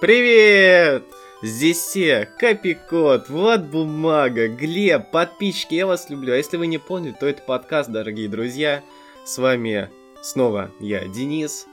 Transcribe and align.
Привет! 0.00 1.04
Здесь 1.42 1.76
все, 1.76 2.26
Копикот, 2.38 3.28
Влад 3.28 3.68
Бумага, 3.68 4.48
Глеб, 4.48 5.10
подписчики, 5.10 5.74
я 5.74 5.86
вас 5.86 6.08
люблю. 6.08 6.32
А 6.32 6.36
если 6.38 6.56
вы 6.56 6.68
не 6.68 6.78
поняли, 6.78 7.12
то 7.12 7.26
это 7.26 7.42
подкаст, 7.42 7.90
дорогие 7.90 8.26
друзья. 8.26 8.82
С 9.26 9.36
вами 9.36 9.90
снова 10.22 10.70
я, 10.80 11.06
Денис. 11.06 11.66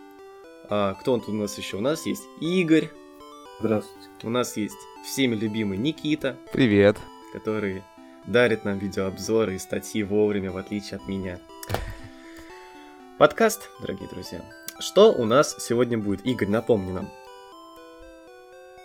А, 0.70 0.96
кто 0.96 1.14
он 1.14 1.22
тут 1.22 1.30
у 1.30 1.38
нас 1.38 1.58
еще? 1.58 1.78
У 1.78 1.80
нас 1.80 2.06
есть 2.06 2.24
Игорь. 2.42 2.90
Здравствуйте. 3.62 4.10
У 4.24 4.30
нас 4.30 4.58
есть 4.58 4.76
всеми 5.06 5.36
любимый 5.36 5.78
Никита. 5.78 6.36
Привет. 6.52 6.98
Который 7.32 7.82
дарит 8.26 8.66
нам 8.66 8.78
видеообзоры 8.78 9.56
и 9.56 9.60
статьи 9.60 10.04
вовремя, 10.04 10.52
в 10.52 10.58
отличие 10.58 10.98
от 10.98 11.08
меня. 11.08 11.40
Подкаст, 13.18 13.70
дорогие 13.80 14.10
друзья. 14.10 14.42
Что 14.80 15.14
у 15.14 15.24
нас 15.24 15.56
сегодня 15.60 15.98
будет? 15.98 16.26
Игорь, 16.26 16.50
напомни 16.50 16.92
нам. 16.92 17.10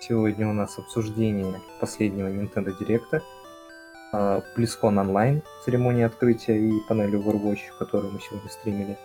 Сегодня 0.09 0.49
у 0.49 0.53
нас 0.53 0.81
обсуждение 0.81 1.61
последнего 1.79 2.27
Nintendo 2.27 2.73
Direct, 2.77 3.23
BlizzCon 4.13 4.99
Online, 4.99 5.45
церемония 5.65 6.07
открытия 6.07 6.59
и 6.59 6.73
панели 6.89 7.17
Overwatch, 7.17 7.61
которую 7.79 8.13
мы 8.13 8.19
сегодня 8.19 8.51
стримили. 8.51 8.99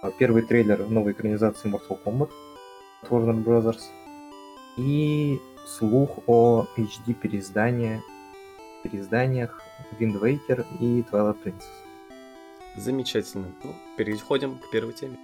А, 0.00 0.10
первый 0.10 0.40
трейлер 0.40 0.88
новой 0.88 1.12
экранизации 1.12 1.70
Mortal 1.70 1.98
Kombat 2.02 2.30
от 3.02 3.10
Warner 3.10 3.44
Bros. 3.44 3.78
И 4.78 5.38
слух 5.66 6.18
о 6.26 6.66
HD 6.78 7.12
переизданиях 7.12 8.02
Wind 10.00 10.18
Waker 10.18 10.64
и 10.80 11.02
Twilight 11.02 11.36
Princess. 11.44 11.64
Замечательно. 12.78 13.52
Ну, 13.62 13.74
переходим 13.98 14.58
к 14.58 14.70
первой 14.70 14.94
теме. 14.94 15.18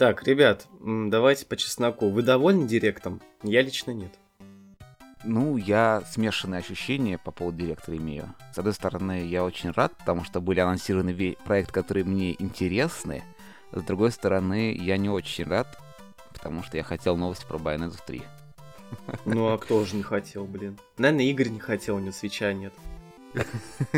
Так, 0.00 0.26
ребят, 0.26 0.66
давайте 0.80 1.44
по 1.44 1.58
чесноку. 1.58 2.08
Вы 2.08 2.22
довольны 2.22 2.66
директом? 2.66 3.20
Я 3.42 3.60
лично 3.60 3.90
нет. 3.90 4.10
Ну, 5.24 5.58
я 5.58 6.02
смешанные 6.10 6.60
ощущения 6.60 7.18
по 7.18 7.30
поводу 7.30 7.58
директора 7.58 7.98
имею. 7.98 8.34
С 8.54 8.58
одной 8.58 8.72
стороны, 8.72 9.26
я 9.26 9.44
очень 9.44 9.72
рад, 9.72 9.94
потому 9.98 10.24
что 10.24 10.40
были 10.40 10.58
анонсированы 10.60 11.36
проекты, 11.44 11.74
которые 11.74 12.04
мне 12.04 12.34
интересны. 12.38 13.22
С 13.72 13.82
другой 13.82 14.10
стороны, 14.10 14.74
я 14.74 14.96
не 14.96 15.10
очень 15.10 15.44
рад, 15.44 15.78
потому 16.32 16.62
что 16.62 16.78
я 16.78 16.82
хотел 16.82 17.18
новости 17.18 17.44
про 17.46 17.58
Bayonetta 17.58 18.00
3. 18.06 18.22
Ну, 19.26 19.48
а 19.48 19.58
кто 19.58 19.84
же 19.84 19.96
не 19.96 20.02
хотел, 20.02 20.46
блин? 20.46 20.78
Наверное, 20.96 21.26
Игорь 21.26 21.50
не 21.50 21.60
хотел, 21.60 21.96
у 21.96 21.98
него 21.98 22.12
свеча 22.12 22.54
нет. 22.54 22.72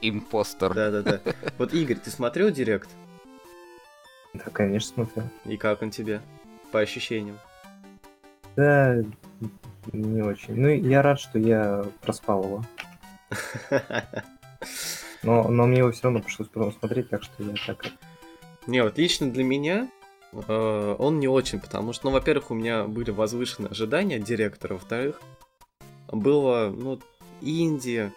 Импостер. 0.00 0.72
Да-да-да. 0.72 1.20
Вот, 1.58 1.74
Игорь, 1.74 1.98
ты 1.98 2.08
смотрел 2.10 2.50
директ? 2.50 2.88
Да, 4.34 4.44
конечно, 4.52 4.94
смотрел. 4.94 5.28
И 5.44 5.56
как 5.56 5.82
он 5.82 5.90
тебе? 5.90 6.20
По 6.70 6.80
ощущениям? 6.80 7.38
Да, 8.56 8.96
не 9.92 10.22
очень. 10.22 10.54
Ну, 10.54 10.68
я 10.68 11.02
рад, 11.02 11.20
что 11.20 11.38
я 11.38 11.84
проспал 12.02 12.44
его. 12.44 12.64
Но, 15.22 15.48
но 15.48 15.66
мне 15.66 15.78
его 15.78 15.90
все 15.90 16.04
равно 16.04 16.20
пришлось 16.20 16.48
потом 16.48 16.72
смотреть, 16.72 17.10
так 17.10 17.24
что 17.24 17.42
я 17.42 17.52
так... 17.66 17.86
Не, 18.66 18.84
вот 18.84 18.98
лично 18.98 19.30
для 19.30 19.42
меня 19.42 19.90
э, 20.32 20.96
он 20.98 21.18
не 21.18 21.26
очень, 21.26 21.58
потому 21.58 21.92
что, 21.92 22.06
ну, 22.06 22.12
во-первых, 22.12 22.50
у 22.50 22.54
меня 22.54 22.84
были 22.84 23.10
возвышенные 23.10 23.70
ожидания 23.70 24.16
от 24.16 24.22
директора, 24.22 24.74
во-вторых, 24.74 25.20
было, 26.12 26.72
ну, 26.74 27.00
инди, 27.40 28.12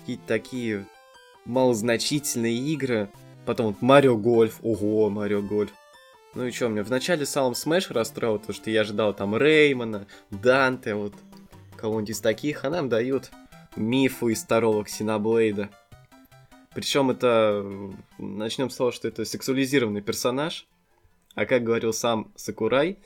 какие-то 0.00 0.26
такие 0.26 0.86
малозначительные 1.44 2.56
игры, 2.56 3.10
Потом 3.44 3.76
Mario 3.80 4.16
Golf. 4.16 4.58
Ого, 4.62 5.10
Марио 5.10 5.42
Гольф. 5.42 5.72
Ну 6.34 6.46
и 6.46 6.50
что, 6.50 6.68
мне 6.68 6.82
вначале 6.82 7.26
салом 7.26 7.54
Smash 7.54 7.90
расстроил, 7.90 8.38
потому 8.38 8.54
что 8.54 8.70
я 8.70 8.82
ожидал 8.82 9.12
там 9.12 9.36
Реймана, 9.36 10.06
Данте, 10.30 10.94
вот 10.94 11.14
кого-нибудь 11.76 12.10
из 12.10 12.20
таких, 12.20 12.64
а 12.64 12.70
нам 12.70 12.88
дают 12.88 13.30
Мифру 13.76 14.28
из 14.28 14.42
второго 14.42 14.84
Xenoblade 14.84 15.53
а. 15.53 15.68
Причем 16.74 17.10
это... 17.10 17.64
Начнем 18.18 18.70
с 18.70 18.76
того, 18.76 18.92
что 18.92 19.08
это 19.08 19.24
сексуализированный 19.24 20.00
персонаж. 20.00 20.66
А 21.34 21.44
как 21.44 21.64
говорил 21.64 21.92
сам 21.92 22.32
Сакурай, 22.36 22.98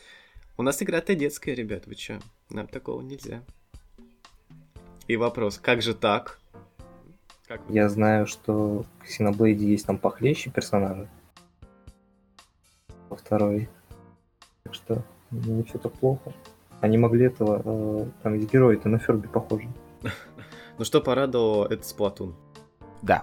у 0.57 0.63
нас 0.63 0.83
игра-то 0.83 1.15
детская, 1.15 1.55
ребят, 1.55 1.87
вы 1.87 1.95
чё? 1.95 2.21
Нам 2.51 2.67
такого 2.67 3.01
нельзя. 3.01 3.43
И 5.09 5.17
вопрос, 5.17 5.59
как 5.59 5.83
же 5.83 5.95
так? 5.95 6.41
Как 7.49 7.61
Я 7.69 7.89
знаю, 7.89 8.27
что 8.27 8.85
в 9.03 9.09
Xenoblade 9.09 9.55
есть 9.55 9.87
там 9.87 9.99
похлеще 9.99 10.51
персонажи. 10.51 11.09
Во 13.09 13.17
второй. 13.17 13.69
Так 14.65 14.75
что 14.75 15.03
не 15.31 15.63
все 15.63 15.79
так 15.79 15.93
плохо. 15.93 16.33
Они 16.81 16.99
могли 16.99 17.27
этого... 17.27 17.63
Э, 17.65 18.07
там 18.23 18.35
есть 18.35 18.53
герои-то 18.53 18.89
на 18.89 18.99
Ферби 18.99 19.29
похожи. 19.29 19.69
Ну 20.79 20.85
что 20.85 21.01
порадовало, 21.01 21.67
это 21.69 21.89
Сплатун. 21.89 22.37
Да, 23.01 23.23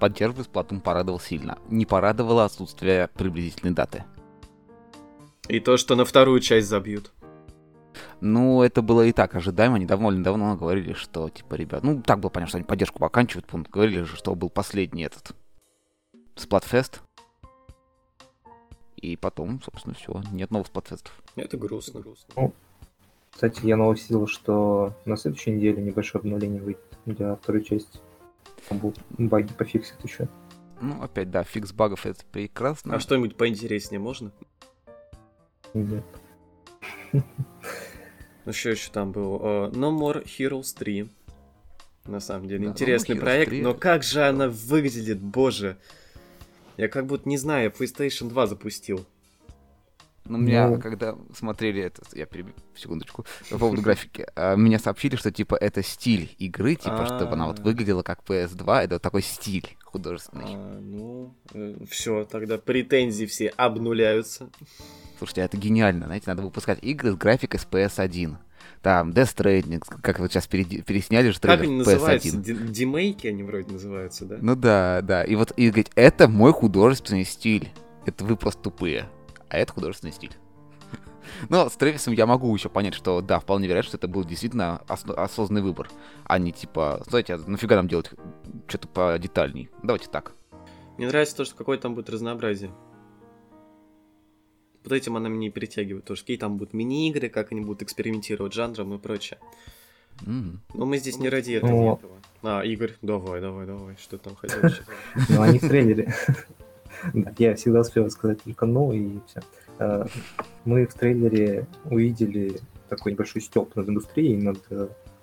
поддерживаю 0.00 0.44
Сплатун 0.44 0.80
порадовал 0.80 1.20
сильно. 1.20 1.58
Не 1.68 1.84
порадовало 1.84 2.46
отсутствие 2.46 3.08
приблизительной 3.08 3.74
даты. 3.74 4.04
И 5.48 5.60
то, 5.60 5.76
что 5.76 5.96
на 5.96 6.06
вторую 6.06 6.40
часть 6.40 6.68
забьют. 6.68 7.12
Ну, 8.26 8.62
это 8.62 8.80
было 8.80 9.02
и 9.02 9.12
так 9.12 9.34
ожидаемо. 9.34 9.76
Они 9.76 9.84
давно-давно 9.84 10.56
говорили, 10.56 10.94
что, 10.94 11.28
типа, 11.28 11.56
ребят... 11.56 11.82
Ну, 11.82 12.00
так 12.00 12.20
было 12.20 12.30
понятно, 12.30 12.48
что 12.48 12.56
они 12.56 12.64
поддержку 12.64 13.04
оканчивают. 13.04 13.46
Помню, 13.46 13.66
говорили 13.70 14.04
же, 14.04 14.16
что 14.16 14.34
был 14.34 14.48
последний 14.48 15.02
этот... 15.02 15.36
Сплатфест. 16.34 17.02
И 18.96 19.18
потом, 19.18 19.60
собственно, 19.62 19.94
все. 19.94 20.22
Нет 20.32 20.50
новых 20.50 20.68
сплатфестов. 20.68 21.12
Это 21.36 21.58
грустно. 21.58 22.00
грустно. 22.00 22.32
Ну, 22.34 22.54
кстати, 23.30 23.60
я 23.66 23.76
новость 23.76 24.08
видел, 24.08 24.26
что 24.26 24.94
на 25.04 25.18
следующей 25.18 25.50
неделе 25.50 25.82
небольшое 25.82 26.20
обновление 26.20 26.62
выйдет 26.62 26.98
для 27.04 27.36
второй 27.36 27.62
части. 27.62 28.00
Там 28.70 28.80
баги 29.18 29.52
пофиксят 29.52 30.02
еще. 30.02 30.28
Ну, 30.80 31.02
опять, 31.02 31.30
да, 31.30 31.44
фикс 31.44 31.74
багов 31.74 32.06
это 32.06 32.24
прекрасно. 32.32 32.94
А 32.94 33.00
что-нибудь 33.00 33.36
поинтереснее 33.36 34.00
можно? 34.00 34.32
Нет. 35.74 36.04
Ну, 38.44 38.52
что 38.52 38.70
еще 38.70 38.90
там 38.90 39.12
был? 39.12 39.36
Uh, 39.36 39.72
no 39.72 39.90
More 39.96 40.24
Heroes 40.24 40.76
3. 40.76 41.08
На 42.06 42.20
самом 42.20 42.48
деле, 42.48 42.66
да, 42.66 42.72
интересный 42.72 43.16
no 43.16 43.20
проект, 43.20 43.50
3... 43.50 43.62
но 43.62 43.74
как 43.74 44.02
же 44.02 44.26
она 44.26 44.48
выглядит, 44.48 45.18
боже. 45.18 45.78
Я 46.76 46.88
как 46.88 47.06
будто 47.06 47.28
не 47.28 47.38
знаю, 47.38 47.70
PlayStation 47.70 48.28
2 48.28 48.46
запустил. 48.46 49.06
Ну, 50.26 50.38
меня, 50.38 50.68
ну... 50.68 50.80
когда 50.80 51.16
смотрели 51.36 51.82
это, 51.82 52.02
я 52.14 52.24
перебью 52.24 52.54
секундочку, 52.74 53.26
по 53.50 53.58
поводу 53.58 53.82
графики, 53.82 54.26
а, 54.34 54.56
меня 54.56 54.78
сообщили, 54.78 55.16
что, 55.16 55.30
типа, 55.30 55.54
это 55.54 55.82
стиль 55.82 56.34
игры, 56.38 56.76
типа, 56.76 57.04
чтобы 57.04 57.32
она 57.32 57.46
вот 57.46 57.58
выглядела 57.58 58.02
как 58.02 58.20
PS2, 58.26 58.84
это 58.84 58.98
такой 58.98 59.22
стиль 59.22 59.76
художественный. 59.84 60.46
А, 60.48 60.80
ну, 60.80 61.34
э, 61.52 61.76
все, 61.90 62.24
тогда 62.24 62.56
претензии 62.56 63.26
все 63.26 63.48
обнуляются. 63.48 64.48
Слушайте, 65.18 65.42
это 65.42 65.58
гениально, 65.58 66.06
знаете, 66.06 66.24
надо 66.26 66.42
выпускать 66.42 66.78
игры 66.82 67.12
с 67.12 67.16
графикой 67.16 67.60
с 67.60 67.66
PS1. 67.70 68.36
Там, 68.80 69.10
Death 69.10 69.36
Stranding, 69.36 69.82
как 70.02 70.18
вот 70.18 70.30
сейчас 70.30 70.46
пересняли 70.46 71.30
же 71.30 71.40
трейлер 71.40 71.58
Как 71.58 71.66
они 71.66 71.76
называются? 71.76 72.36
Димейки 72.36 73.26
они 73.26 73.42
вроде 73.42 73.72
называются, 73.72 74.24
да? 74.26 74.38
Ну 74.40 74.56
да, 74.56 75.00
да. 75.02 75.24
И 75.24 75.34
вот, 75.36 75.52
и 75.56 75.68
говорить, 75.68 75.90
это 75.94 76.28
мой 76.28 76.52
художественный 76.52 77.24
стиль. 77.24 77.70
Это 78.04 78.24
вы 78.24 78.36
просто 78.36 78.62
тупые. 78.62 79.08
А 79.54 79.58
это 79.58 79.72
художественный 79.72 80.12
стиль. 80.12 80.32
Но 81.48 81.68
с 81.68 81.76
Трэвисом 81.76 82.12
я 82.14 82.26
могу 82.26 82.54
еще 82.54 82.68
понять, 82.68 82.94
что 82.94 83.20
да, 83.20 83.38
вполне 83.38 83.66
вероятно, 83.66 83.88
что 83.88 83.96
это 83.96 84.08
был 84.08 84.24
действительно 84.24 84.82
ос- 84.88 85.04
осознанный 85.04 85.62
выбор. 85.62 85.88
А 86.24 86.38
не 86.38 86.52
типа, 86.52 87.02
знаете, 87.06 87.34
а 87.34 87.38
нафига 87.38 87.76
нам 87.76 87.88
делать 87.88 88.10
что-то 88.66 88.88
подетальней. 88.88 89.70
Давайте 89.82 90.08
так. 90.08 90.32
Мне 90.96 91.08
нравится 91.08 91.36
то, 91.36 91.44
что 91.44 91.56
какое 91.56 91.78
там 91.78 91.94
будет 91.94 92.10
разнообразие 92.10 92.70
вот 94.84 94.92
этим 94.92 95.16
она 95.16 95.28
меня 95.28 95.40
не 95.40 95.50
перетягивает. 95.50 96.04
Тоже 96.04 96.20
какие 96.20 96.36
там 96.36 96.58
будут 96.58 96.74
мини-игры, 96.74 97.28
как 97.28 97.52
они 97.52 97.62
будут 97.62 97.82
экспериментировать 97.82 98.52
жанром 98.52 98.94
и 98.94 98.98
прочее. 98.98 99.38
Mm. 100.20 100.58
Но 100.74 100.86
мы 100.86 100.98
здесь 100.98 101.18
не 101.18 101.28
ради 101.28 101.52
этого. 101.52 101.98
Ну, 102.02 102.20
а, 102.42 102.62
Игорь, 102.62 102.92
давай, 103.02 103.40
давай, 103.40 103.66
давай, 103.66 103.96
что 103.96 104.18
там 104.18 104.36
хотел 104.36 104.60
Ну, 105.30 105.42
они 105.42 105.58
в 105.58 105.66
трейлере. 105.66 106.14
Я 107.38 107.54
всегда 107.56 107.80
успел 107.80 108.10
сказать 108.10 108.42
только 108.42 108.66
«ну» 108.66 108.92
и 108.92 109.18
все. 109.26 109.40
А, 109.78 110.06
мы 110.64 110.86
в 110.86 110.94
трейлере 110.94 111.66
увидели 111.84 112.60
такой 112.88 113.12
небольшой 113.12 113.42
стёб 113.42 113.74
над 113.76 113.88
индустрией, 113.88 114.36
над 114.36 114.58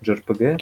JRPG, 0.01 0.43
э, 0.43 0.57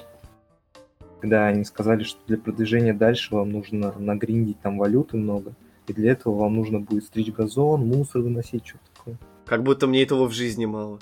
когда 1.22 1.48
они 1.48 1.64
сказали, 1.64 2.04
что 2.04 2.20
для 2.28 2.38
продвижения 2.38 2.94
дальше 2.94 3.34
вам 3.36 3.52
нужно 3.52 3.94
нагриндить 3.98 4.62
там 4.62 4.78
валюты 4.78 5.18
много, 5.18 5.54
и 5.88 5.94
для 5.94 6.12
этого 6.12 6.36
вам 6.38 6.56
нужно 6.56 6.80
будет 6.80 7.04
стричь 7.06 7.34
газон, 7.34 7.88
мусор 7.88 8.22
выносить, 8.22 8.68
что-то 8.68 8.84
такое. 8.96 9.18
Как 9.46 9.64
будто 9.64 9.88
мне 9.88 10.04
этого 10.04 10.28
в 10.28 10.32
жизни 10.32 10.66
мало. 10.66 11.00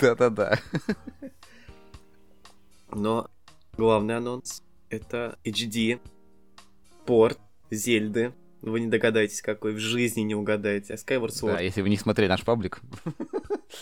Да-да-да. 0.00 0.58
Но 2.90 3.28
главный 3.76 4.16
анонс— 4.16 4.62
это 4.90 5.38
HD, 5.44 6.00
порт 7.04 7.38
Зельды 7.70 8.32
вы 8.70 8.80
не 8.80 8.86
догадаетесь, 8.88 9.42
какой, 9.42 9.72
в 9.74 9.78
жизни 9.78 10.22
не 10.22 10.34
угадаете. 10.34 10.94
А 10.94 10.96
Skyward 10.96 11.28
Sword. 11.28 11.54
Да, 11.54 11.60
если 11.60 11.82
вы 11.82 11.88
не 11.88 11.96
смотрели 11.96 12.28
наш 12.28 12.44
паблик. 12.44 12.80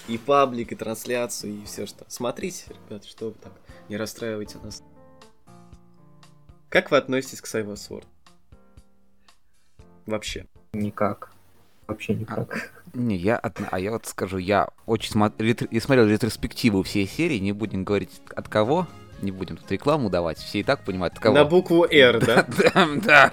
И 0.09 0.19
паблик, 0.19 0.73
и 0.73 0.75
трансляцию, 0.75 1.55
и 1.63 1.65
все 1.65 1.87
что. 1.87 2.05
Смотрите, 2.09 2.65
ребят, 2.89 3.05
что 3.05 3.27
вы 3.27 3.33
так, 3.43 3.53
не 3.89 3.97
расстраивайте 3.97 4.59
нас. 4.59 4.83
Как 6.69 6.91
вы 6.91 6.97
относитесь 6.97 7.41
к 7.41 7.47
Skyward 7.47 7.75
Sword? 7.77 8.05
Вообще. 10.07 10.47
Никак. 10.73 11.31
Вообще 11.87 12.15
никак. 12.15 12.73
Не, 12.95 13.17
я, 13.17 13.37
одна- 13.37 13.69
а 13.71 13.79
я 13.79 13.91
вот 13.93 14.07
скажу, 14.07 14.39
я 14.39 14.69
очень 14.87 15.15
смо- 15.15 15.33
ретр- 15.39 15.69
я 15.71 15.81
смотрел 15.81 16.07
ретроспективу 16.07 16.83
всей 16.83 17.07
серии, 17.07 17.39
не 17.39 17.53
будем 17.53 17.85
говорить 17.85 18.21
от 18.35 18.49
кого, 18.49 18.87
не 19.23 19.31
будем 19.31 19.57
тут 19.57 19.71
рекламу 19.71 20.11
давать, 20.11 20.39
все 20.39 20.61
и 20.61 20.63
так 20.63 20.85
понимают 20.85 21.19
кого. 21.19 21.35
На 21.35 21.45
букву 21.45 21.85
R, 21.85 22.19
да? 22.25 22.47
Да, 22.75 22.89
да. 22.97 23.33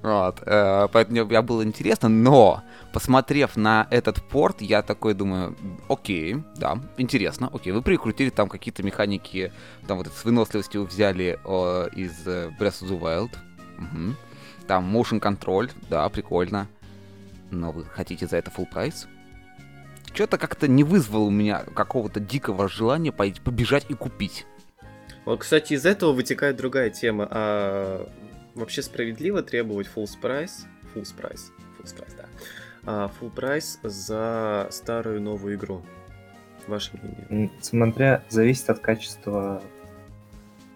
Вот, 0.00 0.42
э, 0.46 0.88
поэтому 0.92 1.24
мне 1.26 1.42
было 1.42 1.64
интересно, 1.64 2.08
но 2.08 2.62
посмотрев 2.92 3.56
на 3.56 3.88
этот 3.90 4.22
порт, 4.22 4.62
я 4.62 4.82
такой 4.82 5.12
думаю, 5.14 5.56
окей, 5.88 6.36
да, 6.56 6.78
интересно, 6.98 7.50
окей, 7.52 7.72
вы 7.72 7.82
прикрутили 7.82 8.30
там 8.30 8.48
какие-то 8.48 8.84
механики, 8.84 9.52
там 9.88 9.98
вот 9.98 10.06
с 10.06 10.24
выносливостью 10.24 10.84
взяли 10.84 11.38
из 11.96 12.26
э, 12.26 12.50
Breath 12.58 12.82
of 12.82 12.90
the 12.90 13.00
Wild, 13.00 13.30
там 14.68 14.96
motion 14.96 15.20
control, 15.20 15.70
да, 15.90 16.08
прикольно, 16.08 16.68
но 17.50 17.72
вы 17.72 17.84
хотите 17.84 18.26
за 18.26 18.36
это 18.36 18.52
full 18.56 18.66
price? 18.70 19.08
Что-то 20.12 20.38
как-то 20.38 20.68
не 20.68 20.84
вызвало 20.84 21.24
у 21.24 21.30
меня 21.30 21.64
какого-то 21.74 22.20
дикого 22.20 22.68
желания 22.68 23.12
пойти, 23.12 23.40
побежать 23.40 23.86
и 23.88 23.94
купить. 23.94 24.46
Вот, 25.24 25.40
кстати, 25.40 25.74
из 25.74 25.84
этого 25.84 26.12
вытекает 26.12 26.56
другая 26.56 26.90
тема. 26.90 27.28
А 27.30 28.08
вообще 28.54 28.82
справедливо 28.82 29.42
требовать 29.42 29.88
full 29.94 30.08
price, 30.20 30.66
full 30.94 31.06
price, 31.16 31.52
full 31.78 31.96
price, 31.96 32.14
да, 32.14 32.24
а, 32.84 33.10
full 33.20 33.30
price 33.30 33.78
за 33.82 34.68
старую 34.70 35.20
новую 35.20 35.56
игру? 35.56 35.82
Ваше 36.66 36.98
мнение? 37.28 37.50
Смотря, 37.60 38.24
зависит 38.28 38.68
от 38.70 38.80
качества 38.80 39.62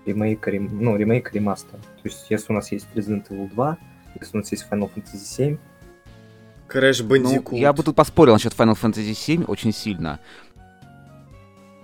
ремейка, 0.06 0.50
рем- 0.50 0.78
ну, 0.80 0.96
ремейка 0.96 1.32
ремастера. 1.32 1.78
То 1.78 2.04
есть, 2.04 2.26
если 2.30 2.52
у 2.52 2.56
нас 2.56 2.72
есть 2.72 2.86
Resident 2.94 3.28
Evil 3.28 3.50
2, 3.50 3.78
если 4.20 4.36
у 4.36 4.40
нас 4.40 4.52
есть 4.52 4.66
Final 4.70 4.90
Fantasy 4.94 5.16
7, 5.16 5.58
Crash 6.72 7.02
Ну, 7.02 7.14
Bandicoot. 7.14 7.58
я 7.58 7.72
бы 7.72 7.82
тут 7.82 7.96
поспорил 7.96 8.32
насчет 8.34 8.52
Final 8.54 8.76
Fantasy 8.80 9.14
7 9.14 9.44
очень 9.44 9.72
сильно. 9.72 10.20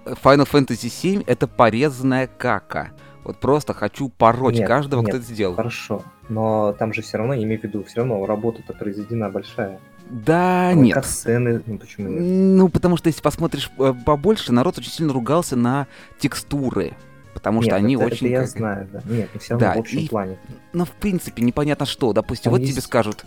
Final 0.05 0.49
Fantasy 0.50 0.88
7 0.88 1.23
это 1.26 1.46
порезанная 1.46 2.26
кака. 2.29 2.90
Вот 3.25 3.38
просто 3.38 3.75
хочу 3.75 4.08
пороть 4.08 4.55
Нет, 4.55 4.67
каждого, 4.67 5.00
нет, 5.02 5.08
кто 5.11 5.19
это 5.19 5.26
сделал. 5.26 5.55
хорошо. 5.55 6.02
Но 6.31 6.73
там 6.79 6.94
же 6.94 7.02
все 7.02 7.19
равно, 7.19 7.35
я 7.35 7.43
имею 7.43 7.61
в 7.61 7.64
виду, 7.64 7.85
все 7.85 7.99
равно 7.99 8.25
работа-то 8.25 8.73
произведена 8.73 9.29
большая. 9.29 9.81
Да, 10.08 10.70
Там 10.70 10.79
и 10.79 10.87
нет. 10.87 10.94
Катсцены, 10.94 11.62
ну 11.67 11.76
почему 11.79 12.08
нет? 12.08 12.20
Ну, 12.23 12.69
потому 12.70 12.96
что 12.96 13.08
если 13.08 13.20
посмотришь 13.20 13.70
э, 13.79 13.93
побольше, 14.06 14.52
народ 14.52 14.79
очень 14.79 14.91
сильно 14.91 15.12
ругался 15.12 15.56
на 15.56 15.87
текстуры. 16.19 16.94
Потому 17.34 17.61
что 17.62 17.73
Нет, 17.73 17.79
они 17.79 17.94
это, 17.96 18.06
очень... 18.06 18.26
это 18.29 18.34
я 18.34 18.41
как- 18.41 18.49
знаю, 18.49 18.88
да. 18.91 19.02
Нет, 19.05 19.29
ну 19.34 19.41
все 19.41 19.50
равно 19.55 19.67
Да, 19.69 19.75
в 19.75 19.79
общем 19.81 19.99
и- 19.99 20.08
плане. 20.08 20.38
Ну, 20.73 20.84
в 20.87 20.91
принципе, 20.93 21.43
непонятно 21.43 21.84
что. 21.84 22.12
Допустим, 22.14 22.44
Там 22.44 22.52
вот 22.55 22.61
есть- 22.62 22.73
тебе 22.73 22.81
скажут. 22.82 23.25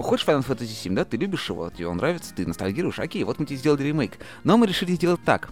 Хочешь 0.00 0.26
Final 0.26 0.46
Fantasy 0.46 0.66
7, 0.66 0.94
да, 0.94 1.04
ты 1.04 1.16
любишь 1.16 1.48
его, 1.48 1.70
тебе 1.70 1.88
он 1.88 1.96
нравится, 1.96 2.34
ты 2.34 2.46
ностальгируешь, 2.46 2.98
окей, 2.98 3.24
вот 3.24 3.38
мы 3.38 3.46
тебе 3.46 3.56
сделали 3.56 3.82
ремейк. 3.82 4.18
Но 4.44 4.56
мы 4.56 4.66
решили 4.66 4.92
сделать 4.92 5.20
так. 5.24 5.50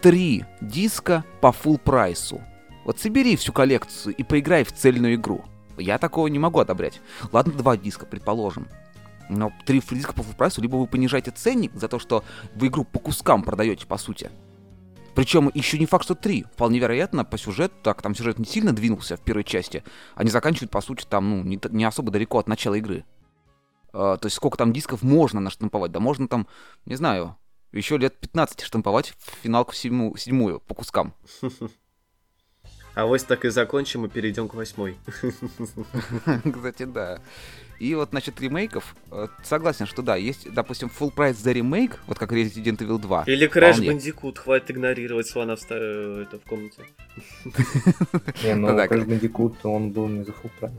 Три 0.00 0.44
диска 0.60 1.24
по 1.40 1.48
full 1.48 1.78
прайсу. 1.78 2.42
Вот 2.84 2.98
собери 2.98 3.36
всю 3.36 3.52
коллекцию 3.52 4.14
и 4.14 4.22
поиграй 4.22 4.64
в 4.64 4.72
цельную 4.72 5.14
игру. 5.14 5.44
Я 5.78 5.98
такого 5.98 6.26
не 6.26 6.38
могу 6.38 6.58
одобрять. 6.58 7.00
Ладно, 7.32 7.52
два 7.52 7.76
диска, 7.76 8.04
предположим. 8.04 8.68
Но 9.30 9.52
три 9.64 9.80
диска 9.80 10.12
по 10.12 10.20
full 10.20 10.36
прайсу, 10.36 10.60
либо 10.60 10.76
вы 10.76 10.86
понижаете 10.86 11.30
ценник 11.30 11.72
за 11.74 11.88
то, 11.88 11.98
что 11.98 12.24
вы 12.54 12.66
игру 12.66 12.84
по 12.84 12.98
кускам 12.98 13.42
продаете, 13.42 13.86
по 13.86 13.96
сути. 13.96 14.30
Причем 15.14 15.50
еще 15.54 15.78
не 15.78 15.86
факт, 15.86 16.04
что 16.04 16.14
три. 16.14 16.44
Вполне 16.54 16.80
вероятно, 16.80 17.24
по 17.24 17.38
сюжету, 17.38 17.74
так, 17.82 18.02
там 18.02 18.14
сюжет 18.14 18.38
не 18.38 18.44
сильно 18.44 18.72
двинулся 18.72 19.16
в 19.16 19.20
первой 19.20 19.44
части. 19.44 19.84
Они 20.16 20.28
заканчивают, 20.28 20.70
по 20.72 20.80
сути, 20.80 21.06
там, 21.08 21.30
ну, 21.30 21.42
не, 21.44 21.60
не 21.70 21.84
особо 21.84 22.10
далеко 22.10 22.38
от 22.38 22.48
начала 22.48 22.74
игры. 22.74 23.04
А, 23.94 24.16
то 24.16 24.26
есть 24.26 24.36
сколько 24.36 24.58
там 24.58 24.72
дисков 24.72 25.02
можно 25.02 25.40
наштамповать? 25.40 25.92
Да 25.92 26.00
можно 26.00 26.26
там, 26.26 26.48
не 26.84 26.96
знаю, 26.96 27.36
еще 27.72 27.96
лет 27.96 28.18
15 28.18 28.60
штамповать 28.62 29.14
в 29.18 29.42
финалку 29.42 29.72
седьмую, 29.72 30.16
седьмую 30.16 30.60
по 30.60 30.74
кускам. 30.74 31.14
А 32.96 33.06
вот 33.06 33.26
так 33.26 33.44
и 33.44 33.48
закончим 33.48 34.04
и 34.04 34.08
перейдем 34.08 34.46
к 34.46 34.54
восьмой. 34.54 34.96
Кстати, 36.54 36.84
да. 36.84 37.20
И 37.80 37.92
вот, 37.96 38.10
значит, 38.10 38.40
ремейков, 38.40 38.94
э, 39.10 39.26
согласен, 39.42 39.86
что 39.86 40.00
да, 40.00 40.14
есть, 40.14 40.52
допустим, 40.52 40.88
full 40.96 41.10
price 41.10 41.36
за 41.36 41.50
ремейк, 41.50 41.98
вот 42.06 42.20
как 42.20 42.30
Resident 42.30 42.76
Evil 42.76 42.98
2. 43.00 43.24
Или 43.26 43.48
Crash 43.48 43.72
Вполне. 43.72 43.88
Bandicoot, 43.90 44.38
хватит 44.38 44.70
игнорировать 44.70 45.26
слона 45.26 45.56
в, 45.56 45.60
ста- 45.60 45.74
э, 45.76 46.22
это, 46.22 46.38
в 46.38 46.44
комнате. 46.48 46.82
Не, 48.44 48.54
ну 48.54 48.68
Crash 48.68 49.06
Bandicoot, 49.06 49.56
он 49.64 49.90
был 49.90 50.06
не 50.06 50.22
за 50.22 50.30
full 50.30 50.52
price. 50.60 50.74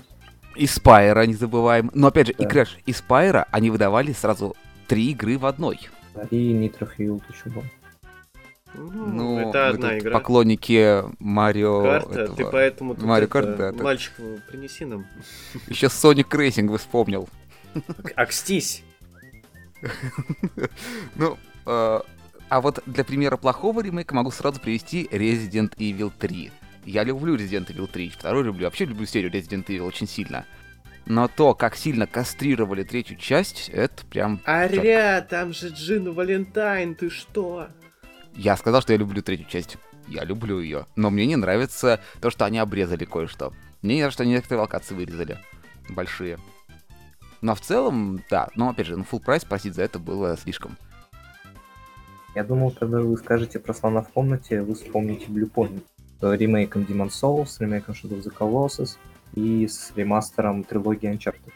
И 0.56 0.68
Спайра 0.68 1.26
не 1.26 1.34
забываем. 1.34 1.92
Но 1.94 2.08
опять 2.08 2.28
же, 2.28 2.34
и 2.34 2.44
Да. 2.44 2.50
Crash, 2.50 2.70
и 2.86 2.94
Спайра, 2.94 3.48
они 3.52 3.70
выдавали 3.70 4.14
сразу 4.14 4.56
три 4.88 5.12
игры 5.12 5.38
в 5.38 5.46
одной. 5.46 5.80
И 6.32 6.54
Nitro 6.54 6.90
Fuel 6.98 7.22
еще 7.30 7.50
был. 7.50 7.64
Ну, 8.74 9.06
Ну, 9.06 9.50
это 9.50 9.70
одна 9.70 9.98
игра. 9.98 10.12
поклонники 10.12 11.04
Марио... 11.20 11.82
Карта, 11.82 12.20
этого. 12.20 12.38
ты 12.38 12.46
поэтому 12.46 12.96
тут 12.96 13.06
Марио 13.06 13.28
Карт, 13.28 13.56
да, 13.56 13.72
мальчик, 13.72 14.14
принеси 14.50 14.86
нам. 14.86 15.06
Еще 15.68 15.88
Sonic 15.88 16.30
Racing 16.30 16.78
вспомнил. 16.78 17.30
Акстись. 18.16 18.84
Ну, 21.16 21.38
э, 21.66 22.00
а 22.50 22.62
вот 22.62 22.82
для 22.86 23.04
примера 23.04 23.38
плохого 23.38 23.82
ремейка 23.82 24.16
могу 24.16 24.32
сразу 24.32 24.60
привести 24.60 25.08
Resident 25.12 25.76
Evil 25.78 26.12
3. 26.18 26.52
Я 26.86 27.04
люблю 27.04 27.36
Resident 27.36 27.68
Evil 27.68 27.88
3, 27.88 28.10
второй 28.10 28.44
люблю, 28.44 28.66
вообще 28.66 28.86
люблю 28.86 29.06
серию 29.08 29.32
Resident 29.32 29.66
Evil 29.66 29.88
очень 29.88 30.08
сильно. 30.08 30.46
Но 31.08 31.28
то, 31.28 31.54
как 31.54 31.76
сильно 31.76 32.08
кастрировали 32.08 32.84
третью 32.84 33.18
часть, 33.18 33.70
это 33.70 34.06
прям... 34.06 34.40
Аря, 34.46 35.22
там 35.22 35.54
же 35.54 35.70
Джин 35.70 36.14
Валентайн, 36.14 36.96
ты 36.96 37.10
что? 37.10 37.68
Я 38.36 38.58
сказал, 38.58 38.82
что 38.82 38.94
я 38.94 39.00
люблю 39.00 39.22
третью 39.22 39.48
часть. 39.48 39.78
Я 40.08 40.24
люблю 40.24 40.60
ее. 40.60 40.86
Но 40.96 41.10
мне 41.10 41.26
не 41.26 41.36
нравится 41.36 42.02
то, 42.22 42.30
что 42.30 42.46
они 42.46 42.60
обрезали 42.60 43.06
кое-что. 43.06 43.54
Мне 43.82 43.96
не 43.96 44.02
нравится, 44.02 44.18
что 44.18 44.24
они 44.24 44.34
некоторые 44.34 44.62
локации 44.62 44.96
вырезали. 44.96 45.38
Большие. 45.90 46.40
Но 47.42 47.56
в 47.56 47.62
целом, 47.62 48.24
да. 48.30 48.50
Но 48.56 48.70
опять 48.70 48.88
же, 48.88 48.98
на 48.98 49.04
full 49.04 49.24
прайс 49.24 49.46
просить 49.46 49.76
за 49.76 49.84
это 49.84 50.00
было 50.00 50.36
слишком. 50.38 50.78
Я 52.36 52.44
думал, 52.44 52.72
когда 52.72 53.00
вы 53.00 53.16
скажете 53.18 53.60
про 53.60 53.74
слона 53.74 54.02
в 54.02 54.10
комнате, 54.10 54.62
вы 54.62 54.74
вспомните 54.74 55.28
Blue 55.28 55.50
Point. 55.50 55.84
С 56.22 56.34
ремейком 56.38 56.84
Demon 56.84 57.10
Souls, 57.10 57.48
с 57.48 57.60
ремейком 57.60 57.94
Shadow 57.94 58.22
of 58.22 58.24
the 58.24 58.34
Colossus 58.36 58.98
и 59.34 59.68
с 59.68 59.92
ремастером 59.96 60.64
трилогии 60.64 61.12
Uncharted. 61.12 61.54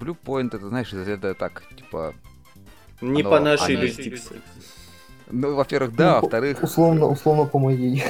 Blue 0.00 0.16
Point, 0.24 0.56
это, 0.56 0.68
знаешь, 0.68 0.92
это 0.92 1.34
так, 1.34 1.64
типа... 1.76 2.14
Не 3.00 3.22
Оно- 3.22 3.30
по 3.30 3.40
нашей 3.40 3.74
юрисдикции. 3.74 4.40
Ну, 5.30 5.54
во-первых, 5.54 5.94
да, 5.96 6.16
Ну, 6.16 6.20
во-вторых... 6.22 6.62
Условно, 6.62 7.06
условно 7.06 7.44
по 7.46 7.58
моей. 7.58 8.02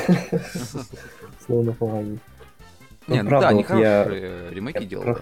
Условно 1.41 1.73
по 1.73 1.87
моей. 1.87 2.19
Не, 3.07 3.23
Ну, 3.23 3.31
ну 3.31 3.41
да, 3.41 3.49
они 3.49 3.63
хорошие 3.63 4.51
ремейки 4.51 4.85
делали. 4.85 5.17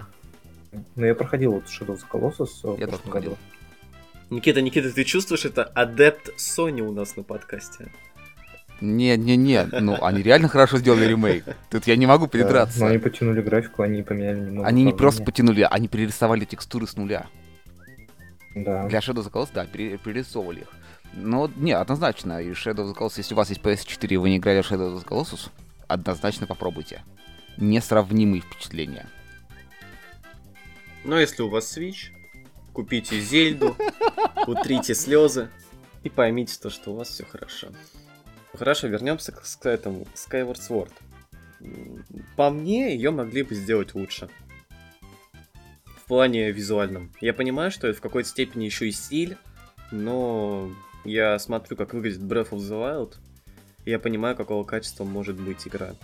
Ну, 0.95 1.05
я 1.05 1.15
проходил 1.15 1.53
вот 1.53 1.65
Shadow 1.65 1.95
of 1.95 1.99
the 1.99 2.05
Colossus 2.11 2.75
в 2.75 2.79
Я 2.79 2.87
тоже 2.87 3.01
проходил. 3.03 3.37
Никита, 4.29 4.61
Никита, 4.61 4.91
ты 4.91 5.03
чувствуешь, 5.03 5.45
это 5.45 5.63
адепт 5.63 6.29
Sony 6.37 6.81
у 6.81 6.91
нас 6.91 7.15
на 7.15 7.23
подкасте? 7.23 7.91
Не-не-не, 8.83 9.63
ну, 9.79 9.97
они 10.03 10.21
реально 10.21 10.49
хорошо 10.49 10.77
сделали 10.77 11.05
ремейк. 11.05 11.45
Тут 11.69 11.87
я 11.87 11.95
не 11.95 12.05
могу 12.05 12.25
Да, 12.25 12.31
придраться. 12.31 12.81
Но 12.81 12.87
они 12.87 12.97
потянули 12.97 13.41
графику, 13.41 13.81
они 13.81 14.03
поменяли 14.03 14.41
немного. 14.41 14.67
Они 14.67 14.83
не 14.83 14.91
просто 14.91 15.23
потянули, 15.23 15.61
они 15.61 15.87
перерисовали 15.87 16.43
текстуры 16.43 16.85
с 16.85 16.97
нуля. 16.97 17.27
Да. 18.55 18.85
Для 18.89 18.99
Shadow 18.99 19.23
of 19.23 19.27
the 19.27 19.31
Colossus, 19.31 19.51
да, 19.53 19.65
пере- 19.65 19.97
перерисовывали 19.97 20.61
их. 20.61 20.67
Но, 21.13 21.49
не, 21.55 21.71
однозначно, 21.71 22.41
и 22.41 22.49
Shadow 22.51 22.83
of 22.85 22.93
the 22.93 22.97
Colossus, 22.97 23.13
если 23.19 23.33
у 23.33 23.37
вас 23.37 23.49
есть 23.49 23.61
PS4 23.61 24.07
и 24.09 24.17
вы 24.17 24.29
не 24.31 24.37
играли 24.37 24.61
в 24.61 24.69
Shadow 24.69 24.93
of 24.93 25.01
the 25.01 25.07
Colossus, 25.07 25.49
однозначно 25.87 26.45
попробуйте. 26.45 27.03
Несравнимые 27.55 28.41
впечатления. 28.41 29.07
Но 31.05 31.17
если 31.17 31.41
у 31.41 31.49
вас 31.49 31.77
Switch, 31.77 32.11
купите 32.73 33.17
Зельду, 33.21 33.77
утрите 34.45 34.93
слезы 34.93 35.47
и 36.03 36.09
поймите 36.09 36.57
то, 36.61 36.69
что 36.69 36.91
у 36.91 36.97
вас 36.97 37.07
все 37.07 37.23
хорошо. 37.23 37.69
Хорошо, 38.53 38.87
вернемся 38.87 39.31
к, 39.31 39.41
к 39.41 39.65
этому 39.65 40.05
Skyward 40.13 40.59
Sword. 40.59 40.91
По 42.35 42.49
мне, 42.49 42.93
ее 42.93 43.11
могли 43.11 43.43
бы 43.43 43.55
сделать 43.55 43.95
лучше. 43.95 44.29
В 45.97 46.07
плане 46.07 46.51
визуальном. 46.51 47.11
Я 47.21 47.33
понимаю, 47.33 47.71
что 47.71 47.87
это 47.87 47.97
в 47.97 48.01
какой-то 48.01 48.29
степени 48.29 48.65
еще 48.65 48.87
и 48.89 48.91
стиль, 48.91 49.37
но 49.91 50.69
я 51.05 51.39
смотрю, 51.39 51.77
как 51.77 51.93
выглядит 51.93 52.21
Breath 52.21 52.51
of 52.51 52.59
the 52.59 52.79
Wild, 52.79 53.15
и 53.85 53.91
я 53.91 53.99
понимаю, 53.99 54.35
какого 54.35 54.63
качества 54.63 55.03
может 55.03 55.39
быть 55.39 55.67
игра. 55.67 55.95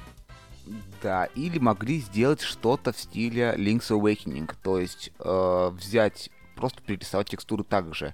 Да, 1.02 1.26
или 1.36 1.60
могли 1.60 2.00
сделать 2.00 2.42
что-то 2.42 2.94
в 2.94 3.00
стиле 3.00 3.56
Link's 3.58 3.90
Awakening, 3.90 4.54
то 4.62 4.80
есть 4.80 5.12
э, 5.20 5.70
взять, 5.74 6.30
просто 6.56 6.82
перерисовать 6.82 7.30
текстуры 7.30 7.64
так 7.64 7.94
же. 7.96 8.14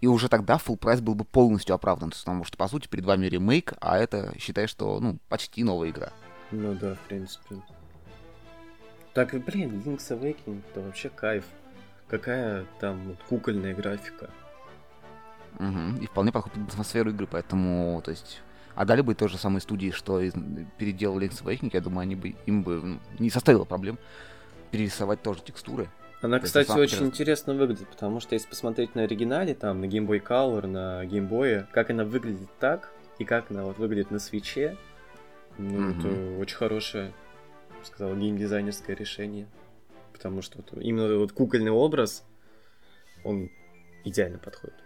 И 0.00 0.06
уже 0.06 0.28
тогда 0.28 0.56
full 0.56 0.76
прайс 0.76 1.00
был 1.00 1.14
бы 1.14 1.24
полностью 1.24 1.74
оправдан, 1.74 2.10
потому 2.10 2.44
что, 2.44 2.56
по 2.56 2.68
сути, 2.68 2.88
перед 2.88 3.04
вами 3.04 3.26
ремейк, 3.26 3.74
а 3.80 3.98
это, 3.98 4.32
считай, 4.38 4.66
что, 4.66 4.98
ну, 4.98 5.18
почти 5.28 5.62
новая 5.62 5.90
игра. 5.90 6.12
Ну 6.50 6.74
да, 6.74 6.94
в 6.94 7.00
принципе. 7.00 7.56
Так, 9.12 9.32
блин, 9.44 9.82
Link's 9.84 10.08
Awakening, 10.10 10.62
это 10.70 10.80
вообще 10.80 11.10
кайф. 11.10 11.44
Какая 12.08 12.64
там 12.80 13.08
вот 13.08 13.18
кукольная 13.28 13.74
графика. 13.74 14.30
Угу. 15.58 16.02
И 16.02 16.06
вполне 16.06 16.32
подходит 16.32 16.58
под 16.58 16.72
атмосферу 16.72 17.10
игры, 17.10 17.26
поэтому, 17.26 18.00
то 18.02 18.10
есть, 18.10 18.40
отдали 18.74 19.02
бы 19.02 19.14
той 19.14 19.28
же 19.28 19.36
самой 19.36 19.60
студии, 19.60 19.90
что 19.90 20.20
и 20.20 20.30
переделал 20.78 21.20
Link's 21.20 21.42
Awakening, 21.42 21.70
я 21.72 21.80
думаю, 21.80 22.02
они 22.02 22.16
бы, 22.16 22.34
им 22.46 22.62
бы 22.62 22.80
ну, 22.80 23.00
не 23.18 23.30
составило 23.30 23.64
проблем 23.64 23.98
перерисовать 24.70 25.22
тоже 25.22 25.42
текстуры. 25.42 25.88
Она, 26.22 26.38
То 26.38 26.44
кстати, 26.46 26.70
очень 26.72 26.96
деле- 26.98 27.06
интересно 27.06 27.54
выглядит, 27.54 27.88
потому 27.88 28.20
что 28.20 28.34
если 28.34 28.48
посмотреть 28.48 28.94
на 28.94 29.02
оригинале, 29.04 29.54
там, 29.54 29.80
на 29.80 29.86
Game 29.86 30.06
Boy 30.06 30.22
Color, 30.22 30.66
на 30.66 31.04
Game 31.06 31.28
Boy, 31.28 31.66
как 31.72 31.88
она 31.90 32.04
выглядит 32.04 32.48
так, 32.58 32.92
и 33.18 33.24
как 33.24 33.50
она 33.50 33.64
вот 33.64 33.78
выглядит 33.78 34.10
на 34.10 34.18
свече, 34.18 34.76
ну, 35.56 35.78
Мгм. 35.78 35.98
это 35.98 36.40
очень 36.40 36.56
хорошее, 36.56 37.12
я 37.70 37.78
бы 37.78 37.84
сказал, 37.86 38.14
геймдизайнерское 38.16 38.94
решение. 38.96 39.46
Потому 40.12 40.42
что 40.42 40.58
вот 40.58 40.82
именно 40.82 41.16
вот 41.16 41.32
кукольный 41.32 41.70
образ, 41.70 42.22
он 43.24 43.48
идеально 44.04 44.36
подходит. 44.38 44.76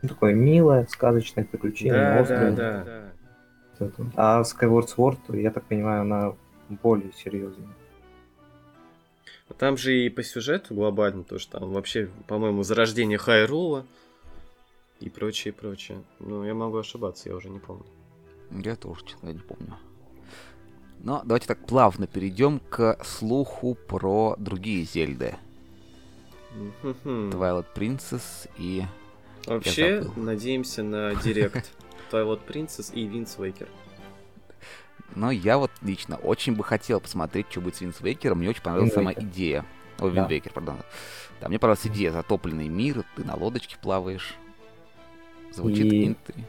Такое 0.00 0.32
милое, 0.32 0.86
сказочное 0.86 1.44
приключение, 1.44 1.92
Да, 1.92 2.20
острое. 2.20 2.52
да, 2.52 2.84
да. 3.78 3.90
А 4.16 4.42
Skyward 4.42 4.86
Sword, 4.96 5.38
я 5.38 5.50
так 5.50 5.64
понимаю, 5.64 6.02
она 6.02 6.32
более 6.68 7.12
серьезная. 7.12 7.68
Там 9.56 9.76
же 9.76 9.96
и 9.96 10.08
по 10.10 10.22
сюжету 10.22 10.74
глобально, 10.74 11.24
то 11.24 11.38
что 11.38 11.58
там 11.60 11.72
вообще, 11.72 12.10
по-моему, 12.26 12.62
зарождение 12.62 13.18
Хайрула 13.18 13.86
и 15.00 15.08
прочее, 15.08 15.54
прочее. 15.54 16.02
Ну, 16.18 16.44
я 16.44 16.54
могу 16.54 16.76
ошибаться, 16.76 17.28
я 17.28 17.36
уже 17.36 17.48
не 17.48 17.58
помню. 17.58 17.86
Я 18.50 18.76
тоже, 18.76 19.04
честно, 19.04 19.30
не 19.30 19.38
помню. 19.38 19.76
Но 21.00 21.22
давайте 21.24 21.46
так 21.46 21.64
плавно 21.64 22.06
перейдем 22.06 22.60
к 22.60 22.98
слуху 23.04 23.74
про 23.74 24.34
другие 24.38 24.84
Зельды. 24.84 25.36
Twilight 26.82 27.66
Princess 27.74 28.48
и... 28.58 28.84
Вообще, 29.46 30.04
надеемся 30.16 30.82
на 30.82 31.14
директ 31.14 31.72
Twilight 32.10 32.40
Princess 32.46 32.92
и 32.92 33.06
Винс 33.06 33.38
Вейкер. 33.38 33.68
Но 35.14 35.30
я 35.30 35.58
вот 35.58 35.70
лично 35.82 36.16
очень 36.16 36.54
бы 36.54 36.62
хотел 36.64 37.00
посмотреть, 37.00 37.46
что 37.50 37.60
будет 37.60 37.76
с 37.76 37.80
Винс 37.80 38.00
Вейкером. 38.00 38.38
Мне 38.38 38.50
очень 38.50 38.62
понравилась 38.62 38.92
сама 38.92 39.12
идея. 39.12 39.64
О, 39.98 40.10
Да. 40.10 40.26
Вейкер, 40.28 40.52
пардон. 40.52 40.76
Да, 41.40 41.48
мне 41.48 41.58
понравилась 41.58 41.86
идея. 41.86 42.12
Затопленный 42.12 42.68
мир, 42.68 43.04
ты 43.16 43.24
на 43.24 43.34
лодочке 43.34 43.76
плаваешь. 43.80 44.34
Звучит 45.52 45.92
И- 45.92 46.06
интри. 46.08 46.44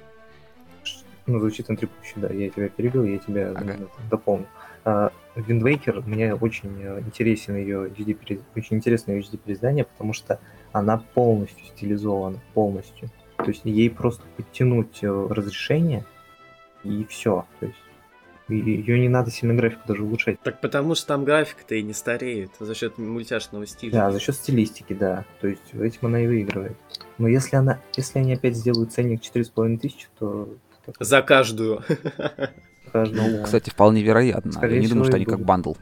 Ну, 1.25 1.39
звучит 1.39 1.69
интригующе, 1.69 2.13
да, 2.15 2.29
я 2.29 2.49
тебя 2.49 2.69
перебил, 2.69 3.03
я 3.03 3.19
тебя 3.19 3.51
Ага. 3.51 3.77
дополню. 4.09 4.47
А, 4.83 5.11
Waker, 5.35 6.01
мне 6.07 6.33
очень 6.33 6.75
э, 6.81 6.99
интересен 7.01 7.55
ее 7.55 7.87
HD, 7.87 8.13
пере- 8.13 8.41
очень 8.55 8.77
интересно 8.77 9.11
ее 9.11 9.19
HD 9.21 9.37
переиздание, 9.37 9.85
потому 9.85 10.13
что 10.13 10.39
она 10.71 10.97
полностью 11.13 11.63
стилизована, 11.67 12.39
полностью. 12.55 13.09
То 13.37 13.45
есть 13.45 13.61
ей 13.63 13.89
просто 13.91 14.23
подтянуть 14.37 15.03
э, 15.03 15.27
разрешение 15.29 16.03
и 16.83 17.05
все. 17.05 17.45
То 17.59 17.67
есть 17.67 17.77
ее 18.49 18.99
не 18.99 19.09
надо 19.09 19.31
сильно 19.31 19.53
графику 19.53 19.81
даже 19.87 20.03
улучшать. 20.03 20.39
Так 20.41 20.61
потому 20.61 20.95
что 20.95 21.07
там 21.07 21.23
графика-то 21.25 21.75
и 21.75 21.83
не 21.83 21.93
стареет 21.93 22.51
за 22.59 22.73
счет 22.75 22.97
мультяшного 22.97 23.65
стиля. 23.67 23.91
Да, 23.91 24.11
за 24.11 24.19
счет 24.19 24.35
стилистики, 24.35 24.93
да. 24.93 25.25
То 25.41 25.47
есть 25.47 25.61
этим 25.73 26.07
она 26.07 26.21
и 26.23 26.27
выигрывает. 26.27 26.77
Но 27.17 27.27
если 27.27 27.55
она, 27.55 27.79
если 27.95 28.19
они 28.19 28.33
опять 28.33 28.55
сделают 28.55 28.91
ценник 28.91 29.21
4500 29.21 29.81
тысячи, 29.81 30.07
то 30.17 30.49
За 30.99 31.21
каждую. 31.21 31.83
каждому, 32.91 33.27
Ну, 33.29 33.37
да, 33.37 33.43
кстати, 33.43 33.69
вполне 33.69 34.01
вероятно. 34.01 34.51
Скорее 34.51 34.75
Я 34.75 34.81
не 34.81 34.87
думаю, 34.87 35.05
что 35.05 35.15
они 35.15 35.25
как 35.25 35.35
будет. 35.37 35.45
бандл. 35.47 35.73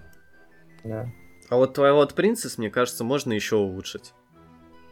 да. 0.83 1.09
А 1.49 1.55
вот 1.55 1.77
Twilight 1.77 2.13
Princess, 2.13 2.55
мне 2.57 2.69
кажется, 2.69 3.05
можно 3.05 3.31
еще 3.31 3.55
улучшить. 3.55 4.13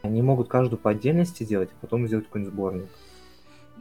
Они 0.03 0.22
могут 0.22 0.48
каждую 0.48 0.79
по 0.79 0.91
отдельности 0.91 1.44
делать, 1.44 1.70
а 1.74 1.75
потом 1.82 2.08
сделать 2.08 2.25
какой-нибудь 2.27 2.53
сборник. 2.53 2.86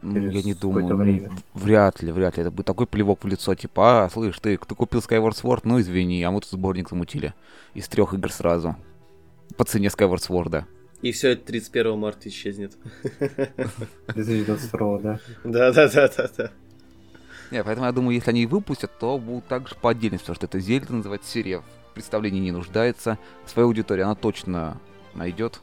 Ну, 0.05 0.19
я 0.31 0.43
не 0.43 0.55
думаю. 0.55 0.87
ну, 0.87 0.97
время. 0.97 1.31
Вряд 1.55 2.03
ли, 2.03 2.13
вряд 2.13 2.37
ли. 2.37 2.43
Это 2.43 2.51
будет 2.51 2.67
такой 2.67 2.87
плевок 2.87 3.25
в 3.25 3.27
лицо, 3.27 3.55
типа, 3.55 4.05
а, 4.05 4.11
слышь, 4.11 4.39
ты, 4.39 4.57
кто 4.57 4.75
купил 4.75 5.01
Skyward 5.01 5.33
Sword, 5.33 5.61
ну 5.65 5.81
извини, 5.81 6.23
а 6.23 6.31
мы 6.31 6.41
тут 6.41 6.51
сборник 6.51 6.91
замутили. 6.91 7.33
Из 7.73 7.89
трех 7.89 8.13
игр 8.15 8.31
сразу. 8.31 8.77
По 9.57 9.65
цене 9.65 9.89
Skyward 9.89 10.19
Sword. 10.19 10.65
И 11.03 11.13
все 11.13 11.31
это 11.31 11.47
31 11.47 11.99
марта 11.99 12.29
исчезнет. 12.29 12.77
2022, 14.15 14.99
да. 14.99 15.21
Да-да-да-да-да. 15.45 16.51
Не, 17.51 17.63
поэтому 17.63 17.87
я 17.87 17.93
думаю, 17.93 18.15
если 18.15 18.31
они 18.31 18.43
и 18.43 18.47
выпустят, 18.47 18.99
то 18.99 19.19
будут 19.19 19.47
также 19.47 19.75
по 19.75 19.91
отдельности, 19.91 20.25
потому 20.25 20.37
что 20.37 20.47
это 20.47 20.59
Зельда 20.61 20.95
называется 20.95 21.31
серия, 21.31 21.61
в 21.61 21.95
представлении 21.95 22.41
не 22.41 22.53
нуждается. 22.53 23.19
Свою 23.47 23.69
аудиторию 23.69 24.07
она 24.07 24.15
точно 24.15 24.81
найдет. 25.15 25.61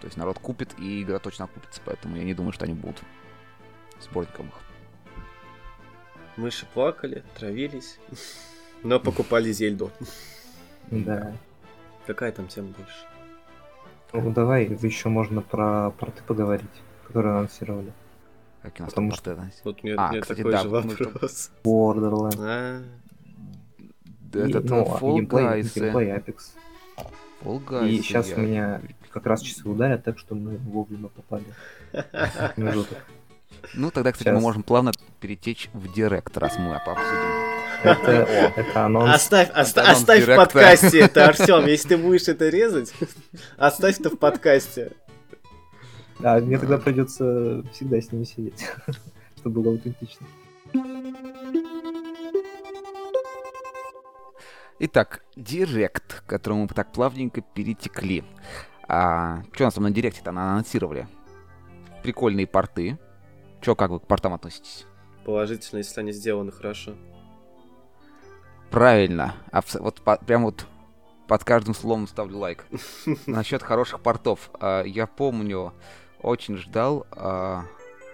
То 0.00 0.06
есть 0.06 0.16
народ 0.16 0.38
купит, 0.38 0.74
и 0.78 1.02
игра 1.02 1.18
точно 1.18 1.46
окупится, 1.46 1.80
поэтому 1.84 2.16
я 2.16 2.24
не 2.24 2.34
думаю, 2.34 2.52
что 2.52 2.64
они 2.64 2.74
будут 2.74 3.02
сборником 4.00 4.48
их. 4.48 4.54
Мыши 6.36 6.66
плакали, 6.74 7.24
травились, 7.38 7.98
но 8.82 9.00
покупали 9.00 9.50
Зельду. 9.52 9.90
Да. 10.90 11.32
Какая 12.06 12.30
там 12.30 12.46
тема 12.48 12.68
больше? 12.68 13.06
Ну 14.12 14.30
давай 14.32 14.64
еще 14.66 15.08
можно 15.08 15.40
про 15.42 15.90
порты 15.90 16.22
поговорить, 16.24 16.70
которые 17.06 17.34
анонсировали. 17.36 17.92
Как 18.62 18.74
у 18.78 18.82
нас 18.82 18.90
Потому 18.92 19.10
что- 19.12 19.34
порты, 19.34 19.42
да? 19.42 19.50
Вот 19.64 19.78
у 19.82 19.86
меня, 19.86 19.96
А, 19.98 20.20
кстати, 20.20 20.38
такой 20.38 20.52
да, 20.52 20.62
же 20.62 20.68
вопрос. 20.68 21.50
Borderlands. 21.64 22.36
А, 22.38 22.82
Да, 24.20 24.46
И, 24.46 24.50
Этот 24.50 24.64
ну, 24.66 24.82
а 24.82 24.98
Fall 24.98 25.14
геймплей, 25.16 25.44
Guys. 25.44 25.72
э, 25.74 25.80
геймплей 25.80 26.08
Apex. 26.10 26.36
Fall 27.42 27.64
Guys. 27.64 27.88
И 27.88 27.96
сейчас 28.02 28.32
у 28.32 28.40
меня 28.40 28.80
как 29.16 29.26
раз 29.26 29.40
часы 29.40 29.66
ударят, 29.66 30.04
так 30.04 30.18
что 30.18 30.34
мы 30.34 30.58
вовремя 30.58 31.08
попали. 31.08 31.44
Ну, 33.74 33.90
тогда, 33.90 34.12
кстати, 34.12 34.28
мы 34.28 34.40
можем 34.40 34.62
плавно 34.62 34.92
перетечь 35.18 35.70
в 35.72 35.92
Директ, 35.92 36.36
раз 36.36 36.56
мы 36.56 36.76
обсудим. 36.76 37.02
Это, 37.82 38.10
это 38.54 38.84
анонс. 38.84 39.14
Оставь, 39.14 39.50
оста- 39.50 39.82
анонс 39.82 39.98
оставь 39.98 40.24
в 40.24 40.36
подкасте 40.36 41.00
это, 41.00 41.24
Артем. 41.28 41.66
Если 41.66 41.88
ты 41.88 41.96
будешь 41.96 42.28
это 42.28 42.48
резать, 42.48 42.92
оставь 43.56 43.98
это 43.98 44.10
в 44.10 44.18
подкасте. 44.18 44.92
А 46.22 46.38
мне 46.38 46.58
тогда 46.58 46.78
придется 46.78 47.64
всегда 47.72 48.00
с 48.00 48.12
ними 48.12 48.24
сидеть, 48.24 48.64
чтобы 49.38 49.62
было 49.62 49.72
аутентично. 49.72 50.26
Итак, 54.78 55.24
Директ, 55.34 56.22
к 56.22 56.26
которому 56.26 56.62
мы 56.62 56.68
так 56.68 56.92
плавненько 56.92 57.40
перетекли. 57.40 58.22
А, 58.88 59.42
что 59.52 59.64
у 59.64 59.66
нас 59.66 59.74
там 59.74 59.84
на 59.84 59.90
Директе-то 59.90 60.30
анонсировали? 60.30 61.08
Прикольные 62.02 62.46
порты. 62.46 62.98
Че, 63.60 63.74
как 63.74 63.90
вы 63.90 63.98
к 64.00 64.06
портам 64.06 64.34
относитесь? 64.34 64.86
Положительно, 65.24 65.78
если 65.78 66.00
они 66.00 66.12
сделаны 66.12 66.52
хорошо. 66.52 66.94
Правильно. 68.70 69.34
Абс- 69.52 69.80
вот 69.80 70.00
по- 70.02 70.18
прям 70.18 70.44
вот 70.44 70.66
под 71.26 71.44
каждым 71.44 71.74
словом 71.74 72.06
ставлю 72.06 72.38
лайк. 72.38 72.66
Насчет 73.26 73.62
хороших 73.62 74.00
портов. 74.00 74.50
А, 74.60 74.82
я 74.82 75.06
помню, 75.06 75.72
очень 76.20 76.56
ждал 76.56 77.06
а, 77.10 77.64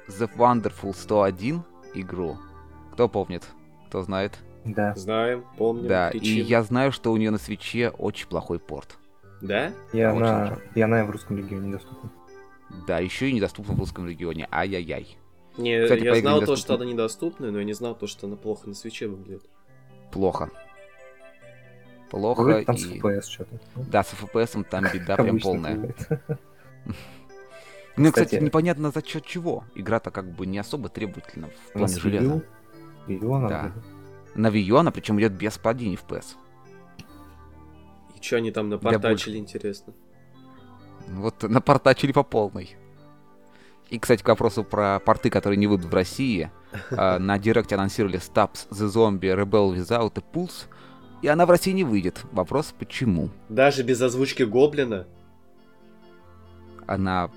The 0.09 0.31
Wonderful 0.37 0.95
101 0.95 1.63
игру. 1.95 2.39
Кто 2.93 3.09
помнит? 3.09 3.45
Кто 3.89 4.03
знает? 4.03 4.39
Да. 4.65 4.95
Знаем, 4.95 5.45
помним, 5.59 5.89
да, 5.89 6.11
и 6.11 6.19
кричим. 6.21 6.47
я 6.47 6.63
знаю, 6.63 6.93
что 6.93 7.11
у 7.13 7.17
нее 7.17 7.31
на 7.33 7.39
свече 7.39 7.91
очень 7.91 8.29
плохой 8.29 8.59
порт. 8.61 8.97
Да? 9.43 9.69
И 9.93 9.97
Очень 9.97 10.05
она, 10.05 10.47
жаль. 10.47 10.59
и 10.75 10.81
она 10.81 11.01
и 11.01 11.03
в 11.05 11.11
русском 11.11 11.37
регионе 11.37 11.73
доступна. 11.73 12.11
Да, 12.87 12.99
еще 13.01 13.29
и 13.29 13.33
недоступна 13.35 13.75
в 13.75 13.79
русском 13.79 14.09
регионе. 14.09 14.49
Ай-яй-яй. 14.51 15.19
Не, 15.59 15.83
Кстати, 15.83 16.05
я 16.05 16.15
знал 16.15 16.41
то, 16.41 16.57
что 16.57 16.75
она 16.77 16.85
недоступна, 16.87 17.51
но 17.51 17.59
я 17.59 17.65
не 17.65 17.75
знал 17.75 17.95
то, 17.95 18.07
что 18.07 18.27
она 18.27 18.37
плохо 18.37 18.69
на 18.69 18.75
свече 18.75 19.09
выглядит. 19.09 19.45
Плохо. 20.11 20.49
Плохо 22.11 22.41
Вроде 22.43 22.65
там 22.65 22.77
с 22.79 22.87
и... 22.87 22.99
FPS 23.01 23.23
что-то. 23.23 23.59
Да, 23.77 24.03
с 24.03 24.13
FPS 24.15 24.65
там 24.65 24.85
беда 24.93 25.17
прям 25.17 25.39
полная. 25.39 25.75
бывает. 25.77 26.09
Ну, 27.97 28.09
кстати, 28.09 28.29
Кстати- 28.29 28.45
непонятно 28.45 28.91
за 28.91 29.05
счет 29.07 29.27
чего. 29.27 29.65
Игра-то 29.75 30.11
как 30.11 30.31
бы 30.33 30.47
не 30.47 30.59
особо 30.59 30.89
требовательна 30.89 31.49
в 31.69 31.73
плане 31.75 31.95
железа. 31.99 32.43
U 33.07 33.35
она 33.35 33.49
Да. 33.49 33.63
будет. 33.65 33.85
На 34.35 34.47
Wii 34.47 34.61
U 34.63 34.77
она 34.79 34.91
причем 34.91 35.21
идет 35.21 35.33
без 35.33 35.59
падений 35.59 35.97
FPS. 36.09 36.25
И 36.25 36.37
что 38.23 38.37
они 38.37 38.51
там 38.51 38.69
напортачили, 38.69 39.37
интересно? 39.37 39.93
Вот 41.09 41.43
напортачили 41.43 42.13
по 42.13 42.23
полной. 42.23 42.77
И, 43.91 43.99
кстати, 43.99 44.23
к 44.23 44.29
вопросу 44.29 44.65
про 44.65 45.01
порты, 45.01 45.29
которые 45.29 45.59
не 45.59 45.67
выйдут 45.67 45.91
в 45.91 45.95
России. 45.95 46.51
э, 46.91 47.19
На 47.21 47.39
Директе 47.39 47.75
анонсировали 47.75 48.19
Stabs 48.19 48.67
The 48.71 48.87
Zombie 48.89 49.37
Rebel 49.37 49.77
Without 49.77 50.13
a 50.17 50.23
Pulse. 50.33 50.67
И 51.21 51.29
она 51.29 51.45
в 51.45 51.51
России 51.51 51.73
не 51.73 51.85
выйдет. 51.85 52.25
Вопрос, 52.33 52.75
почему? 52.79 53.29
Даже 53.51 53.83
без 53.83 54.01
озвучки 54.01 54.45
Гоблина. 54.45 55.07
Она... 56.87 57.31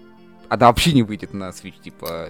Она 0.48 0.68
вообще 0.68 0.94
не 0.94 1.04
выйдет 1.04 1.34
на 1.34 1.50
Switch, 1.50 1.82
типа, 1.82 2.30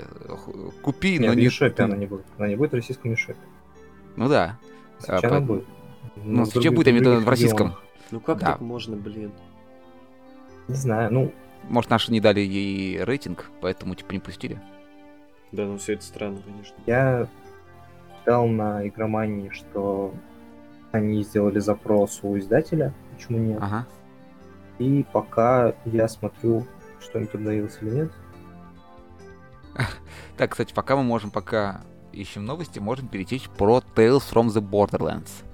купи, 0.81 1.19
Нет, 1.19 1.27
но 1.27 1.33
не... 1.33 1.43
Мишопе 1.43 1.83
она 1.83 1.97
не 1.97 2.05
будет. 2.05 2.25
Она 2.37 2.47
не 2.47 2.55
будет 2.55 2.71
в 2.71 2.75
российском 2.75 3.11
Мишопе. 3.11 3.37
Ну 4.15 4.29
да. 4.29 4.57
Сейчас 4.99 5.23
А, 5.23 5.27
она 5.27 5.39
по- 5.39 5.45
будет. 5.45 5.65
Ну, 6.15 6.43
Switch 6.43 6.71
будет, 6.71 7.03
других 7.03 7.25
в 7.25 7.29
российском. 7.29 7.75
Ну 8.11 8.19
как 8.19 8.39
Да. 8.39 8.53
так 8.53 8.61
можно, 8.61 8.95
блин? 8.95 9.31
Не 10.67 10.75
знаю, 10.75 11.11
ну, 11.13 11.31
Может, 11.69 11.89
наши 11.89 12.11
не 12.11 12.19
дали 12.21 12.39
ей 12.41 13.03
рейтинг, 13.03 13.49
поэтому, 13.61 13.95
типа, 13.95 14.13
не 14.13 14.19
пустили. 14.19 14.61
Да, 15.51 15.63
ну 15.65 15.77
все 15.77 15.93
это 15.93 16.03
странно, 16.03 16.41
конечно. 16.45 16.75
я 16.85 17.27
читал 18.19 18.47
на 18.47 18.87
игромании, 18.87 19.49
что 19.49 20.13
они 20.91 21.23
сделали 21.23 21.59
запрос 21.59 22.19
у 22.23 22.37
издателя, 22.37 22.93
почему 23.13 23.37
нет. 23.37 23.59
Ага. 23.61 23.85
И 24.79 25.05
пока 25.11 25.73
я 25.85 26.07
смотрю, 26.07 26.65
что 26.99 27.19
им 27.19 27.27
подавилось 27.27 27.77
или 27.81 27.89
нет. 27.91 28.11
Так, 30.37 30.51
кстати, 30.51 30.73
пока 30.73 30.95
мы 30.95 31.03
можем, 31.03 31.31
пока 31.31 31.81
ищем 32.11 32.45
новости, 32.45 32.79
можем 32.79 33.07
перейти 33.07 33.41
про 33.57 33.81
Tales 33.95 34.23
from 34.31 34.47
the 34.47 34.61
Borderlands, 34.61 35.44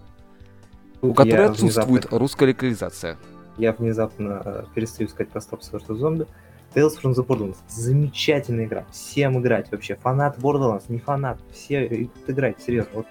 у 1.01 1.13
которой 1.13 1.45
отсутствует 1.47 2.03
внезапно- 2.05 2.19
русская 2.19 2.47
локализация. 2.49 3.17
Я 3.57 3.73
внезапно 3.73 4.41
э, 4.43 4.63
перестаю 4.73 5.09
искать 5.09 5.29
про 5.29 5.39
Stop 5.39 5.59
vs. 5.61 5.87
Zombie. 5.89 6.27
Tales 6.73 6.93
from 7.01 7.13
the 7.13 7.25
Borderlands. 7.25 7.57
Замечательная 7.67 8.65
игра. 8.65 8.85
Всем 8.91 9.39
играть 9.39 9.69
вообще. 9.71 9.95
Фанат 9.95 10.37
Borderlands, 10.37 10.83
не 10.87 10.99
фанат. 10.99 11.37
Все 11.51 11.85
идут 11.85 12.29
играть, 12.29 12.61
серьезно. 12.61 12.91
Вот 12.93 13.07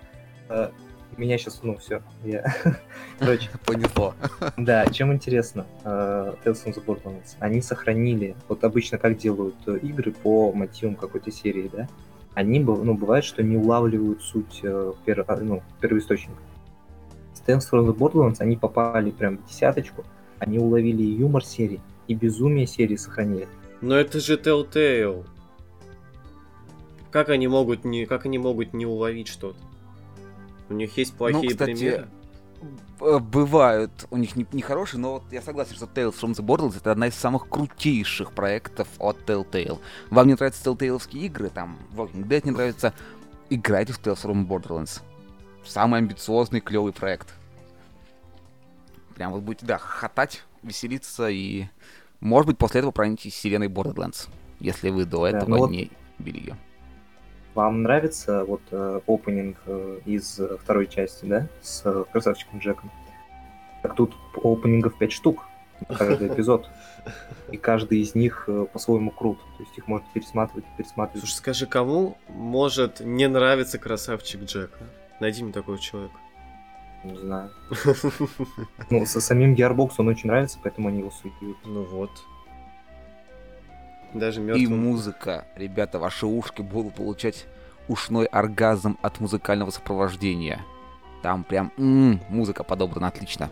э, 0.48 0.70
меня 1.18 1.36
сейчас, 1.36 1.60
ну 1.62 1.76
все, 1.76 2.02
я... 2.24 2.54
Короче, 3.18 3.50
Понесло. 3.66 4.14
Да, 4.56 4.86
чем 4.86 5.12
интересно 5.12 5.66
э, 5.84 6.34
Tales 6.44 6.64
from 6.64 6.74
the 6.74 6.84
Borderlands? 6.84 7.36
Они 7.38 7.60
сохранили, 7.60 8.34
вот 8.48 8.64
обычно 8.64 8.96
как 8.96 9.18
делают 9.18 9.56
э, 9.66 9.76
игры 9.82 10.12
по 10.12 10.52
мотивам 10.52 10.94
какой-то 10.94 11.30
серии, 11.30 11.70
да? 11.70 11.86
Они, 12.32 12.60
ну, 12.60 12.94
бывает, 12.94 13.24
что 13.24 13.42
не 13.42 13.56
улавливают 13.56 14.22
суть 14.22 14.60
э, 14.62 14.92
пер- 15.04 15.42
ну, 15.42 15.62
первоисточника. 15.80 16.40
С 17.40 17.48
Tales 17.48 17.70
from 17.70 17.86
the 17.86 17.96
Borderlands 17.96 18.36
они 18.40 18.56
попали 18.56 19.10
прям 19.10 19.38
в 19.38 19.46
десяточку, 19.46 20.04
они 20.38 20.58
уловили 20.58 21.02
и 21.02 21.16
юмор 21.16 21.44
серии, 21.44 21.80
и 22.08 22.14
безумие 22.14 22.66
серии 22.66 22.96
сохранили. 22.96 23.48
Но 23.80 23.96
это 23.96 24.20
же 24.20 24.36
Telltale. 24.36 25.24
Как 27.10 27.28
они 27.28 27.48
могут 27.48 27.84
не, 27.84 28.06
как 28.06 28.26
они 28.26 28.38
могут 28.38 28.72
не 28.72 28.86
уловить 28.86 29.28
что-то? 29.28 29.58
У 30.68 30.74
них 30.74 30.96
есть 30.96 31.14
плохие 31.14 31.42
Ну, 31.42 31.48
кстати, 31.48 31.72
примеры. 31.72 32.08
Э, 33.00 33.18
Бывают 33.18 34.06
у 34.10 34.16
них 34.16 34.36
не- 34.36 34.46
нехорошие, 34.52 35.00
но 35.00 35.14
вот 35.14 35.24
я 35.32 35.42
согласен, 35.42 35.74
что 35.74 35.86
Tales 35.86 36.12
from 36.12 36.32
the 36.32 36.44
Borderlands 36.44 36.76
это 36.76 36.92
одна 36.92 37.08
из 37.08 37.14
самых 37.14 37.48
крутейших 37.48 38.32
проектов 38.32 38.86
от 38.98 39.18
Telltale. 39.28 39.78
Вам 40.10 40.26
не 40.28 40.34
нравятся 40.34 40.70
Telltale 40.70 41.00
игры, 41.18 41.48
там, 41.48 41.78
Walking 41.94 42.26
Dead 42.28 42.42
не 42.44 42.50
нравится, 42.52 42.92
играйте 43.48 43.92
в 43.92 44.00
Tales 44.00 44.22
from 44.22 44.46
Borderlands. 44.46 45.00
Самый 45.64 45.98
амбициозный, 45.98 46.60
клевый 46.60 46.92
проект. 46.92 47.34
Прям 49.14 49.32
вот 49.32 49.42
будете, 49.42 49.66
да, 49.66 49.78
хохотать, 49.78 50.42
веселиться 50.62 51.28
и, 51.28 51.66
может 52.20 52.46
быть, 52.46 52.58
после 52.58 52.78
этого 52.80 52.90
проникнетесь 52.90 53.34
вселенной 53.34 53.68
Borderlands, 53.68 54.28
если 54.58 54.90
вы 54.90 55.04
до 55.04 55.22
Да, 55.30 55.36
этого 55.36 55.50
ну 55.50 55.58
вот- 55.58 55.70
не 55.70 55.90
били 56.18 56.38
ее. 56.38 56.56
Вам 57.54 57.82
нравится 57.82 58.44
вот 58.44 58.62
э, 58.70 59.00
опенинг 59.08 59.58
э, 59.66 60.00
из 60.06 60.40
второй 60.62 60.86
части, 60.86 61.24
да, 61.24 61.48
с 61.60 61.82
э, 61.84 62.04
красавчиком 62.12 62.60
Джеком? 62.60 62.90
Так 63.82 63.96
тут 63.96 64.14
опенингов 64.36 64.96
5 64.98 65.10
штук, 65.12 65.46
каждый 65.88 66.28
эпизод. 66.28 66.68
И 67.50 67.56
каждый 67.56 68.00
из 68.00 68.14
них 68.14 68.44
э, 68.46 68.66
по-своему 68.72 69.10
крут. 69.10 69.38
То 69.56 69.64
есть 69.64 69.76
их 69.76 69.88
можно 69.88 70.06
пересматривать 70.14 70.64
и 70.64 70.76
пересматривать. 70.78 71.20
Слушай, 71.22 71.38
скажи, 71.38 71.66
кому 71.66 72.16
может 72.28 73.00
не 73.00 73.26
нравиться 73.26 73.78
красавчик 73.78 74.42
Джек? 74.44 74.70
Найди 75.20 75.42
мне 75.44 75.52
такого 75.52 75.78
человека. 75.78 76.16
Не 77.04 77.16
знаю. 77.16 77.50
Ну, 78.90 79.06
со 79.06 79.20
самим 79.20 79.54
Gearbox 79.54 79.92
он 79.98 80.08
очень 80.08 80.28
нравится, 80.28 80.58
поэтому 80.62 80.88
они 80.88 80.98
его 81.00 81.10
суют. 81.10 81.56
Ну 81.64 81.84
вот. 81.84 82.10
Даже 84.14 84.40
И 84.40 84.44
мертвым. 84.44 84.82
музыка. 84.82 85.46
Ребята, 85.56 85.98
ваши 85.98 86.26
ушки 86.26 86.62
будут 86.62 86.94
получать 86.96 87.46
ушной 87.88 88.26
оргазм 88.26 88.98
от 89.02 89.20
музыкального 89.20 89.70
сопровождения. 89.70 90.60
Там 91.22 91.44
прям 91.44 91.70
м, 91.76 92.20
музыка 92.28 92.64
подобрана 92.64 93.06
отлично. 93.08 93.50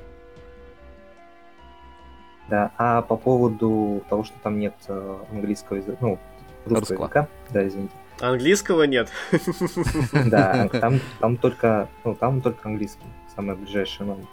Да, 2.49 2.71
а 2.79 3.03
по 3.03 3.17
поводу 3.17 4.03
того, 4.09 4.25
что 4.25 4.35
там 4.43 4.59
нет 4.59 4.75
э, 4.89 5.19
английского 5.31 5.77
языка, 5.77 5.99
ну, 6.01 6.19
русского 6.65 6.81
Русского. 6.81 7.03
языка, 7.05 7.29
да, 7.51 7.69
извините. 7.69 7.95
Английского 8.21 8.83
нет. 8.85 9.11
Да, 10.27 10.69
там, 10.69 11.01
там 11.21 11.37
только, 11.37 11.89
ну, 12.05 12.15
там 12.15 12.41
только 12.41 12.69
английский, 12.69 13.07
самый 13.35 13.57
ближайший 13.57 14.07
нам 14.07 14.29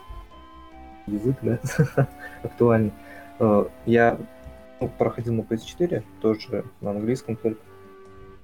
язык, 1.07 1.37
да, 1.41 1.59
актуальный. 2.43 2.93
Э, 3.39 3.65
Я 3.85 4.17
ну, 4.81 4.89
проходил 4.89 5.33
на 5.33 5.41
PS4, 5.41 6.03
тоже 6.21 6.65
на 6.81 6.91
английском 6.91 7.35
только. 7.35 7.61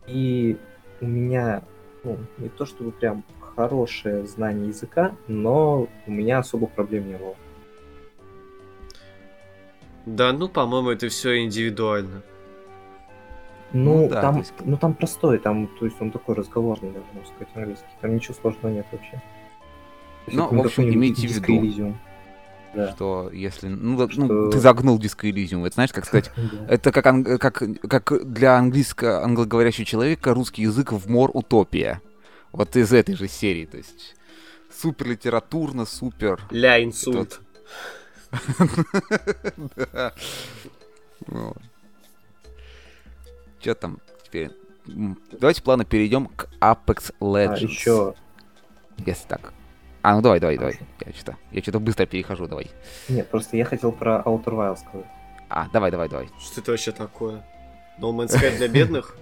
И 0.08 0.58
у 1.00 1.06
меня, 1.08 1.64
ну, 2.04 2.18
не 2.38 2.50
то 2.50 2.66
чтобы 2.66 2.92
прям 2.92 3.24
хорошее 3.56 4.26
знание 4.26 4.70
языка, 4.70 5.16
но 5.28 5.88
у 6.06 6.12
меня 6.12 6.40
особо 6.40 6.68
проблем 6.68 7.08
не 7.10 7.18
было. 7.18 7.36
Да, 10.06 10.34
ну, 10.34 10.48
по-моему, 10.48 10.90
это 10.90 11.10
все 11.10 11.44
индивидуально. 11.44 12.24
Ну, 13.74 14.04
Ну 14.04 14.10
да, 14.10 14.22
там, 14.22 14.38
есть- 14.40 14.54
ну 14.66 14.78
там 14.78 14.94
простой, 14.94 15.40
там, 15.40 15.68
то 15.68 15.86
есть 15.86 16.02
он 16.02 16.12
такой 16.12 16.36
разговорный, 16.36 16.92
даже 16.92 17.06
можно 17.14 17.30
сказать, 17.34 17.56
английский. 17.56 17.86
Там 18.02 18.16
ничего 18.16 18.34
сложного 18.34 18.74
нет 18.74 18.86
вообще. 18.92 19.22
Ну, 20.28 20.48
в 20.50 20.60
общем, 20.66 20.84
имейте 20.90 21.28
в 21.28 21.32
виду. 21.32 21.96
Да. 22.74 22.92
Что 22.92 23.30
если... 23.34 23.68
Ну, 23.68 23.98
ну, 23.98 24.10
Что- 24.10 24.50
ты 24.52 24.60
загнул 24.60 24.98
диско. 24.98 25.28
Это 25.28 25.74
знаешь, 25.74 25.92
как 25.92 26.06
сказать... 26.06 26.32
Это 26.70 26.92
как, 26.94 27.04
как, 27.40 27.64
как 27.90 28.32
для 28.32 28.56
английско 28.58 29.22
англоговорящего 29.24 29.86
человека 29.86 30.34
русский 30.34 30.62
язык 30.62 30.94
в 30.94 31.10
мор 31.10 31.32
утопия. 31.34 32.02
Вот 32.54 32.76
из 32.78 32.94
этой 32.94 33.16
же 33.16 33.28
серии. 33.28 33.66
То 33.66 33.78
есть 33.78 34.16
супер 34.70 35.10
литературно, 35.10 35.86
супер... 35.86 36.40
Ля, 36.50 36.82
инсульт. 36.84 37.42
Да. 39.76 40.14
Что 43.62 43.76
там 43.76 44.00
теперь? 44.24 44.52
Давайте 44.88 45.62
плавно 45.62 45.86
перейдем 45.86 46.28
к 46.28 46.50
Apex 46.60 47.13
А, 47.19 47.24
Legends. 47.24 47.58
еще, 47.67 48.13
Если 49.06 49.28
так. 49.28 49.54
А, 50.02 50.15
ну 50.15 50.21
давай, 50.21 50.39
давай, 50.39 50.58
давай. 50.58 50.80
Я 51.06 51.13
что-то, 51.13 51.38
я 51.52 51.62
что-то 51.62 51.80
быстро 51.80 52.08
перехожу, 52.08 52.47
давай. 52.47 52.71
нет, 53.08 53.30
просто 53.30 53.56
я 53.58 53.65
хотел 53.65 53.91
про 53.91 54.24
Outer 54.26 54.45
Wilds 54.45 54.78
сказать. 54.78 55.06
А, 55.50 55.67
давай, 55.71 55.91
давай, 55.91 56.10
давай. 56.10 56.30
Что 56.39 56.62
это 56.62 56.71
вообще 56.71 56.91
такое? 56.91 57.45
No 58.00 58.12
Man's 58.12 58.30
Sky 58.36 58.58
для 58.58 58.67
бедных? 58.67 59.15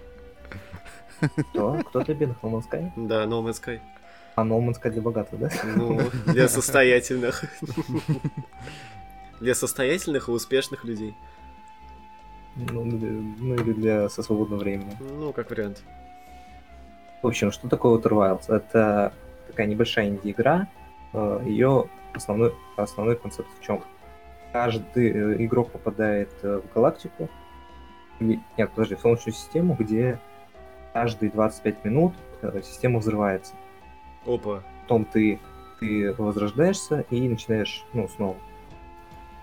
Кто? 1.51 1.73
Кто 1.89 1.99
для 2.01 2.13
бедных? 2.15 2.37
No 2.41 2.51
Man's 2.51 2.69
Sky? 2.71 2.91
Да, 2.95 3.23
No 3.25 3.43
Man's 3.43 3.61
Sky. 3.61 3.81
А 4.35 4.43
No 4.43 4.59
Man's 4.61 4.81
Sky 4.81 4.91
для 4.91 5.01
богатых, 5.01 5.37
да? 5.39 5.49
Ну, 5.75 5.99
для 6.27 6.47
состоятельных. 6.47 7.43
Для 9.41 9.53
состоятельных 9.55 10.29
и 10.29 10.31
успешных 10.31 10.85
людей. 10.85 11.13
Ну, 12.55 12.83
ну 12.83 13.53
или 13.55 13.73
для 13.73 14.09
со 14.09 14.23
свободного 14.23 14.59
времени. 14.59 14.91
Ну, 14.99 15.31
как 15.33 15.49
вариант. 15.49 15.83
В 17.21 17.27
общем, 17.27 17.51
что 17.51 17.67
такое 17.67 17.97
Outer 17.97 18.11
Wilds? 18.11 18.53
Это 18.53 19.13
такая 19.47 19.67
небольшая 19.67 20.09
инди-игра. 20.09 20.67
Ее 21.13 21.89
основной, 22.13 22.53
основной 22.77 23.15
концепт 23.15 23.49
в 23.59 23.63
чем? 23.63 23.83
Каждый 24.51 25.09
э, 25.09 25.45
игрок 25.45 25.71
попадает 25.71 26.31
э, 26.41 26.61
в 26.63 26.73
галактику, 26.73 27.29
нет, 28.19 28.71
подожди, 28.71 28.95
в 28.95 28.99
Солнечную 28.99 29.33
систему, 29.33 29.75
где 29.77 30.19
каждые 30.93 31.31
25 31.31 31.85
минут 31.85 32.13
э, 32.41 32.61
система 32.63 32.99
взрывается. 32.99 33.53
Опа. 34.25 34.63
Потом 34.81 35.05
ты, 35.05 35.39
ты 35.79 36.13
возрождаешься 36.17 37.05
и 37.09 37.29
начинаешь, 37.29 37.85
ну, 37.93 38.07
снова. 38.09 38.35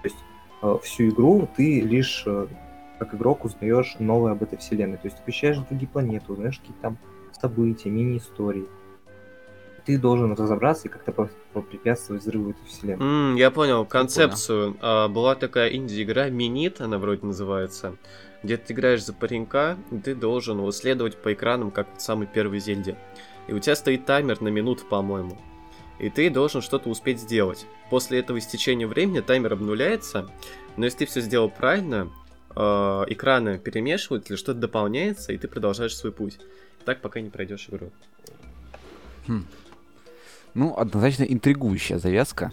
То 0.02 0.08
есть 0.08 0.16
э, 0.62 0.78
всю 0.82 1.08
игру 1.08 1.48
ты 1.56 1.80
лишь 1.80 2.24
э, 2.26 2.48
как 2.98 3.14
игрок 3.14 3.44
узнаешь 3.44 3.96
новое 3.98 4.32
об 4.32 4.42
этой 4.42 4.58
вселенной. 4.58 4.96
То 4.98 5.06
есть 5.06 5.16
ты 5.18 5.22
посещаешь 5.24 5.58
другие 5.58 5.88
планеты, 5.88 6.32
узнаешь 6.32 6.58
какие-то 6.58 6.80
там 6.82 6.98
события, 7.38 7.90
мини-истории. 7.90 8.66
ты 9.84 9.98
должен 9.98 10.32
разобраться 10.32 10.88
и 10.88 10.90
как-то 10.90 11.28
попрепятствовать 11.52 12.22
взрыву 12.22 12.50
этой 12.50 12.64
вселенной. 12.66 13.04
М, 13.32 13.36
я 13.36 13.52
понял 13.52 13.84
концепцию. 13.86 14.76
А, 14.80 15.06
была 15.06 15.36
такая 15.36 15.70
инди-игра, 15.70 16.28
Минит, 16.28 16.80
она 16.80 16.98
вроде 16.98 17.24
называется, 17.24 17.96
где 18.42 18.56
ты 18.56 18.72
играешь 18.72 19.04
за 19.04 19.12
паренька, 19.12 19.76
и 19.92 19.98
ты 19.98 20.16
должен 20.16 20.58
вот 20.58 20.74
следовать 20.74 21.16
по 21.16 21.32
экранам, 21.32 21.70
как 21.70 21.86
в 21.96 22.00
самой 22.02 22.26
первой 22.26 22.58
Зельде. 22.58 22.96
И 23.46 23.52
у 23.52 23.60
тебя 23.60 23.76
стоит 23.76 24.06
таймер 24.06 24.40
на 24.40 24.48
минуту, 24.48 24.84
по-моему. 24.86 25.38
И 26.00 26.10
ты 26.10 26.30
должен 26.30 26.62
что-то 26.62 26.88
успеть 26.88 27.20
сделать. 27.20 27.64
После 27.88 28.18
этого 28.18 28.38
истечения 28.38 28.88
времени 28.88 29.20
таймер 29.20 29.52
обнуляется, 29.52 30.28
но 30.76 30.84
если 30.84 30.98
ты 30.98 31.06
все 31.06 31.20
сделал 31.20 31.48
правильно, 31.48 32.10
э, 32.56 32.60
экраны 33.08 33.58
перемешивают 33.58 34.28
или 34.30 34.36
что-то 34.36 34.60
дополняется, 34.60 35.32
и 35.32 35.38
ты 35.38 35.46
продолжаешь 35.48 35.96
свой 35.96 36.12
путь. 36.12 36.38
Так 36.84 37.00
пока 37.00 37.20
не 37.20 37.30
пройдешь 37.30 37.68
игру. 37.70 37.90
Ну, 40.54 40.74
однозначно 40.76 41.24
интригующая 41.24 41.98
завязка. 41.98 42.52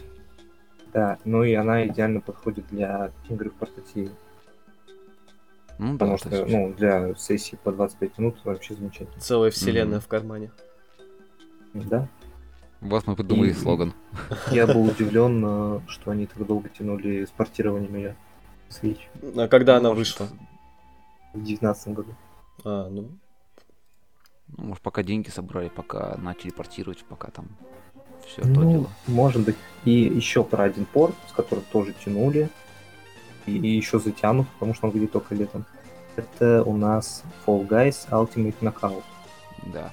Да, 0.94 1.18
ну 1.26 1.44
и 1.44 1.54
она 1.54 1.88
идеально 1.88 2.20
подходит 2.22 2.66
для 2.70 3.12
игры 3.30 3.50
в 3.50 3.54
портативе. 3.56 4.12
Ну, 5.80 5.94
да, 5.98 6.06
Потому 6.06 6.18
то 6.18 6.30
что, 6.30 6.46
ну, 6.46 6.74
для 6.74 7.16
сессии 7.16 7.58
по 7.64 7.72
25 7.72 8.18
минут 8.20 8.38
вообще 8.44 8.76
замечательно. 8.76 9.20
Целая 9.20 9.50
вселенная 9.52 9.98
Мгм. 9.98 10.02
в 10.02 10.08
кармане. 10.08 10.52
Да. 11.74 12.08
Вот 12.82 13.08
мы 13.08 13.16
придумали 13.16 13.50
И- 13.50 13.54
слоган. 13.54 13.94
Я 14.52 14.68
был 14.68 14.84
удивлен, 14.86 15.44
э, 15.46 15.80
что 15.88 16.12
они 16.12 16.28
так 16.28 16.46
долго 16.46 16.70
тянули 16.70 17.26
с 17.26 17.30
портированием 17.32 17.96
ее 17.96 18.16
Switch 18.82 19.00
А 19.38 19.48
когда 19.48 19.78
она 19.78 19.90
Может, 19.90 20.20
вышла? 20.20 20.28
в 21.34 21.38
2019 21.38 21.88
году. 21.90 22.16
А, 22.64 22.90
ну. 22.90 23.10
Ну, 24.56 24.64
может, 24.66 24.84
пока 24.84 25.04
деньги 25.04 25.30
собрали, 25.30 25.70
пока 25.70 26.16
начали 26.18 26.52
портировать, 26.52 27.04
пока 27.06 27.30
там 27.32 27.48
все 28.28 28.42
то 28.42 28.48
Ну, 28.48 28.72
дело. 28.72 28.90
может 29.08 29.44
быть. 29.44 29.56
И 29.86 29.92
еще 29.92 30.44
про 30.44 30.66
один 30.66 30.86
порт, 30.86 31.16
с 31.30 31.34
которым 31.34 31.64
тоже 31.72 31.94
тянули. 32.06 32.50
И, 33.46 33.58
и 33.58 33.68
еще 33.76 34.00
затянут, 34.00 34.48
потому 34.50 34.74
что 34.74 34.88
он 34.88 34.94
выйдет 34.94 35.12
только 35.12 35.34
летом. 35.36 35.66
Это 36.16 36.64
у 36.64 36.78
нас 36.78 37.24
Fall 37.46 37.68
Guys 37.68 38.08
Ultimate 38.10 38.56
Knockout. 38.62 39.04
Да. 39.74 39.92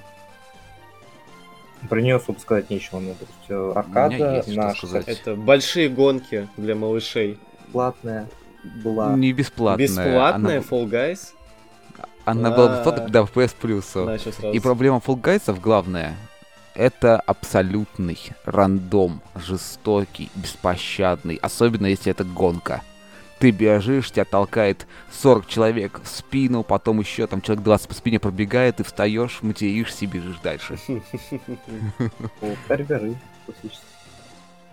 Про 1.89 1.99
нее, 2.01 2.17
собственно, 2.19 2.39
сказать 2.39 2.69
нечего. 2.69 2.99
Ну, 2.99 3.15
то 3.15 3.25
есть, 3.25 3.49
э, 3.49 3.55
У 3.57 3.69
меня 3.69 3.79
аркада 3.79 4.35
есть 4.35 4.51
что 4.51 4.61
на 4.61 4.73
сказать. 4.75 5.05
60 5.07 5.19
Это 5.21 5.35
большие 5.35 5.89
гонки 5.89 6.47
для 6.57 6.75
малышей. 6.75 7.39
платная 7.71 8.29
была. 8.63 9.15
Не 9.15 9.33
бесплатная. 9.33 9.87
Бесплатная 9.87 10.57
Она, 10.59 10.67
Fall 10.67 10.89
Guys? 10.89 11.33
она 12.25 12.51
была 12.51 12.73
А. 12.73 12.77
бесплатная, 12.77 13.05
когда 13.05 13.25
в 13.25 13.31
PS 13.31 13.55
Plus. 13.61 14.53
И 14.53 14.59
проблема 14.59 14.97
Fall 14.97 15.19
Guys 15.21 15.59
главная, 15.59 16.15
это 16.75 17.19
абсолютный 17.19 18.19
рандом, 18.45 19.21
жестокий, 19.35 20.29
беспощадный, 20.35 21.35
особенно 21.41 21.87
если 21.87 22.11
это 22.11 22.23
гонка. 22.23 22.81
Ты 23.39 23.49
бежишь, 23.49 24.11
тебя 24.11 24.23
толкает 24.23 24.85
40 25.11 25.47
человек 25.47 25.99
в 26.03 26.07
спину, 26.07 26.63
потом 26.63 26.99
еще 26.99 27.25
там 27.25 27.41
человек 27.41 27.63
20 27.63 27.87
по 27.87 27.93
спине 27.95 28.19
пробегает, 28.19 28.75
ты 28.75 28.83
встаешь, 28.83 29.39
материшься 29.41 30.05
и 30.05 30.07
бежишь 30.07 30.37
дальше. 30.43 30.77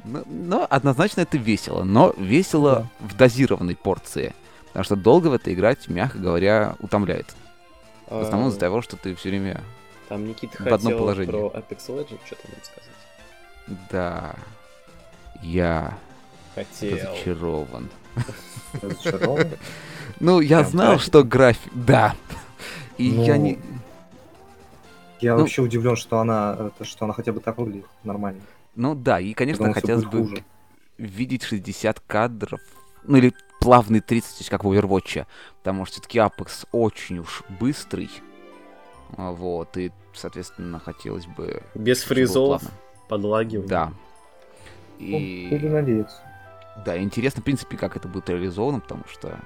Но, 0.05 0.23
но 0.27 0.67
однозначно 0.69 1.23
это 1.23 1.37
весело, 1.39 1.83
но 1.85 2.15
весело 2.17 2.89
в 3.01 3.17
дозированной 3.17 3.77
порции. 3.77 4.35
Потому 4.69 4.85
что 4.85 4.97
долго 4.97 5.29
в 5.29 5.33
это 5.33 5.53
играть, 5.53 5.89
мягко 5.89 6.19
говоря, 6.19 6.77
утомляет. 6.81 7.35
В 8.09 8.21
основном 8.21 8.49
из-за 8.49 8.59
А, 8.59 8.61
того, 8.61 8.81
что 8.83 8.97
ты 8.97 9.15
все 9.15 9.29
время... 9.31 9.61
Там 10.09 10.27
Никита 10.27 10.63
в 10.63 10.67
одном 10.73 10.97
положении. 10.97 11.31
про 11.31 11.49
Apex 11.49 11.79
Legends 11.89 12.21
что-то 12.25 12.49
нам 12.49 12.61
сказать. 12.63 13.87
Да, 13.91 14.35
я 15.43 15.99
Хотел. 16.55 16.97
разочарован. 16.97 17.89
Разочарован. 18.83 19.49
Ну, 20.21 20.41
я 20.41 20.65
знал, 20.65 20.99
что 20.99 21.23
график... 21.25 21.71
Да. 21.75 22.15
И 22.97 23.13
Ну, 23.13 23.25
я 23.25 23.37
не... 23.37 23.59
Я 25.21 25.35
Ну- 25.35 25.41
вообще 25.41 25.63
удивлен, 25.63 25.97
что 25.97 26.19
она, 26.21 26.57
это, 26.75 26.85
что 26.85 27.05
она 27.05 27.13
хотя 27.15 27.33
бы 27.33 27.41
так 27.41 27.59
выглядит 27.59 27.87
нормально. 28.05 28.41
Ну 28.79 28.95
да, 28.95 29.19
и, 29.19 29.35
конечно, 29.35 29.65
Потому 29.65 29.75
хотелось 29.75 30.05
бы 30.05 30.19
хуже. 30.19 30.45
видеть 30.99 31.43
60 31.43 31.99
кадров, 32.07 32.61
ну 33.03 33.17
или 33.17 33.35
плавный 33.61 33.99
30, 33.99 34.49
как 34.49 34.63
в 34.63 34.71
Overwatch, 34.71 35.27
потому 35.59 35.85
что 35.85 35.95
все-таки 35.95 36.19
Apex 36.21 36.69
очень 36.71 37.19
уж 37.19 37.43
быстрый, 37.61 38.09
А, 39.17 39.33
вот, 39.33 39.77
и, 39.77 39.91
соответственно, 40.15 40.79
хотелось 40.79 41.27
бы... 41.27 41.61
Без 41.75 42.05
фризов, 42.05 42.63
подлагивания. 43.09 43.69
Да. 43.69 43.93
Ну, 45.01 45.07
И... 45.19 45.49
Буду 45.51 45.71
надеяться. 45.71 46.17
Да, 46.87 46.97
интересно, 47.03 47.41
в 47.43 47.45
принципе, 47.45 47.77
как 47.77 47.97
это 47.97 48.07
будет 48.07 48.31
реализовано, 48.31 48.79
потому 48.79 49.03
что 49.09 49.41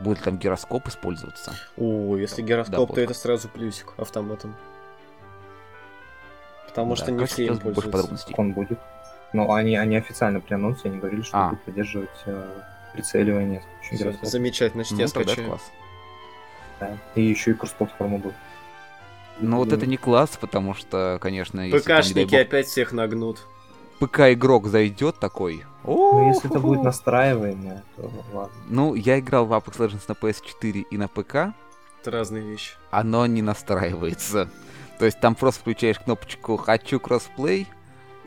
будет 0.00 0.20
там 0.22 0.36
гироскоп 0.36 0.88
использоваться. 0.88 1.54
О, 1.78 2.16
если 2.18 2.42
Да, 2.42 2.48
гироскоп, 2.48 2.76
то 2.76 2.86
плохо. 2.86 3.00
это 3.00 3.14
сразу 3.14 3.48
плюсик 3.48 3.94
автоматом. 3.96 4.54
Потому 6.82 6.96
Да, 6.96 7.02
что 7.02 7.12
не 7.12 7.24
все 7.26 7.46
им 7.46 7.56
больше 7.58 7.82
подробностей. 7.90 8.34
Он 8.38 8.52
будет. 8.52 8.78
Но 9.32 9.52
они, 9.52 9.76
они 9.76 9.96
официально 9.96 10.40
при 10.40 10.54
анонсе 10.54 10.88
они 10.88 10.98
говорили, 10.98 11.22
что 11.22 11.36
А. 11.36 11.48
будут 11.50 11.64
поддерживать 11.64 12.08
э, 12.26 12.46
прицеливание. 12.94 13.62
гироскопа. 13.90 14.26
замечательно, 14.26 14.84
значит, 14.84 14.92
Ну, 14.96 15.00
я 15.00 15.08
скачаю. 15.08 15.48
класс. 15.48 15.62
Да. 16.80 16.96
И 17.14 17.22
еще 17.22 17.50
и 17.50 17.54
кросс-платформа 17.54 18.18
будет. 18.18 18.34
Ну 19.40 19.58
вот 19.58 19.72
это 19.72 19.86
не 19.86 19.96
класс, 19.96 20.36
потому 20.40 20.74
что, 20.74 21.18
конечно, 21.20 21.62
ПКшники 21.70 22.24
бог, 22.30 22.40
опять 22.40 22.66
всех 22.66 22.92
нагнут. 22.92 23.46
ПК-игрок 24.00 24.66
зайдет 24.68 25.18
такой. 25.18 25.64
Ну, 25.84 26.28
если 26.28 26.50
это 26.50 26.58
будет 26.60 26.82
настраиваемое, 26.82 27.82
то 27.96 28.10
ладно. 28.32 28.52
Ну, 28.68 28.94
я 28.94 29.18
играл 29.18 29.46
в 29.46 29.52
Apex 29.52 29.78
Legends 29.78 30.02
на 30.08 30.12
PS4 30.12 30.86
и 30.90 30.96
на 30.98 31.08
ПК, 31.08 31.52
Это 32.00 32.10
разные 32.10 32.42
вещи. 32.42 32.74
оно 32.90 33.26
не 33.26 33.42
настраивается. 33.42 34.48
То 34.98 35.04
есть 35.04 35.20
там 35.20 35.34
просто 35.34 35.60
включаешь 35.60 35.98
кнопочку 36.00 36.56
«Хочу 36.56 36.98
кроссплей», 37.00 37.66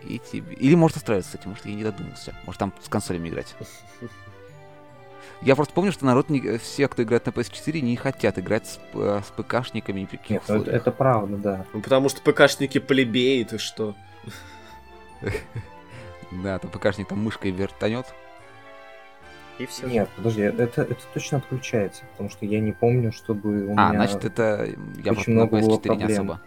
и 0.04 0.20
тебе... 0.20 0.54
Или 0.56 0.76
может 0.76 0.96
настраиваться, 0.98 1.32
кстати, 1.32 1.48
может, 1.48 1.66
я 1.66 1.76
не 1.76 1.84
додумался. 1.84 2.34
Может, 2.46 2.60
там 2.60 2.74
с 2.82 2.90
консолями 2.90 3.30
играть. 3.30 3.56
Я 5.42 5.56
просто 5.56 5.74
помню, 5.74 5.92
что 5.92 6.06
народ, 6.06 6.30
не... 6.30 6.58
все, 6.60 6.88
кто 6.88 7.02
играет 7.02 7.26
на 7.26 7.32
PS4, 7.32 7.82
не 7.82 7.96
хотят 7.96 8.38
играть 8.38 8.68
с, 8.68 8.80
п- 8.94 9.22
с 9.24 9.32
ПКшниками 9.32 10.02
ни 10.02 10.06
при 10.06 10.18
каких 10.18 10.30
Нет, 10.30 10.44
ну, 10.48 10.56
это, 10.62 10.72
это 10.72 10.92
правда, 10.92 11.38
да. 11.38 11.66
Ну, 11.74 11.82
потому 11.82 12.10
что 12.10 12.22
ПКшники 12.22 12.78
плебеи, 12.80 13.44
ты 13.44 13.58
что? 13.58 13.96
Да, 16.32 16.60
там 16.60 16.72
ПКшник 16.72 17.10
там 17.10 17.20
мышкой 17.24 17.52
вертанет. 17.52 18.06
И 19.60 19.66
все. 19.66 19.86
Нет, 19.86 20.08
подожди, 20.16 20.44
это, 20.44 20.64
это 20.84 20.96
точно 21.14 21.40
отключается, 21.40 22.04
потому 22.12 22.30
что 22.30 22.46
я 22.46 22.62
не 22.62 22.72
помню, 22.72 23.12
чтобы 23.12 23.66
у 23.66 23.72
А, 23.74 23.90
меня... 23.90 23.92
значит, 24.08 24.24
это 24.24 24.70
я 25.04 25.14
просто 25.14 25.30
на 25.32 25.36
много 25.46 25.60
было 25.60 25.78
PS4 25.78 25.90
не 25.90 25.98
проблем. 25.98 26.12
особо 26.12 26.42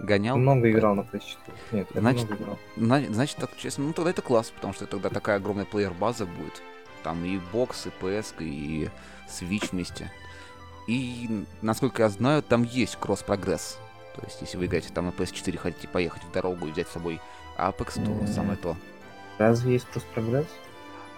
гонял. 0.00 0.36
много 0.36 0.70
играл 0.70 0.94
на 0.94 1.00
PS4. 1.02 1.36
Нет, 1.72 1.88
я 1.94 2.00
Значит, 2.00 2.28
много 2.28 2.42
играл. 2.42 2.58
Зна- 2.76 3.02
Значит, 3.14 3.36
так 3.38 3.50
честно, 3.56 3.84
ну 3.84 3.92
тогда 3.92 4.10
это 4.10 4.22
класс, 4.22 4.50
потому 4.54 4.72
что 4.72 4.86
тогда 4.86 5.08
такая 5.08 5.36
огромная 5.36 5.64
плеер-база 5.64 6.26
будет. 6.26 6.62
Там 7.02 7.24
и 7.24 7.38
бокс, 7.52 7.86
и 7.86 7.90
PS, 8.04 8.34
и 8.40 8.90
Switch 9.28 9.68
вместе. 9.72 10.10
И, 10.86 11.44
насколько 11.62 12.02
я 12.02 12.08
знаю, 12.08 12.42
там 12.42 12.62
есть 12.64 12.96
кросс-прогресс. 12.96 13.78
То 14.16 14.22
есть, 14.24 14.40
если 14.40 14.56
вы 14.56 14.66
играете 14.66 14.88
там 14.92 15.06
на 15.06 15.10
PS4, 15.10 15.56
хотите 15.56 15.86
поехать 15.88 16.22
в 16.24 16.32
дорогу 16.32 16.66
и 16.66 16.72
взять 16.72 16.88
с 16.88 16.92
собой 16.92 17.20
Apex, 17.56 17.94
то 18.04 18.10
Мгм. 18.10 18.26
самое 18.26 18.56
то. 18.56 18.76
Разве 19.38 19.74
есть 19.74 19.86
кросс-прогресс? 19.92 20.46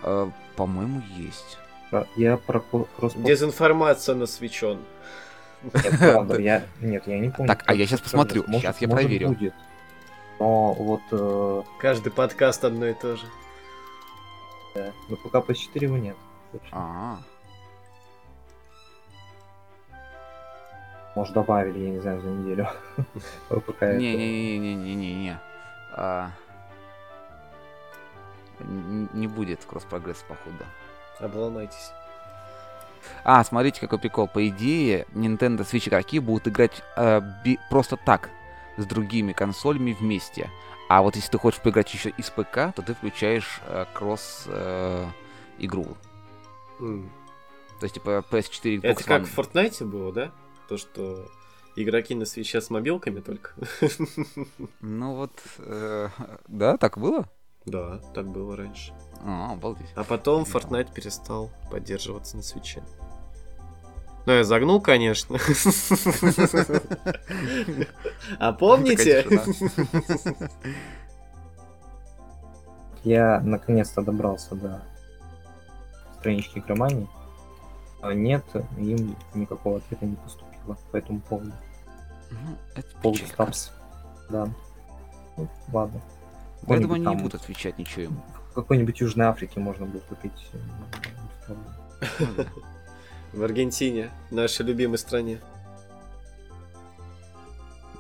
Э, 0.03 0.31
по-моему, 0.57 1.03
есть. 1.17 1.59
Про- 1.91 2.07
Я 2.17 2.37
про 2.37 2.61
кросс 2.61 3.15
Дезинформация 3.15 4.15
насвечен. 4.15 4.79
Нет, 5.63 5.99
правда, 5.99 6.39
я... 6.41 6.63
Нет, 6.81 7.07
я 7.07 7.19
не 7.19 7.31
помню. 7.31 7.49
Так, 7.49 7.65
а 7.67 7.75
я 7.75 7.87
кросс-прогресс. 7.87 8.03
посмотрю, 8.05 8.45
Может- 8.47 8.63
щас 8.63 8.81
я 8.81 8.89
может, 8.89 9.03
проверю. 9.03 9.29
будет. 9.29 9.55
Но 10.39 10.73
вот 10.75 11.03
э, 11.13 11.63
Каждый 11.79 12.11
подкаст 12.13 12.65
одно 12.65 12.87
и 12.87 12.95
то 12.95 13.17
же. 13.17 13.25
да, 14.75 14.93
на 15.09 15.17
пока 15.17 15.39
PS4 15.39 15.85
его 15.85 15.99
нет. 15.99 16.17
Точно. 16.53 16.69
А, 16.73 17.19
Может, 21.15 21.35
добавили, 21.35 21.79
я 21.79 21.91
не 21.91 22.01
знаю, 22.01 22.21
за 22.23 22.29
неделю. 22.29 22.69
Пока 23.49 23.87
это- 23.87 23.99
не-не-не-не-не-не. 23.99 25.39
А, 25.95 26.31
Не 28.61 29.27
будет 29.27 29.65
кросс-прогресс, 29.65 30.25
походу. 30.27 30.65
Обломайтесь. 31.21 31.93
А, 33.25 33.43
смотрите, 33.45 33.81
какой 33.81 33.99
прикол. 33.99 34.29
По 34.29 34.47
идее, 34.49 35.07
Nintendo 35.15 35.61
Switch 35.61 35.89
игроки 35.89 36.19
будут 36.19 36.49
играть 36.49 36.83
э, 36.97 37.21
би- 37.45 37.59
просто 37.71 37.97
так 37.97 38.31
с 38.77 38.85
другими 38.87 39.33
консолями 39.33 39.93
вместе. 39.93 40.51
А 40.89 41.03
вот 41.03 41.17
если 41.17 41.31
ты 41.31 41.39
хочешь 41.39 41.61
поиграть 41.61 41.93
еще 41.95 42.11
из 42.11 42.31
ПК, 42.31 42.75
то 42.75 42.83
ты 42.87 42.95
включаешь 42.95 43.61
э, 43.67 43.85
кросс 43.95 44.45
э, 44.47 45.07
игру. 45.59 45.97
М. 46.81 47.11
То 47.81 47.85
есть, 47.85 47.95
типа, 47.95 48.25
PS4 48.31 48.77
Xbox 48.77 48.81
Это 48.83 49.05
как 49.05 49.23
One. 49.23 49.25
в 49.27 49.39
Fortnite 49.39 49.85
было, 49.85 50.13
да? 50.13 50.31
То, 50.69 50.77
что 50.77 51.29
игроки 51.77 52.15
на 52.15 52.25
свече 52.27 52.61
с 52.61 52.71
мобилками 52.71 53.21
только. 53.21 53.53
Ну 54.81 55.15
вот, 55.15 55.33
э, 55.59 56.09
да, 56.49 56.77
так 56.77 56.99
было? 56.99 57.29
Да, 57.67 58.01
так 58.15 58.29
было 58.29 58.57
раньше. 58.57 58.93
А, 59.25 59.53
обалдеть. 59.53 59.93
А 59.95 60.05
потом 60.05 60.43
Fortnite 60.43 60.93
перестал 60.93 61.51
поддерживаться 61.71 62.37
на 62.37 62.43
свече. 62.43 62.83
Ну, 64.27 64.33
я 64.33 64.45
загнул, 64.45 64.81
конечно. 64.81 65.39
А 68.39 68.53
помните? 68.53 69.27
Я 73.05 73.41
наконец-то 73.41 74.03
добрался 74.03 74.55
до 74.55 74.83
странички 76.19 76.61
игромании. 76.61 77.09
А 78.01 78.15
Нет, 78.15 78.45
им 78.79 79.17
никакого 79.35 79.79
ответа 79.79 80.07
не 80.07 80.17
поступило 80.17 80.77
по 80.91 80.97
этому 80.97 81.21
поводу. 81.21 81.53
Ну, 82.31 82.57
это. 82.75 82.89
Да. 84.31 84.49
Ну, 85.37 85.49
ладно. 85.73 86.01
Думаю, 86.63 86.77
они 86.79 86.83
Какой-нибудь 86.85 86.99
не 86.99 87.05
там- 87.05 87.17
будут 87.19 87.35
отвечать 87.43 87.79
ничего 87.79 88.03
им. 88.05 88.23
В 88.51 88.55
какой-нибудь 88.55 89.01
Южной 89.01 89.27
Африке 89.27 89.61
можно 89.61 89.87
будет 89.87 90.05
купить. 90.05 90.51
э. 91.49 91.55
В 93.33 93.43
Аргентине, 93.43 94.11
нашей 94.31 94.67
любимой 94.67 94.99
стране. 94.99 95.39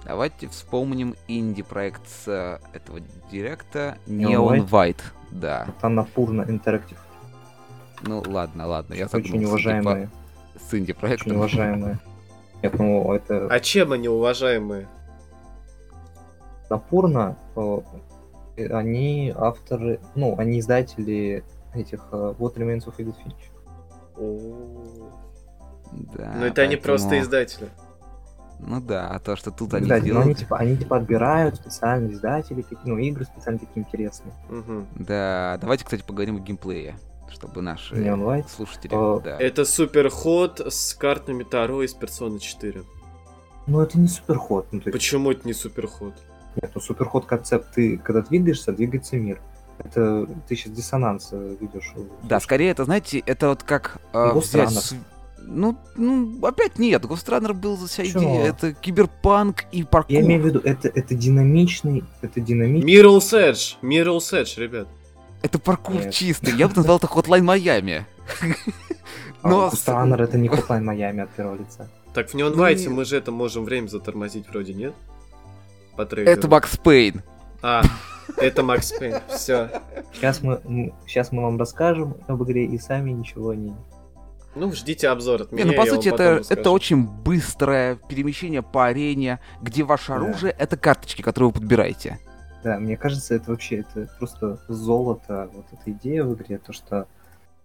Давайте 0.04 0.48
вспомним 0.48 1.14
инди-проект 1.28 2.06
с 2.08 2.28
э, 2.28 2.58
этого 2.76 3.00
директа 3.30 3.96
Neon 4.06 4.68
White. 4.68 5.00
Да. 5.30 5.66
Это 5.78 5.88
Напурна 5.88 6.42
Interactive. 6.42 6.98
Ну 8.02 8.22
ладно, 8.26 8.66
ладно, 8.66 8.94
я 8.94 9.06
загнул 9.06 9.36
Очень 9.36 9.46
с 9.46 9.48
уважаемые. 9.50 10.04
инди- 10.04 10.10
с 10.68 10.74
инди-проектом. 10.74 11.28
Очень 11.28 11.36
уважаемые. 11.38 11.98
Нет, 12.62 12.74
ну 12.78 13.12
это 13.14 13.46
А 13.46 13.60
чем 13.60 13.92
они 13.92 14.08
уважаемые? 14.08 14.88
Напурна, 16.68 17.36
э, 17.54 17.78
они 18.56 19.32
авторы, 19.36 20.00
ну, 20.14 20.36
они 20.38 20.60
издатели 20.60 21.44
этих 21.74 22.00
э, 22.12 22.34
What 22.38 22.54
Remains 22.56 22.84
of 22.86 22.96
Edith 22.98 23.16
Finch. 23.24 23.50
О, 24.16 25.10
Да, 25.92 26.32
Ну 26.36 26.44
это 26.46 26.62
они 26.62 26.76
поэтому- 26.76 26.82
просто 26.82 27.20
издатели. 27.20 27.68
Ну 28.64 28.80
да, 28.80 29.08
а 29.08 29.18
то, 29.18 29.34
что 29.34 29.50
тут 29.50 29.74
они 29.74 29.88
но 29.88 29.96
они 29.96 30.04
делают... 30.04 30.38
типа, 30.38 30.56
они 30.58 30.76
типа 30.76 30.98
отбирают 30.98 31.56
специальные 31.56 32.12
издатели, 32.12 32.62
какие- 32.62 32.78
ну, 32.84 32.96
игры 32.98 33.24
специально 33.24 33.58
такие 33.58 33.84
интересные. 33.84 34.32
Мгм. 34.48 34.86
Да, 34.94 35.58
давайте, 35.60 35.84
кстати, 35.84 36.04
поговорим 36.06 36.36
о 36.36 36.40
геймплее, 36.40 36.94
чтобы 37.28 37.60
наши 37.60 37.96
Neon 37.96 38.22
White. 38.22 38.48
слушатели... 38.48 38.92
Э, 38.94 39.20
да. 39.24 39.36
Это 39.38 39.64
супер 39.64 40.10
ход 40.10 40.60
с 40.60 40.94
картами 40.94 41.42
Таро 41.42 41.82
из 41.82 41.92
Персоны 41.92 42.38
4. 42.38 42.84
Ну, 43.66 43.80
это 43.80 43.98
не 43.98 44.06
суперход. 44.06 44.66
Ну, 44.70 44.78
то 44.80 44.90
есть, 44.90 44.92
Почему 44.92 45.32
это 45.32 45.44
не 45.46 45.54
супер 45.54 45.88
ход? 45.88 46.14
Нет, 46.60 46.70
ну, 46.74 46.80
суперход 46.80 47.26
концепт, 47.26 47.68
ты, 47.74 47.96
когда 47.98 48.22
двигаешься, 48.22 48.72
двигается 48.72 49.16
мир. 49.16 49.40
Это 49.78 50.26
ты 50.48 50.54
сейчас 50.54 50.72
диссонанс 50.72 51.30
э, 51.32 51.56
ведешь. 51.60 51.92
Да, 52.24 52.40
скорее 52.40 52.70
это, 52.70 52.84
знаете, 52.84 53.22
это 53.24 53.48
вот 53.48 53.62
как 53.62 53.98
э, 54.12 54.32
взять... 54.34 54.70
С- 54.70 54.94
Ну, 55.38 55.76
ну, 55.96 56.38
опять 56.46 56.78
нет, 56.78 57.02
Runner 57.04 57.52
был 57.52 57.76
за 57.76 57.88
вся 57.88 58.04
идея, 58.04 58.44
это 58.50 58.74
киберпанк 58.74 59.64
и 59.72 59.82
паркур. 59.82 60.12
Я 60.12 60.20
имею 60.20 60.42
в 60.42 60.46
виду, 60.46 60.60
это, 60.62 60.88
это 60.88 61.14
динамичный, 61.14 62.04
это 62.20 62.40
динамичный. 62.40 62.92
Mirror's 62.92 63.32
Edge, 63.32 63.76
Mirror's 63.82 64.32
Edge, 64.32 64.60
ребят. 64.60 64.86
Это 65.42 65.58
паркур 65.58 65.96
Нет. 65.96 66.14
чистый, 66.14 66.54
я 66.54 66.68
бы 66.68 66.74
назвал 66.76 66.98
это 66.98 67.08
Hotline 67.08 67.42
Miami. 67.42 68.04
А 69.42 69.48
Но 69.48 69.68
Runner 69.68 70.22
это 70.22 70.38
не 70.38 70.48
Hotline 70.48 70.84
Miami 70.84 71.22
от 71.22 71.30
первого 71.30 71.56
лица. 71.56 71.88
Так, 72.14 72.28
в 72.28 72.34
Neon 72.34 72.54
Ну 72.54 72.94
мы 72.94 73.04
же 73.04 73.16
это 73.16 73.32
можем 73.32 73.64
время 73.64 73.88
затормозить 73.88 74.48
вроде, 74.48 74.74
нет? 74.74 74.94
По 75.96 76.06
трейлеру. 76.06 76.32
Это 76.38 76.48
Макс 76.48 76.76
Пейн. 76.76 77.22
А, 77.62 77.82
это 78.36 78.62
Макс 78.62 78.92
Пейн. 78.92 79.20
Все. 79.28 79.70
Сейчас 80.14 80.42
мы, 80.42 80.92
сейчас 81.06 81.32
мы 81.32 81.42
вам 81.42 81.58
расскажем 81.58 82.16
об 82.26 82.42
игре 82.44 82.64
и 82.66 82.78
сами 82.78 83.10
ничего 83.10 83.54
не... 83.54 83.74
Ну, 84.54 84.70
ждите 84.72 85.08
обзор 85.08 85.42
от 85.42 85.52
Не, 85.52 85.62
меня. 85.64 85.72
ну 85.72 85.82
по 85.82 85.86
сути 85.88 86.08
это, 86.08 86.38
расскажу. 86.40 86.60
это 86.60 86.70
очень 86.70 87.06
быстрое 87.06 87.96
перемещение 88.08 88.62
по 88.62 88.86
арене, 88.86 89.40
где 89.62 89.82
ваше 89.82 90.08
Да. 90.08 90.16
оружие 90.16 90.54
это 90.58 90.76
карточки, 90.76 91.22
которые 91.22 91.48
вы 91.48 91.54
подбираете. 91.54 92.18
Да, 92.62 92.78
мне 92.78 92.96
кажется, 92.98 93.34
это 93.34 93.50
вообще 93.50 93.76
это 93.78 94.08
просто 94.18 94.58
золото, 94.68 95.48
вот 95.52 95.64
эта 95.72 95.90
идея 95.92 96.24
в 96.24 96.34
игре, 96.34 96.58
то, 96.58 96.72
что 96.72 97.06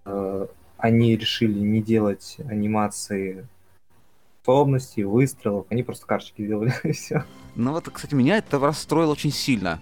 э, 0.05 0.47
они 0.77 1.15
решили 1.17 1.59
не 1.59 1.81
делать 1.81 2.37
анимации 2.49 3.45
способностей, 4.47 5.03
выстрелов, 5.03 5.65
они 5.69 5.83
просто 5.83 6.05
карточки 6.05 6.47
делали, 6.47 6.73
и 6.83 6.93
все. 6.93 7.25
Ну 7.55 7.73
вот, 7.73 7.89
кстати, 7.91 8.15
меня 8.15 8.37
это 8.37 8.57
расстроило 8.59 9.11
очень 9.11 9.31
сильно. 9.31 9.81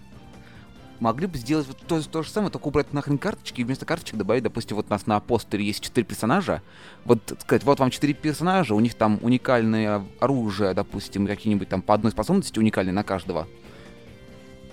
Могли 0.99 1.27
бы 1.27 1.37
сделать 1.37 1.67
вот 1.67 1.77
то, 1.85 2.01
то 2.01 2.23
же 2.23 2.29
самое, 2.31 2.51
только 2.51 2.67
убрать 2.67 2.91
нахрен 2.91 3.19
карточки 3.19 3.61
и 3.61 3.63
вместо 3.63 3.85
карточек 3.85 4.15
добавить, 4.15 4.41
допустим, 4.41 4.77
вот 4.77 4.87
у 4.87 4.89
нас 4.89 5.05
на 5.05 5.19
постере 5.19 5.65
есть 5.65 5.83
четыре 5.83 6.07
персонажа. 6.07 6.63
Вот 7.03 7.37
сказать, 7.41 7.63
вот 7.63 7.79
вам 7.79 7.91
четыре 7.91 8.15
персонажа, 8.15 8.73
у 8.73 8.79
них 8.79 8.95
там 8.95 9.19
уникальное 9.21 10.03
оружие, 10.19 10.73
допустим, 10.73 11.27
какие-нибудь 11.27 11.69
там 11.69 11.83
по 11.83 11.93
одной 11.93 12.11
способности 12.11 12.57
уникальной 12.57 12.93
на 12.93 13.03
каждого. 13.03 13.47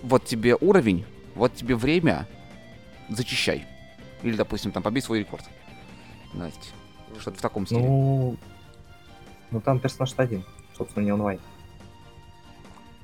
Вот 0.03 0.25
тебе 0.25 0.57
уровень, 0.59 1.05
вот 1.35 1.55
тебе 1.55 1.75
время, 1.75 2.27
зачищай. 3.11 3.67
Или, 4.23 4.37
допустим, 4.37 4.71
там 4.71 4.83
побей 4.83 5.03
свой 5.03 5.19
рекорд. 5.19 5.45
Настя, 6.33 6.69
что-то 7.21 7.37
в 7.39 7.43
таком 7.43 7.67
стиле. 7.67 7.83
Ну, 7.83 8.39
ну 9.53 9.61
там 9.61 9.79
персонаж 9.79 10.15
один, 10.17 10.45
собственно, 10.77 11.05
не 11.05 11.13
онлайн. 11.13 11.39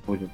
Будет. 0.05 0.29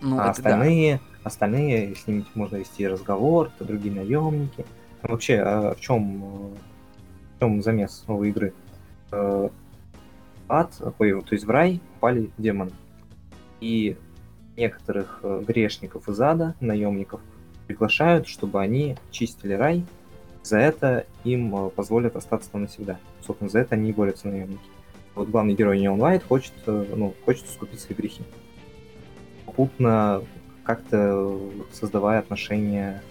Ну, 0.00 0.18
а 0.18 0.30
это 0.30 0.42
да. 0.42 0.50
остальные, 0.50 1.00
остальные, 1.22 1.94
с 1.94 2.06
ними 2.06 2.24
можно 2.34 2.56
вести 2.56 2.86
разговор, 2.86 3.50
это 3.54 3.64
другие 3.64 3.94
наемники. 3.94 4.66
Там 5.00 5.12
вообще, 5.12 5.40
а 5.40 5.74
в 5.74 5.80
чем, 5.80 6.20
в 6.20 7.38
чем 7.38 7.62
замес 7.62 8.04
новой 8.06 8.30
игры? 8.30 8.52
Э, 9.12 9.48
Ад, 10.48 10.74
ой, 10.98 11.22
то 11.22 11.32
есть 11.32 11.46
в 11.46 11.50
рай 11.50 11.80
пали 12.00 12.30
демоны. 12.36 12.72
И 13.60 13.96
некоторых 14.56 15.20
э, 15.22 15.42
грешников 15.46 16.08
из 16.08 16.20
ада, 16.20 16.54
наемников, 16.60 17.20
приглашают, 17.66 18.28
чтобы 18.28 18.60
они 18.60 18.96
чистили 19.10 19.54
рай. 19.54 19.86
За 20.42 20.58
это 20.58 21.06
им 21.24 21.54
э, 21.54 21.70
позволят 21.70 22.16
остаться 22.16 22.50
там 22.50 22.62
навсегда. 22.62 22.98
Собственно, 23.24 23.48
за 23.48 23.60
это 23.60 23.76
они 23.76 23.90
и 23.90 23.92
борются 23.92 24.28
наемники. 24.28 24.60
Вот 25.14 25.28
главный 25.28 25.54
герой 25.54 25.78
Neon 25.78 25.98
White 25.98 26.24
хочет, 26.26 26.52
э, 26.66 26.86
ну, 26.96 27.14
хочет 27.24 27.46
искупить 27.46 27.80
свои 27.80 27.96
грехи 27.96 28.22
попутно 29.52 30.22
как-то 30.64 31.38
создавая 31.72 32.20
отношения 32.20 33.02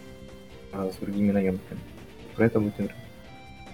э, 0.73 0.91
с 0.93 0.97
другими 0.97 1.31
наемниками. 1.31 1.79
Про 2.35 2.45
это 2.45 2.59
будет 2.59 2.79
игра. 2.79 2.93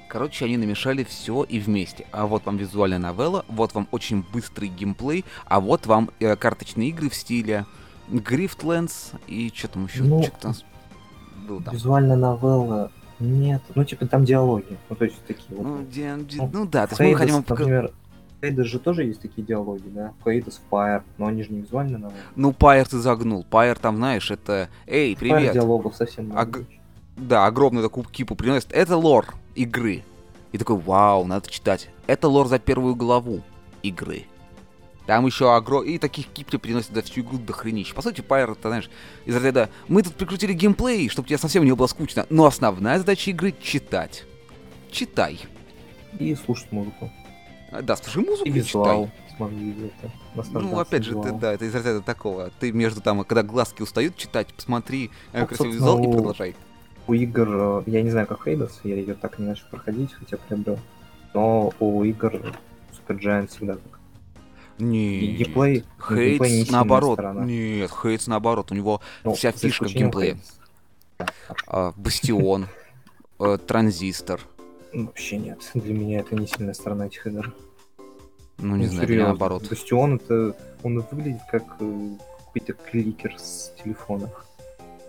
Короче, 0.09 0.45
они 0.45 0.57
намешали 0.57 1.03
все 1.03 1.43
и 1.43 1.59
вместе. 1.59 2.05
А 2.11 2.25
вот 2.27 2.45
вам 2.45 2.57
визуальная 2.57 2.97
новелла, 2.97 3.45
вот 3.47 3.73
вам 3.73 3.87
очень 3.91 4.25
быстрый 4.33 4.67
геймплей, 4.69 5.25
а 5.45 5.59
вот 5.59 5.85
вам 5.85 6.09
э, 6.19 6.35
карточные 6.35 6.89
игры 6.89 7.09
в 7.09 7.15
стиле 7.15 7.65
Griftlands 8.09 9.13
и 9.27 9.51
что 9.53 9.67
там 9.67 9.85
еще? 9.85 10.03
Ну, 10.03 10.23
Что-то 10.23 10.53
было 11.47 11.61
там. 11.61 11.73
Визуальная 11.73 12.17
новелла 12.17 12.91
нет. 13.19 13.61
Ну, 13.75 13.83
типа, 13.83 14.07
там 14.07 14.25
диалоги. 14.25 14.77
Ну, 14.89 14.95
то 14.95 15.05
есть 15.05 15.23
такие 15.25 15.45
Ну, 15.49 15.77
вот. 15.77 15.89
ди- 15.89 16.23
ди- 16.25 16.37
ну, 16.37 16.49
ну 16.53 16.65
да, 16.65 16.87
то 16.87 16.91
есть 16.91 17.11
мы 17.11 17.17
хотим... 17.17 17.35
например, 17.47 17.91
Hades 18.41 18.63
же 18.65 18.79
тоже 18.79 19.03
есть 19.03 19.21
такие 19.21 19.45
диалоги, 19.45 19.87
да? 19.87 20.13
В 20.23 20.27
Fire, 20.27 21.01
но 21.17 21.25
они 21.27 21.43
же 21.43 21.51
не 21.51 21.61
визуальные 21.61 21.97
новеллы. 21.97 22.19
Ну, 22.35 22.53
Пайер 22.53 22.87
ты 22.87 22.97
загнул. 22.99 23.43
Пайер 23.43 23.79
там, 23.79 23.97
знаешь, 23.97 24.29
это... 24.29 24.69
Эй, 24.85 25.15
привет. 25.15 25.53
диалогов 25.53 25.95
совсем 25.95 26.25
много. 26.25 26.45
г- 26.59 26.65
Да, 27.15 27.45
огромную 27.47 27.83
такую 27.83 28.05
кипу 28.05 28.35
приносит. 28.35 28.71
Это 28.73 28.95
лор 28.95 29.33
игры. 29.55 30.03
И 30.51 30.57
такой, 30.57 30.77
вау, 30.77 31.25
надо 31.25 31.49
читать. 31.49 31.89
Это 32.05 32.27
лор 32.27 32.47
за 32.47 32.59
первую 32.59 32.95
главу 32.95 33.41
игры. 33.81 34.25
Там 35.07 35.25
еще 35.25 35.55
огро... 35.55 35.81
И 35.83 35.97
таких 35.97 36.27
кипли 36.27 36.57
приносят 36.57 36.93
за 36.93 37.01
всю 37.01 37.21
игру 37.21 37.37
до 37.37 37.53
хренища. 37.53 37.95
По 37.95 38.01
сути, 38.01 38.21
Пайер, 38.21 38.51
это, 38.51 38.67
знаешь, 38.67 38.89
из 39.25 39.33
разряда... 39.35 39.69
Мы 39.87 40.03
тут 40.03 40.13
прикрутили 40.15 40.53
геймплей, 40.53 41.09
чтобы 41.09 41.27
тебе 41.27 41.37
совсем 41.37 41.63
не 41.65 41.73
было 41.73 41.87
скучно. 41.87 42.25
Но 42.29 42.45
основная 42.45 42.99
задача 42.99 43.31
игры— 43.31 43.55
читать. 43.61 44.25
Читай. 44.91 45.39
И 46.19 46.35
слушать 46.35 46.71
музыку. 46.71 47.09
А, 47.71 47.81
Да, 47.81 47.95
слушай 47.95 48.23
музыку 48.23 48.47
И 48.47 48.51
и 48.51 48.53
визуал. 48.53 49.05
читай. 49.05 49.35
Смогли 49.37 49.75
это 50.01 50.59
Ну, 50.59 50.79
опять 50.79 51.03
же, 51.03 51.21
ты, 51.21 51.31
да, 51.31 51.53
это 51.53 51.65
из 51.65 51.75
разряда 51.75 52.01
такого. 52.01 52.49
Ты 52.59 52.71
между 52.71 53.01
там, 53.01 53.23
когда 53.23 53.43
глазки 53.43 53.81
устают 53.83 54.15
читать, 54.15 54.47
посмотри 54.53 55.11
э, 55.33 55.41
Ну, 55.41 55.47
красивый 55.47 55.73
визуал 55.73 56.03
и 56.03 56.07
у- 56.07 56.11
продолжай. 56.13 56.55
у 57.07 57.13
игр, 57.13 57.47
э, 57.49 57.83
я 57.85 58.01
не 58.01 58.09
знаю, 58.09 58.25
как 58.25 58.47
Hades, 58.47 58.71
я 58.83 58.95
ее 58.95 59.13
так 59.13 59.37
и 59.37 59.43
не 59.43 59.49
начал 59.49 59.65
проходить, 59.69 60.13
хотя 60.13 60.37
приобрел. 60.37 60.79
Но 61.33 61.71
у 61.79 62.03
игр 62.03 62.33
Super 62.91 63.19
Giant 63.19 63.47
всегда 63.47 63.73
так. 63.75 63.99
Не. 64.79 65.19
И 65.19 65.35
геймплей, 65.37 65.83
геймплей 66.09 66.63
не 66.65 66.71
наоборот. 66.71 67.19
сторона. 67.19 67.43
Нет, 67.45 67.91
Хейтс 67.91 68.27
наоборот. 68.27 68.71
У 68.71 68.75
него 68.75 69.01
Ну, 69.23 69.33
вся 69.33 69.51
фишка 69.51 69.85
в 69.85 69.91
геймплее. 69.93 70.37
А, 71.67 71.93
Бастион, 71.95 72.67
э, 73.39 73.57
Транзистор. 73.67 74.39
Ну, 74.97 75.05
Вообще 75.05 75.37
нет. 75.37 75.59
Для 75.75 75.93
меня 75.93 76.19
это 76.21 76.35
не 76.35 76.47
сильная 76.47 76.73
сторона 76.73 77.05
этих 77.05 77.27
игр. 77.27 77.53
Ну, 78.57 78.75
не 78.75 78.85
Ну, 78.85 78.89
знаю, 78.91 79.03
или 79.03 79.05
серьезно. 79.07 79.27
наоборот. 79.29 79.67
Бастион 79.69 80.15
это 80.15 80.55
он 80.81 80.99
выглядит 81.11 81.41
как 81.51 81.63
э, 81.79 82.09
какой-то 82.45 82.73
кликер 82.73 83.37
с 83.37 83.71
телефона. 83.83 84.31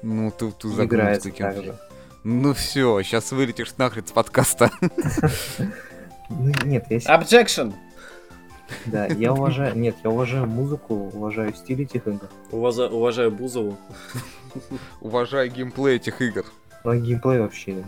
Ну, 0.03 0.31
ты, 0.31 0.51
ты 0.53 0.69
загнул 0.69 1.07
таким. 1.23 1.33
так 1.47 1.65
же. 1.65 1.79
Ну 2.23 2.53
все, 2.53 3.01
сейчас 3.03 3.33
вылетишь 3.33 3.75
нахрен 3.79 4.07
с 4.07 4.13
подкаста. 4.13 4.71
Ну, 6.31 6.53
нет, 6.67 6.85
я, 6.91 7.01
с- 7.01 7.07
Objection! 7.07 7.73
да, 8.85 9.07
я 9.07 9.33
уважаю, 9.33 9.75
нет, 9.79 9.97
я 10.05 10.11
уважаю 10.11 10.47
музыку, 10.47 10.95
уважаю 11.15 11.55
стиль 11.55 11.81
этих 11.85 12.07
игр. 12.07 12.29
Уважаю, 12.51 12.91
уважаю 12.91 13.31
Бузову. 13.33 13.79
Уважаю 15.01 15.51
геймплей 15.51 15.97
этих 15.97 16.21
игр. 16.21 16.45
Но 16.85 16.95
геймплей 16.95 17.39
вообще. 17.41 17.83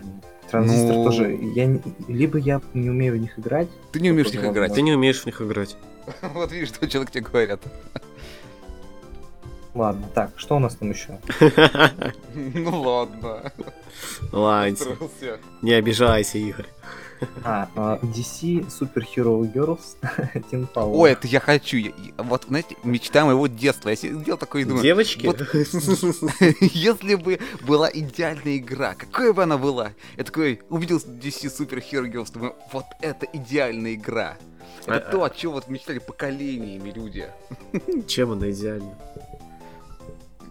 Транзистор 0.50 0.96
Ну- 0.96 1.04
тоже. 1.04 1.38
Я 1.54 1.78
либо 2.08 2.38
я 2.38 2.60
не 2.74 2.90
умею 2.90 3.14
в 3.14 3.16
них 3.18 3.38
играть, 3.38 3.68
Ты 3.92 4.00
не 4.00 4.10
умеешь 4.10 4.28
в 4.28 4.32
них 4.32 4.40
возможно. 4.40 4.58
играть. 4.58 4.74
Ты 4.74 4.82
не 4.82 4.92
умеешь 4.92 5.20
в 5.22 5.26
них 5.26 5.40
играть. 5.40 5.76
Вот 6.34 6.50
видишь, 6.52 6.68
что 6.68 6.88
человек 6.88 7.10
тебе 7.12 7.22
говорят. 7.24 7.60
Ладно, 9.74 10.08
так, 10.14 10.32
что 10.36 10.56
у 10.56 10.58
нас 10.58 10.74
там 10.74 10.90
еще? 10.90 11.18
Ну 12.34 12.80
ладно. 12.82 13.52
Ладно, 14.32 14.76
не 15.62 15.72
обижайся, 15.72 16.38
Игорь. 16.38 16.66
А, 17.44 17.68
а, 17.76 17.98
DC 18.02 18.66
Super 18.68 19.04
Hero 19.14 19.40
Girls 19.52 19.96
Teen 20.50 20.66
Power. 20.72 20.92
Ой, 20.94 21.12
это 21.12 21.26
я 21.26 21.40
хочу. 21.40 21.76
Я- 21.76 21.92
я- 21.98 22.22
Вот, 22.24 22.44
знаете, 22.48 22.76
мечта 22.84 23.24
моего 23.24 23.46
детства. 23.46 23.90
Я 23.90 23.96
сидел 23.96 24.36
такой 24.38 24.62
и 24.62 24.64
думаю, 24.64 24.82
Девочки? 24.82 25.26
вот- 25.26 25.40
если 26.74 27.14
бы 27.16 27.38
была 27.66 27.90
идеальная 27.92 28.56
игра, 28.56 28.94
какой 28.94 29.32
бы 29.32 29.42
она 29.42 29.58
была? 29.58 29.92
Я 30.16 30.24
такой 30.24 30.60
увидел 30.70 30.96
DC 30.98 31.48
Super 31.50 31.82
Hero 31.90 32.10
Girls, 32.10 32.32
думаю, 32.32 32.54
вот 32.72 32.84
это 33.00 33.26
идеальная 33.32 33.94
игра. 33.94 34.36
Это 34.86 34.96
А- 34.96 35.00
то, 35.10 35.24
о 35.24 35.30
чем 35.30 35.52
вот 35.52 35.68
мечтали 35.68 35.98
поколениями 35.98 36.90
люди. 36.90 37.28
Чем 38.06 38.32
она 38.32 38.50
идеальна? 38.50 38.94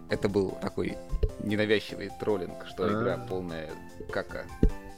Это 0.10 0.28
был 0.30 0.52
такой 0.62 0.98
ненавязчивый 1.44 2.10
троллинг, 2.20 2.66
что 2.68 2.84
А. 2.86 2.90
игра 2.90 3.18
полная 3.18 3.70
кака. 4.12 4.46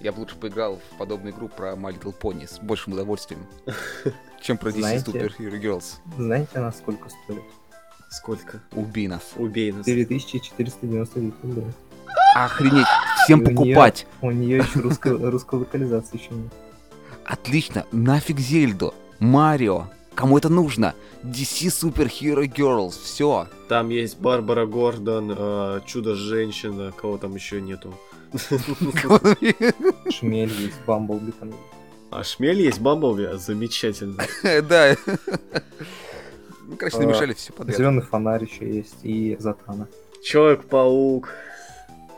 Я 0.01 0.11
бы 0.11 0.21
лучше 0.21 0.35
поиграл 0.35 0.79
в 0.91 0.97
подобную 0.97 1.33
игру 1.33 1.47
про 1.47 1.73
My 1.73 1.95
Little 1.95 2.15
Pony 2.19 2.47
с 2.47 2.59
большим 2.59 2.93
удовольствием, 2.93 3.45
чем 4.41 4.57
про 4.57 4.71
DC 4.71 5.05
Super 5.05 5.31
Hero 5.37 5.61
Girls. 5.61 5.97
Знаете, 6.17 6.49
она 6.55 6.71
сколько 6.71 7.07
стоит? 7.09 7.43
Сколько? 8.09 8.61
Убей 8.71 9.07
нас. 9.07 9.21
Убей 9.35 9.71
нас. 9.71 9.85
4499 9.85 11.33
рублей. 11.43 11.65
Охренеть, 12.35 12.87
всем 13.23 13.43
покупать. 13.43 14.07
У 14.21 14.31
нее 14.31 14.57
еще 14.57 14.79
русская, 14.79 15.13
русской 15.13 15.55
локализации 15.59 16.17
еще 16.17 16.33
нет. 16.33 16.51
Отлично, 17.25 17.85
нафиг 17.91 18.39
Зельду, 18.39 18.95
Марио. 19.19 19.85
Кому 20.15 20.37
это 20.37 20.49
нужно? 20.49 20.95
DC 21.23 21.67
Super 21.67 22.09
Hero 22.09 22.43
Girls, 22.45 22.95
все. 23.01 23.47
Там 23.69 23.89
есть 23.89 24.19
Барбара 24.19 24.65
Гордон, 24.65 25.33
э, 25.37 25.81
Чудо-женщина, 25.85 26.91
кого 26.91 27.17
там 27.17 27.35
еще 27.35 27.61
нету. 27.61 27.93
Шмель 30.09 30.51
есть, 30.51 30.79
Бамблби 30.85 31.31
там 31.31 31.49
есть. 31.49 31.61
А 32.11 32.23
Шмель 32.23 32.61
есть, 32.61 32.79
Бамблби? 32.79 33.29
Замечательно. 33.37 34.23
Да. 34.63 34.95
Ну, 36.67 36.77
короче, 36.77 36.97
А, 36.97 37.01
намешали 37.01 37.33
все 37.33 37.51
подряд. 37.51 37.77
Зеленый 37.77 38.01
фонарь 38.01 38.45
еще 38.45 38.65
есть 38.73 38.99
и 39.03 39.35
Затана. 39.39 39.87
Человек-паук. 40.23 41.29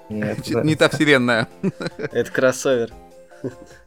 Нет, 0.10 0.48
Не 0.64 0.76
та 0.76 0.90
вселенная. 0.90 1.48
Это 1.98 2.32
кроссовер. 2.32 2.92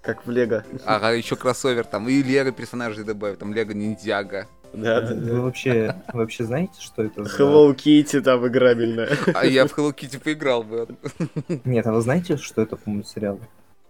Как 0.03 0.27
в 0.27 0.31
Лего. 0.31 0.65
Ага, 0.85 1.13
еще 1.13 1.37
кроссовер 1.37 1.85
там. 1.85 2.09
И 2.09 2.23
Лего 2.23 2.51
персонажей 2.51 3.05
добавят. 3.05 3.39
Там 3.39 3.55
Лего 3.55 3.73
Ниндзяга. 3.73 4.49
Да, 4.77 5.01
да, 5.01 5.15
Вы 5.15 5.41
вообще, 5.41 5.97
вообще 6.13 6.45
знаете, 6.45 6.81
что 6.81 7.03
это 7.03 7.25
за... 7.25 7.31
Hello 7.43 7.75
Kitty 7.75 8.21
там 8.21 8.47
играбельная. 8.47 9.09
А 9.35 9.47
я 9.47 9.67
в 9.67 9.77
Hello 9.77 9.95
Kitty 9.95 10.23
поиграл 10.23 10.63
бы. 10.63 10.87
Нет, 11.65 11.87
а 11.87 11.93
вы 11.93 12.01
знаете, 12.03 12.37
что 12.37 12.61
это, 12.61 12.77
по-моему, 12.77 13.05
сериал? 13.05 13.41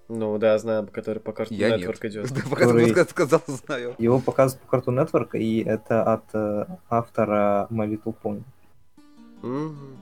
Ну 0.08 0.38
да, 0.38 0.56
знаю, 0.58 0.86
который 0.86 1.18
по 1.18 1.30
Cartoon 1.30 1.46
Я 1.54 1.76
Network 1.76 1.98
нет. 2.04 2.04
идет. 2.04 2.32
Да, 2.32 2.40
ты 2.42 2.50
Который- 2.56 3.04
сказал, 3.06 3.42
знаю. 3.48 3.94
Его 3.98 4.20
показывают 4.20 4.64
по 4.68 4.76
Cartoon 4.76 5.04
Network, 5.04 5.36
и 5.36 5.64
это 5.64 6.04
от 6.04 6.24
э, 6.32 6.66
автора 6.88 7.66
My 7.70 7.88
Little 7.88 8.14
Pony. 8.22 8.44
Мгм. 9.42 9.96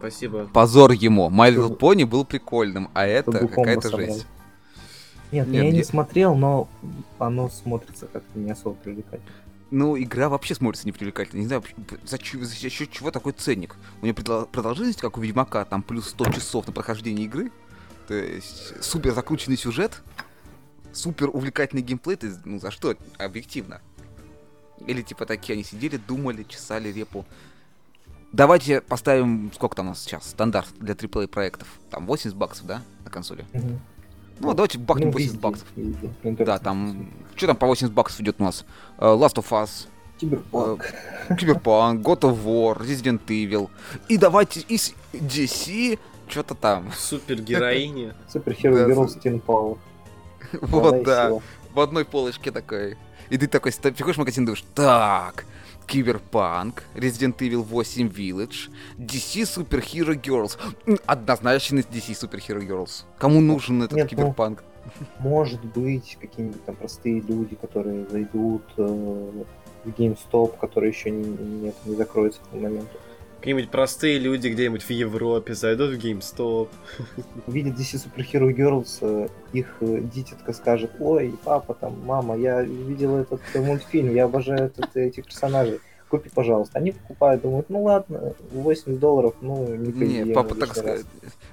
Спасибо. 0.00 0.48
Позор 0.52 0.90
ему. 0.90 1.30
My 1.30 1.54
Little 1.54 1.78
Pony 1.78 2.04
был 2.04 2.24
прикольным, 2.24 2.90
а 2.94 3.06
это 3.06 3.46
какая-то 3.46 3.96
жесть. 3.96 4.26
Нет, 5.30 5.46
Нет, 5.46 5.64
я 5.64 5.70
не 5.70 5.84
смотрел, 5.84 6.34
но 6.34 6.68
оно 7.18 7.48
смотрится 7.50 8.06
как-то 8.06 8.38
не 8.38 8.50
особо 8.50 8.74
привлекательно. 8.76 9.30
Ну, 9.70 9.98
игра 9.98 10.28
вообще 10.30 10.54
смотрится 10.54 10.86
непривлекательно. 10.86 11.40
Не 11.40 11.46
знаю, 11.46 11.62
за, 12.04 12.18
чё- 12.18 12.42
за 12.42 12.54
счет 12.70 12.90
чего 12.90 13.10
такой 13.10 13.32
ценник. 13.32 13.76
У 14.00 14.04
нее 14.06 14.14
продолжительность, 14.14 15.00
как 15.00 15.18
у 15.18 15.20
Ведьмака, 15.20 15.64
там 15.66 15.82
плюс 15.82 16.08
100 16.08 16.24
часов 16.32 16.66
на 16.66 16.72
прохождение 16.72 17.26
игры. 17.26 17.52
То 18.06 18.14
есть 18.14 18.82
супер 18.82 19.12
закрученный 19.12 19.58
сюжет, 19.58 20.02
супер 20.92 21.28
увлекательный 21.30 21.82
геймплей. 21.82 22.16
Ты, 22.16 22.32
ну, 22.46 22.58
за 22.58 22.70
что? 22.70 22.96
Объективно. 23.18 23.82
Или 24.86 25.02
типа 25.02 25.26
такие 25.26 25.52
они 25.54 25.64
сидели, 25.64 25.98
думали, 25.98 26.44
чесали 26.44 26.90
репу. 26.90 27.26
Давайте 28.32 28.80
поставим, 28.80 29.50
сколько 29.54 29.76
там 29.76 29.86
у 29.86 29.88
нас 29.90 30.02
сейчас, 30.02 30.28
стандарт 30.30 30.68
для 30.78 30.94
AAA 30.94 31.28
проектов. 31.28 31.68
Там 31.90 32.06
80 32.06 32.36
баксов, 32.36 32.66
да, 32.66 32.82
на 33.04 33.10
консоли? 33.10 33.44
Мгм. 33.52 33.80
Ну, 34.40 34.54
давайте 34.54 34.78
бахнем 34.78 35.08
Ну, 35.08 35.12
80 35.12 35.32
везде, 35.34 35.42
баксов. 35.42 35.66
везде. 35.76 36.44
Да, 36.44 36.58
там... 36.58 37.10
Что 37.34 37.46
там 37.48 37.56
по 37.56 37.66
80 37.66 37.92
баксов 37.94 38.20
идет 38.20 38.36
у 38.38 38.44
нас? 38.44 38.64
Э, 38.98 39.06
Last 39.06 39.34
of 39.34 39.48
Us, 39.50 39.86
Киберпанк. 40.18 40.92
Киберпанк, 41.38 42.04
God 42.06 42.20
of 42.20 42.44
War, 42.44 42.78
Resident 42.80 43.20
Evil. 43.28 43.70
И 44.08 44.16
давайте 44.16 44.60
из 44.60 44.94
DC 45.12 45.98
что-то 46.28 46.54
там. 46.54 46.90
Hero 46.90 48.74
Да, 48.86 48.92
Girls 48.92 49.20
Teen 49.22 49.40
Power. 49.44 49.78
Вот 50.60 51.02
да, 51.04 51.32
в 51.74 51.80
одной 51.80 52.04
полочке 52.04 52.50
такой. 52.50 52.96
И 53.30 53.36
ты 53.36 53.46
такой 53.46 53.72
приходишь 53.72 54.16
в 54.16 54.18
магазин 54.18 54.44
и 54.44 54.46
думаешь, 54.46 54.64
так, 54.74 55.44
Киберпанк, 55.88 56.84
Resident 56.94 57.36
Evil 57.38 57.62
8 57.62 58.08
Village, 58.08 58.70
DC 58.98 59.46
Super 59.46 59.80
Hero 59.80 60.14
Girls. 60.14 60.58
Однозначно 61.06 61.80
DC 61.80 62.14
Super 62.14 62.38
Hero 62.38 62.60
Girls. 62.60 63.04
Кому 63.18 63.40
нужен 63.40 63.82
этот 63.82 63.96
Нет, 63.96 64.04
ну, 64.04 64.16
Киберпанк? 64.16 64.62
Может 65.18 65.64
быть, 65.64 66.18
какие-нибудь 66.20 66.64
там 66.64 66.76
простые 66.76 67.20
люди, 67.20 67.56
которые 67.56 68.06
зайдут 68.08 68.62
э, 68.76 68.82
в 69.84 69.88
GameStop, 69.88 70.58
который 70.60 70.90
еще 70.90 71.10
не, 71.10 71.24
не, 71.24 71.72
не 71.84 71.96
закроется 71.96 72.40
к 72.40 72.54
моменту. 72.54 72.98
Какие-нибудь 73.38 73.70
простые 73.70 74.18
люди 74.18 74.48
где-нибудь 74.48 74.82
в 74.82 74.90
Европе 74.90 75.54
зайдут 75.54 75.94
в 75.94 75.98
GameStop. 75.98 76.68
Увидят 77.46 77.78
DC 77.78 78.04
Super 78.04 78.26
Hero 78.32 78.52
Girls, 78.52 78.98
э, 79.00 79.28
их 79.52 79.76
э, 79.80 80.00
дитятка 80.12 80.52
скажет, 80.52 80.90
ой, 80.98 81.32
папа, 81.44 81.74
там, 81.74 82.04
мама, 82.04 82.36
я 82.36 82.62
видел 82.62 83.16
этот 83.16 83.40
э, 83.54 83.60
мультфильм, 83.60 84.12
я 84.12 84.24
обожаю 84.24 84.64
этот, 84.64 84.96
этих 84.96 85.26
персонажей. 85.26 85.78
Купи, 86.08 86.30
пожалуйста. 86.34 86.78
Они 86.78 86.90
покупают, 86.90 87.42
думают, 87.42 87.70
ну 87.70 87.84
ладно, 87.84 88.34
80 88.50 88.98
долларов, 88.98 89.34
ну, 89.40 89.68
не 89.68 89.86
Не, 89.86 89.92
поедем 89.92 90.34
папа 90.34 90.54
так 90.56 90.70
раз». 90.70 90.78
сказать. 90.78 91.06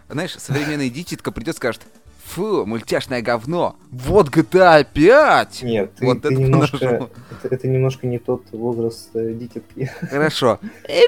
Знаешь, 0.09 0.35
современный 0.39 0.89
дитятка 0.89 1.31
придет 1.31 1.53
и 1.55 1.57
скажет, 1.57 1.81
фу, 2.25 2.65
мультяшное 2.65 3.21
говно, 3.21 3.77
вот 3.91 4.29
GTA 4.29 4.85
5! 4.91 5.63
Нет, 5.63 5.95
ты, 5.95 6.05
Вот 6.05 6.21
ты 6.21 6.29
это 6.29 6.35
немножко, 6.35 6.77
нажал. 6.83 7.09
это, 7.43 7.55
это 7.55 7.67
немножко 7.67 8.07
не 8.07 8.19
тот 8.19 8.43
возраст 8.51 9.09
э, 9.13 9.33
дитятки. 9.33 9.91
Хорошо. 10.09 10.59
Я 10.87 11.07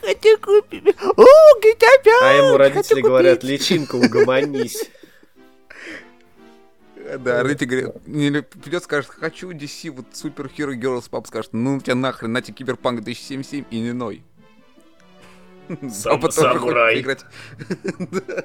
хочу 0.00 0.38
купить. 0.38 0.88
О, 1.16 1.58
GTA 1.60 2.02
5! 2.04 2.22
А 2.22 2.32
ему 2.32 2.46
хочу 2.48 2.58
родители 2.58 3.00
говорят, 3.02 3.44
личинка, 3.44 3.96
угомонись. 3.96 4.88
Да, 7.18 7.42
родители 7.42 7.82
говорят, 7.82 7.96
или 8.08 8.40
придет, 8.40 8.82
скажет, 8.82 9.10
хочу 9.10 9.52
DC, 9.52 9.90
вот 9.90 10.06
Super 10.12 10.50
Hero 10.56 10.74
Girls, 10.74 11.04
папа 11.08 11.28
скажет, 11.28 11.52
ну 11.52 11.80
тебя 11.80 11.94
нахрен, 11.94 12.32
на 12.32 12.42
тебе 12.42 12.54
Киберпанк 12.54 13.02
2077 13.02 13.64
и 13.70 13.80
не 13.80 13.92
ной. 13.92 14.24
Сам- 15.90 16.22
самурай. 16.30 16.96
поиграть. 16.96 17.24
Да. 17.98 18.44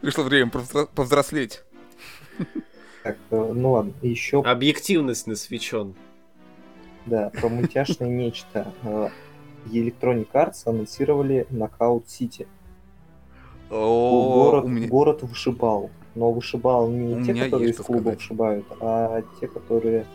Пришло 0.00 0.24
время 0.24 0.50
повзро- 0.50 0.88
повзрослеть. 0.94 1.62
Так, 3.02 3.16
э, 3.30 3.52
ну 3.54 3.72
ладно, 3.72 3.92
еще, 4.02 4.42
Объективность 4.42 5.26
на 5.26 5.34
свечен. 5.36 5.94
да, 7.06 7.30
про 7.30 7.48
мультяшное 7.48 8.08
нечто. 8.10 8.72
Э, 8.82 9.08
Electronic 9.66 10.28
Arts 10.32 10.62
анонсировали 10.66 11.46
Knockout 11.50 12.04
City. 12.06 12.46
Город, 13.68 14.64
меня... 14.64 14.88
город 14.88 15.22
вышибал. 15.22 15.90
Но 16.14 16.32
вышибал 16.32 16.90
не 16.90 17.14
У 17.14 17.24
те, 17.24 17.34
которые 17.34 17.70
из 17.70 17.76
клуба 17.76 18.00
сказать. 18.00 18.16
вышибают, 18.18 18.66
а 18.80 19.22
те, 19.40 19.46
которые 19.46 20.06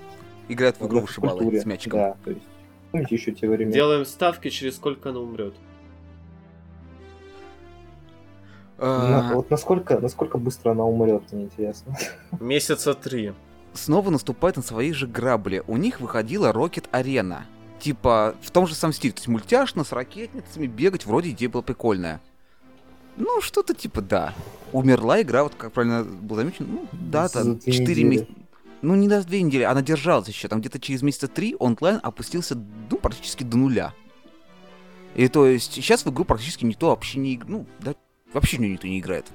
Играет 0.49 0.79
в 0.79 0.85
игру 0.87 0.99
вышибалы 0.99 1.57
с 1.59 1.65
мячиком. 1.65 1.99
Да, 1.99 2.17
то 2.23 2.31
есть, 2.31 2.43
помните 2.91 3.15
еще 3.15 3.31
те 3.31 3.47
времена? 3.47 3.71
Делаем 3.73 4.05
ставки, 4.05 4.49
через 4.49 4.75
сколько 4.75 5.09
она 5.09 5.19
умрет. 5.19 5.55
А, 8.77 9.33
вот 9.33 9.49
насколько, 9.49 9.99
насколько 9.99 10.37
быстро 10.37 10.71
она 10.71 10.83
умрет, 10.83 11.23
мне 11.31 11.45
интересно. 11.45 11.95
Месяца 12.39 12.93
три. 12.93 13.33
снова 13.73 14.09
наступает 14.09 14.57
на 14.57 14.61
свои 14.61 14.91
же 14.91 15.07
грабли. 15.07 15.63
У 15.67 15.77
них 15.77 15.99
выходила 15.99 16.51
Rocket 16.51 16.89
Arena. 16.91 17.41
Типа, 17.79 18.35
в 18.41 18.51
том 18.51 18.67
же 18.67 18.75
самом 18.75 18.93
стиле. 18.93 19.13
То 19.13 19.19
есть 19.19 19.27
мультяшно, 19.27 19.83
с 19.83 19.91
ракетницами, 19.91 20.67
бегать, 20.67 21.05
вроде 21.05 21.31
идея 21.31 21.49
была 21.49 21.61
прикольная. 21.61 22.21
Ну, 23.17 23.41
что-то 23.41 23.73
типа, 23.73 24.01
да. 24.01 24.33
Умерла 24.71 25.21
игра, 25.21 25.43
вот 25.43 25.55
как 25.55 25.71
правильно 25.71 26.03
было 26.03 26.41
замечено, 26.41 26.67
ну, 26.69 26.87
да, 26.91 27.29
там 27.29 27.57
две 27.57 27.71
4 27.71 27.87
недели. 27.87 28.03
месяца. 28.03 28.31
Ну, 28.81 28.95
не 28.95 29.07
даже 29.07 29.25
две 29.25 29.41
недели, 29.41 29.63
она 29.63 29.81
держалась 29.81 30.27
еще. 30.27 30.47
Там 30.47 30.59
где-то 30.59 30.79
через 30.79 31.01
месяца 31.01 31.27
три 31.27 31.55
онлайн 31.59 31.99
опустился, 32.03 32.55
ну, 32.89 32.97
практически 32.97 33.43
до 33.43 33.57
нуля. 33.57 33.93
И 35.15 35.29
то 35.29 35.45
есть 35.47 35.73
сейчас 35.73 36.05
в 36.05 36.11
игру 36.11 36.25
практически 36.25 36.65
никто 36.65 36.89
вообще 36.89 37.19
не 37.19 37.35
играет. 37.35 37.49
Ну, 37.49 37.65
да, 37.79 37.95
вообще 38.35 38.57
в 38.57 38.59
неё 38.59 38.73
никто 38.73 38.87
не 38.87 38.99
играет. 38.99 39.25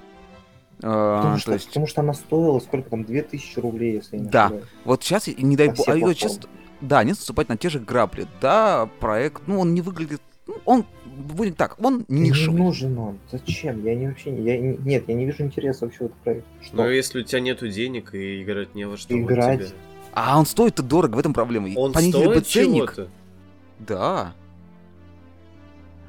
А, 0.83 1.19
Потому, 1.19 1.35
то 1.35 1.41
что, 1.41 1.53
есть, 1.53 1.67
потому 1.67 1.87
что 1.87 2.01
она 2.01 2.15
стоила 2.15 2.59
сколько 2.61 2.89
там, 2.91 3.05
2000 3.05 3.59
рублей, 3.59 3.95
если 3.97 4.17
я 4.17 4.23
не 4.23 4.29
Да. 4.31 4.45
ошибаюсь. 4.47 4.67
вот 4.85 5.03
сейчас, 5.05 5.27
не 5.27 5.57
дай 5.57 5.69
бог, 5.69 5.81
а 5.81 5.85
платформы. 5.85 6.15
сейчас, 6.15 6.41
да, 6.81 7.01
они 7.01 7.11
наступают 7.11 7.49
на 7.51 7.57
те 7.59 7.69
же 7.69 7.81
грабли. 7.81 8.27
Да, 8.41 8.89
проект, 8.99 9.43
ну, 9.47 9.61
он 9.61 9.75
не 9.75 9.83
выглядит, 9.83 10.23
ну, 10.47 10.55
он, 10.65 10.87
будет 11.05 11.57
так, 11.59 11.77
он 11.85 12.07
Не 12.09 12.31
нишевый. 12.31 12.63
нужен 12.63 12.97
он. 12.99 13.19
Зачем? 13.31 13.85
Я 13.85 13.95
не 13.95 14.07
вообще 14.09 14.31
не. 14.31 14.43
Я, 14.43 14.59
не- 14.59 14.79
нет, 14.79 15.05
я 15.07 15.15
не 15.15 15.27
вижу 15.27 15.43
интереса 15.43 15.85
вообще 15.85 15.99
в 15.99 16.07
этот 16.07 16.17
проект. 16.19 16.47
Что? 16.63 16.77
Но 16.77 16.89
если 16.89 17.21
у 17.21 17.25
тебя 17.25 17.41
нету 17.41 17.69
денег 17.69 18.15
и 18.15 18.43
играть 18.43 18.75
не 18.75 18.87
во 18.87 18.97
что, 18.97 19.15
вот 19.15 19.21
Играть. 19.21 19.59
тебе. 19.67 19.69
А 20.15 20.39
он 20.39 20.47
стоит-то 20.47 20.83
дорого, 20.83 21.17
в 21.17 21.19
этом 21.19 21.35
проблема. 21.35 21.69
Он 21.77 21.93
понизили 21.93 22.27
бы 22.27 22.33
стоит 22.41 22.47
ценник. 22.49 22.95
чего-то? 22.95 23.09
Да. 23.81 24.33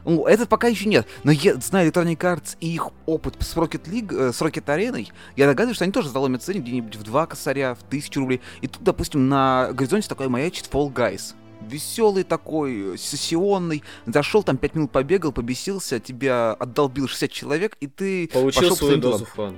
Ну, 0.06 0.26
этот 0.26 0.50
пока 0.50 0.68
еще 0.68 0.88
нет. 0.88 1.08
Но 1.24 1.32
я 1.32 1.56
знаю 1.56 1.92
Electronic 1.92 2.18
Arts 2.18 2.58
и 2.60 2.74
их 2.74 2.90
опыт 3.06 3.36
с 3.40 3.56
Rocket 3.56 3.84
League, 3.86 4.14
э, 4.14 4.32
с 4.32 4.42
Rocket 4.42 4.66
Areной, 4.66 5.10
я 5.36 5.46
догадываюсь, 5.48 5.76
что 5.76 5.86
они 5.86 5.92
тоже 5.94 6.10
заломят 6.10 6.44
ценник 6.44 6.64
где-нибудь 6.64 6.96
в 6.96 7.04
два 7.04 7.26
косаря, 7.28 7.76
в 7.76 7.84
тысячу 7.84 8.20
рублей. 8.20 8.42
И 8.62 8.68
тут, 8.68 8.84
допустим, 8.84 9.30
на 9.30 9.70
горизонте 9.74 10.08
такой 10.08 10.28
маячит 10.28 10.68
Fall 10.72 10.92
Guys. 10.92 11.34
Веселый 11.62 12.24
такой, 12.24 12.96
э, 12.96 12.98
сессионный. 12.98 13.84
Зашел 14.08 14.42
там 14.44 14.58
5 14.58 14.76
минут 14.76 14.92
побегал, 14.92 15.32
побесился, 15.32 16.00
тебя 16.00 16.54
отдолбил 16.54 17.08
60 17.08 17.32
человек, 17.32 17.78
и 17.80 17.88
ты 17.88 18.28
Получил 18.30 18.62
пошел 18.62 18.76
по 18.78 18.84
свою 18.86 18.98
дозу 18.98 19.26
фана. 19.26 19.58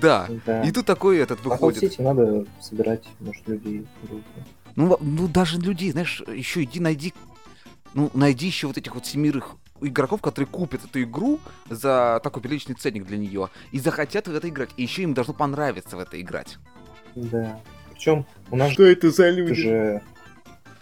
Да. 0.00 0.28
Да. 0.46 0.62
И 0.62 0.70
тут 0.70 0.86
такой 0.86 1.18
этот 1.18 1.40
А 1.44 1.48
выходит. 1.48 1.80
соцсети 1.80 2.02
надо 2.02 2.44
собирать, 2.60 3.04
может, 3.18 3.48
людей. 3.48 3.86
Ну, 4.76 4.96
ну 5.00 5.28
даже 5.28 5.58
людей, 5.58 5.90
знаешь, 5.92 6.22
еще 6.28 6.62
иди 6.62 6.80
найди, 6.80 7.12
ну, 7.94 8.10
найди 8.14 8.46
еще 8.46 8.66
вот 8.66 8.78
этих 8.78 8.94
вот 8.94 9.06
семерых 9.06 9.56
игроков, 9.80 10.20
которые 10.20 10.48
купят 10.48 10.84
эту 10.84 11.02
игру 11.02 11.40
за 11.68 12.20
такой 12.22 12.42
приличный 12.42 12.74
ценник 12.74 13.04
для 13.04 13.18
нее 13.18 13.48
и 13.72 13.80
захотят 13.80 14.28
в 14.28 14.34
это 14.34 14.48
играть. 14.48 14.70
И 14.76 14.82
еще 14.82 15.02
им 15.02 15.14
должно 15.14 15.34
понравиться 15.34 15.96
в 15.96 16.00
это 16.00 16.20
играть. 16.20 16.58
Да. 17.14 17.60
Причем 17.92 18.26
у 18.50 18.56
нас 18.56 18.78
это 18.78 19.10
за 19.10 19.32
же 19.54 20.02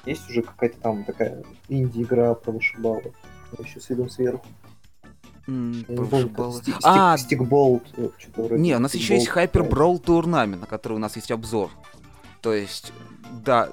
есть 0.06 0.28
уже 0.30 0.42
какая-то 0.42 0.78
там 0.80 1.04
такая 1.04 1.42
инди-игра 1.68 2.34
про 2.34 2.52
вышибалы. 2.52 3.12
Еще 3.58 3.80
с 3.80 3.90
видом 3.90 4.08
сверху. 4.08 4.46
А, 6.84 7.16
Стик- 7.16 7.26
Стикболт, 7.26 7.82
э, 7.96 8.08
не, 8.56 8.76
у 8.76 8.78
нас 8.78 8.94
еще 8.94 9.14
есть 9.14 9.28
Hyper. 9.28 9.68
Brawl 9.68 10.00
Tournament, 10.00 10.60
на 10.60 10.66
который 10.66 10.94
у 10.94 10.98
нас 10.98 11.16
есть 11.16 11.30
обзор. 11.32 11.70
То 12.40 12.54
есть, 12.54 12.92
да, 13.44 13.70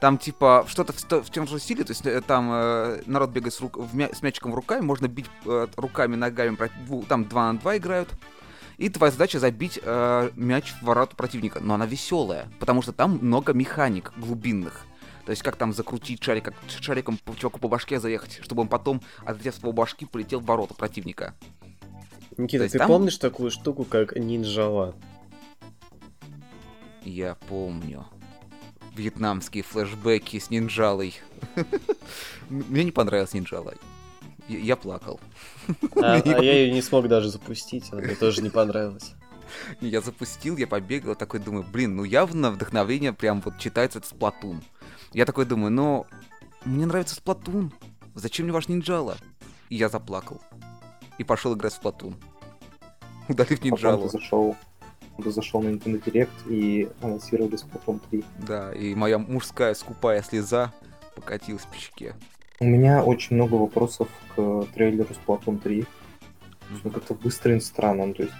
там 0.00 0.18
типа 0.18 0.64
что-то 0.68 0.92
в, 0.92 1.22
в 1.24 1.30
тем 1.30 1.46
же 1.46 1.58
стиле, 1.58 1.84
то 1.84 1.90
есть 1.92 2.04
э, 2.06 2.20
там 2.20 2.50
э, 2.52 3.02
народ 3.06 3.30
бегает 3.30 3.54
с, 3.54 3.60
рук- 3.60 3.76
в 3.78 3.94
мя- 3.94 4.10
с 4.14 4.22
мячиком 4.22 4.54
руками, 4.54 4.82
можно 4.82 5.08
бить 5.08 5.26
э, 5.44 5.66
руками, 5.76 6.16
ногами, 6.16 6.56
там 7.08 7.24
2 7.24 7.52
на 7.52 7.58
2 7.58 7.76
играют. 7.78 8.08
И 8.76 8.88
твоя 8.88 9.10
задача 9.10 9.40
забить 9.40 9.80
э, 9.82 10.30
мяч 10.36 10.72
в 10.80 10.82
вороту 10.84 11.16
противника. 11.16 11.58
Но 11.60 11.74
она 11.74 11.84
веселая, 11.84 12.46
потому 12.60 12.80
что 12.80 12.92
там 12.92 13.18
много 13.20 13.52
механик 13.52 14.12
глубинных. 14.16 14.86
То 15.26 15.30
есть 15.30 15.42
как 15.42 15.56
там 15.56 15.72
закрутить 15.72 16.22
шарик, 16.22 16.44
как 16.44 16.54
шариком 16.80 17.18
по 17.18 17.34
чуваку 17.34 17.58
по 17.58 17.68
башке 17.68 17.98
заехать, 18.00 18.38
чтобы 18.42 18.62
он 18.62 18.68
потом, 18.68 19.02
отлетев 19.26 19.56
с 19.56 19.58
его 19.58 19.72
башки, 19.72 20.06
полетел 20.06 20.40
в 20.40 20.44
ворота 20.44 20.74
противника. 20.74 21.34
Никита, 22.36 22.68
ты 22.68 22.78
там- 22.78 22.86
помнишь 22.86 23.18
такую 23.18 23.50
штуку, 23.50 23.84
как 23.84 24.16
нинджала? 24.16 24.94
Я 27.02 27.36
помню. 27.48 28.06
Вьетнамские 28.98 29.62
флешбеки 29.62 30.38
с 30.38 30.50
нинджалой. 30.50 31.14
Мне 32.48 32.84
не 32.84 32.92
понравилась 32.92 33.32
нинджала. 33.32 33.74
Я 34.48 34.76
плакал. 34.76 35.20
А, 35.96 36.14
а 36.14 36.42
я 36.42 36.54
ее 36.54 36.72
не 36.72 36.80
смог 36.80 37.08
даже 37.08 37.28
запустить, 37.28 37.92
она 37.92 38.00
мне 38.00 38.14
тоже 38.14 38.40
не 38.40 38.48
понравилась. 38.48 39.12
Я 39.80 40.00
запустил, 40.00 40.56
я 40.56 40.66
побегал, 40.66 41.14
такой 41.14 41.40
думаю, 41.40 41.64
блин, 41.70 41.96
ну 41.96 42.04
явно 42.04 42.50
вдохновение 42.50 43.12
прям 43.12 43.40
вот 43.40 43.58
читается 43.58 43.98
это 43.98 44.08
Сплатун. 44.08 44.62
Я 45.12 45.26
такой 45.26 45.46
думаю, 45.46 45.70
ну, 45.70 46.06
мне 46.64 46.86
нравится 46.86 47.14
Сплатун. 47.14 47.72
Зачем 48.14 48.46
мне 48.46 48.52
ваш 48.52 48.68
нинджала? 48.68 49.16
И 49.68 49.76
я 49.76 49.88
заплакал. 49.88 50.40
И 51.18 51.24
пошел 51.24 51.54
играть 51.54 51.72
в 51.72 51.76
Сплатун. 51.76 52.16
Удалив 53.28 53.58
Потом 53.58 53.70
нинджалу. 53.70 54.02
ты 54.08 54.18
зашел, 54.18 54.56
ты 55.22 55.30
зашел 55.30 55.62
на 55.62 55.68
Nintendo 55.68 56.02
Direct 56.02 56.48
и 56.48 56.88
анонсировали 57.00 57.54
Splatoon 57.54 58.00
3. 58.10 58.24
Да, 58.46 58.72
и 58.72 58.94
моя 58.94 59.18
мужская 59.18 59.74
скупая 59.74 60.22
слеза 60.22 60.72
покатилась 61.14 61.66
по 61.66 61.76
щеке. 61.76 62.14
У 62.60 62.64
меня 62.64 63.04
очень 63.04 63.36
много 63.36 63.54
вопросов 63.54 64.08
к 64.34 64.66
трейлеру 64.74 65.08
Splatoon 65.26 65.58
3. 65.58 65.86
Ну, 66.84 66.90
как-то 66.90 67.14
выстроен 67.14 67.60
странно. 67.60 68.06
Ну, 68.06 68.14
то 68.14 68.22
есть 68.24 68.34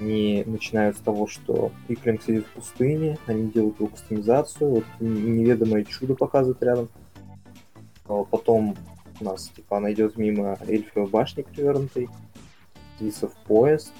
они 0.00 0.42
начинают 0.46 0.96
с 0.96 1.00
того, 1.00 1.26
что 1.26 1.70
Иклинг 1.88 2.22
сидит 2.22 2.46
в 2.46 2.50
пустыне, 2.50 3.18
они 3.26 3.50
делают 3.50 3.78
его 3.78 3.88
кастомизацию, 3.88 4.68
вот 4.68 4.84
неведомое 5.00 5.84
чудо 5.84 6.14
показывают 6.14 6.62
рядом. 6.62 6.88
А 8.06 8.24
Потом 8.24 8.76
у 9.20 9.24
нас, 9.24 9.48
типа, 9.48 9.76
она 9.76 9.92
идет 9.92 10.16
мимо 10.16 10.58
эльфовой 10.66 11.08
башни 11.08 11.42
перевернутой, 11.42 12.08
садится 12.98 13.28
в 13.28 13.34
поезд, 13.46 13.92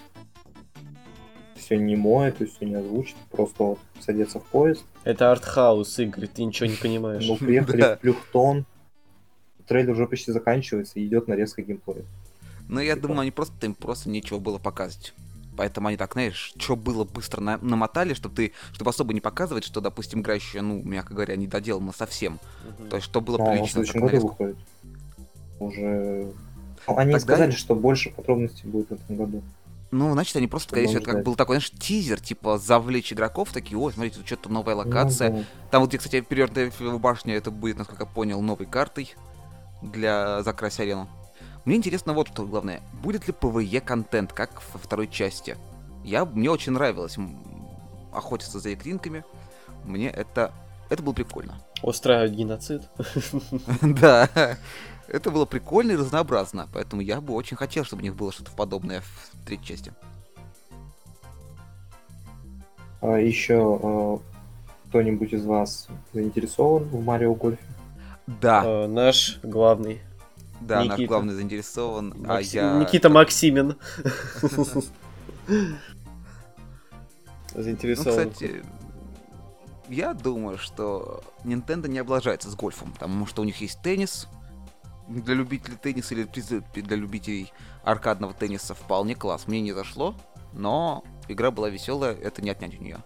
все 1.73 1.83
немое, 1.83 2.33
то 2.33 2.45
есть 2.45 2.57
все 2.57 2.67
не 2.67 2.75
озвучит, 2.75 3.17
просто 3.31 3.63
вот 3.65 3.79
садится 4.01 4.41
в 4.41 4.45
поезд, 4.45 4.85
Это 5.05 5.33
артхаус, 5.33 5.99
Игорь, 5.99 6.27
ты 6.29 6.45
ничего 6.45 6.69
не 6.69 6.77
понимаешь. 6.77 7.25
ну, 7.27 7.37
приехали 7.37 7.83
в 7.97 7.99
Плюхтон, 8.01 8.67
трейлер 9.67 9.93
уже 9.93 10.07
почти 10.07 10.33
заканчивается, 10.33 10.99
и 11.01 11.07
идет 11.07 11.29
нарезка 11.29 11.63
геймплея. 11.63 12.05
Но 12.69 12.81
я 12.81 12.95
Типа. 12.95 13.09
думаю, 13.09 13.21
они 13.23 13.31
просто 13.31 13.67
им 13.67 13.75
просто 13.75 14.11
нечего 14.11 14.39
было 14.39 14.59
показывать. 14.59 15.15
Поэтому 15.57 15.89
они 15.89 15.97
так, 15.99 16.13
знаешь, 16.15 16.55
что 16.57 16.77
было 16.77 17.05
быстро 17.05 17.41
на- 17.43 17.59
намотали, 17.59 18.15
чтобы 18.15 18.35
ты, 18.35 18.53
чтобы 18.73 18.91
особо 18.91 19.13
не 19.13 19.21
показывать, 19.21 19.65
что, 19.65 19.81
допустим, 19.83 20.21
игра 20.21 20.35
еще, 20.35 20.63
ну, 20.63 20.83
мягко 20.83 21.13
говоря, 21.13 21.37
не 21.37 21.47
доделана 21.47 21.93
совсем. 21.93 22.39
Мгм. 22.79 22.89
То 22.89 22.97
есть, 22.97 23.07
что 23.07 23.21
было 23.21 23.37
Ну, 23.39 23.45
а 23.45 23.47
в 23.49 23.51
прилично. 23.53 23.85
следующем 23.85 23.93
так 23.93 24.03
году 24.03 24.13
нарезку. 24.13 24.29
выходит. 24.31 24.57
Уже... 25.61 26.33
Ну, 26.89 26.97
они 26.97 27.13
Тогда 27.13 27.19
сказали, 27.21 27.51
что 27.51 27.75
больше 27.75 28.11
подробностей 28.11 28.67
будет 28.69 28.89
в 28.89 28.93
этом 28.93 29.17
году. 29.17 29.43
Ну, 29.93 30.11
значит, 30.15 30.35
они 30.37 30.47
просто, 30.49 30.71
скорее 30.71 30.87
всего, 30.87 31.01
это 31.01 31.13
как 31.13 31.23
был 31.23 31.35
такой, 31.37 31.57
знаешь, 31.57 31.71
тизер, 31.71 32.19
типа, 32.19 32.57
завлечь 32.57 33.13
игроков, 33.13 33.53
такие, 33.53 33.79
ой, 33.79 33.93
смотрите, 33.93 34.17
тут 34.17 34.27
что-то 34.27 34.49
новая 34.49 34.75
локация. 34.75 35.31
Ну, 35.31 35.39
да. 35.41 35.45
Там 35.71 35.81
вот, 35.83 35.91
где, 35.91 35.99
кстати, 35.99 36.23
перевернутая 36.23 36.73
башня, 36.99 37.35
это 37.37 37.51
будет, 37.51 37.77
насколько 37.77 38.05
я 38.05 38.09
понял, 38.09 38.41
новой 38.41 38.65
картой 38.65 39.15
для 39.83 40.43
закрась 40.43 40.81
арену. 40.81 41.11
Мне 41.67 41.77
интересно 41.77 42.15
вот 42.15 42.29
что 42.29 42.47
главное. 42.47 42.81
Будет 43.03 43.29
ли 43.29 43.35
PvE 43.39 43.83
контент, 43.83 44.33
как 44.33 44.63
во 44.73 44.79
второй 44.79 45.09
части? 45.09 45.59
Я, 46.05 46.25
мне 46.25 46.51
очень 46.51 46.73
нравилось 46.73 47.19
охотиться 48.15 48.61
за 48.61 48.73
иклинками. 48.73 49.25
Мне 49.85 50.09
это... 50.09 50.53
Это 50.89 51.03
было 51.03 51.13
прикольно. 51.13 51.63
Устраивать 51.83 52.33
геноцид. 52.33 52.83
Да. 53.83 54.57
Это 55.13 55.31
было 55.31 55.45
прикольно 55.45 55.93
и 55.93 55.97
разнообразно. 55.97 56.69
Поэтому 56.73 57.03
я 57.03 57.21
бы 57.21 57.35
очень 57.35 57.57
хотел, 57.57 57.85
чтобы 57.85 58.01
у 58.01 58.05
них 58.05 58.17
было 58.17 58.33
что-то 58.33 58.51
подобное 58.53 59.03
в 59.03 59.47
третьей 59.47 59.67
части. 59.67 59.93
А 63.03 63.17
еще 63.19 63.79
э, 63.83 64.19
кто-нибудь 64.89 65.33
из 65.35 65.45
вас 65.45 65.89
заинтересован 66.15 66.85
в 66.85 67.05
Марио 67.05 67.35
Гольфе? 67.35 67.63
Да, 68.27 68.63
Э, 68.65 68.87
Наш 68.87 69.39
главный. 69.43 70.01
да, 70.61 70.85
наш 70.85 70.97
Никита. 70.99 71.09
главный 71.09 71.35
заинтересован, 71.35 72.15
а 72.27 72.39
Макси- 72.41 72.55
я... 72.57 72.79
Никита 72.79 73.09
Максимин. 73.11 73.77
Ну, 74.43 74.67
Заинтересован. 77.55 78.31
кстати, 78.31 78.65
я 79.89 80.15
думаю, 80.15 80.57
что 80.57 81.23
Nintendo 81.45 81.89
не 81.89 81.99
облажается 81.99 82.49
с 82.51 82.55
гольфом, 82.55 82.93
потому 82.93 83.27
что 83.27 83.43
у 83.43 83.45
них 83.45 83.61
есть 83.61 83.83
теннис 83.83 84.27
для 85.21 85.35
любителей 85.35 85.77
тенниса 85.77 86.15
или 86.15 86.29
для 86.75 86.97
любителей 86.97 87.53
аркадного 87.85 88.33
тенниса 88.33 88.75
вполне 88.75 89.15
класс. 89.15 89.47
Мне 89.47 89.61
не 89.61 89.73
зашло, 89.73 90.15
но 90.53 91.05
игра 91.29 91.51
была 91.51 91.69
веселая, 91.69 92.15
это 92.15 92.43
не 92.43 92.51
отнять 92.51 92.79
у 92.79 92.83
нее. 92.83 92.99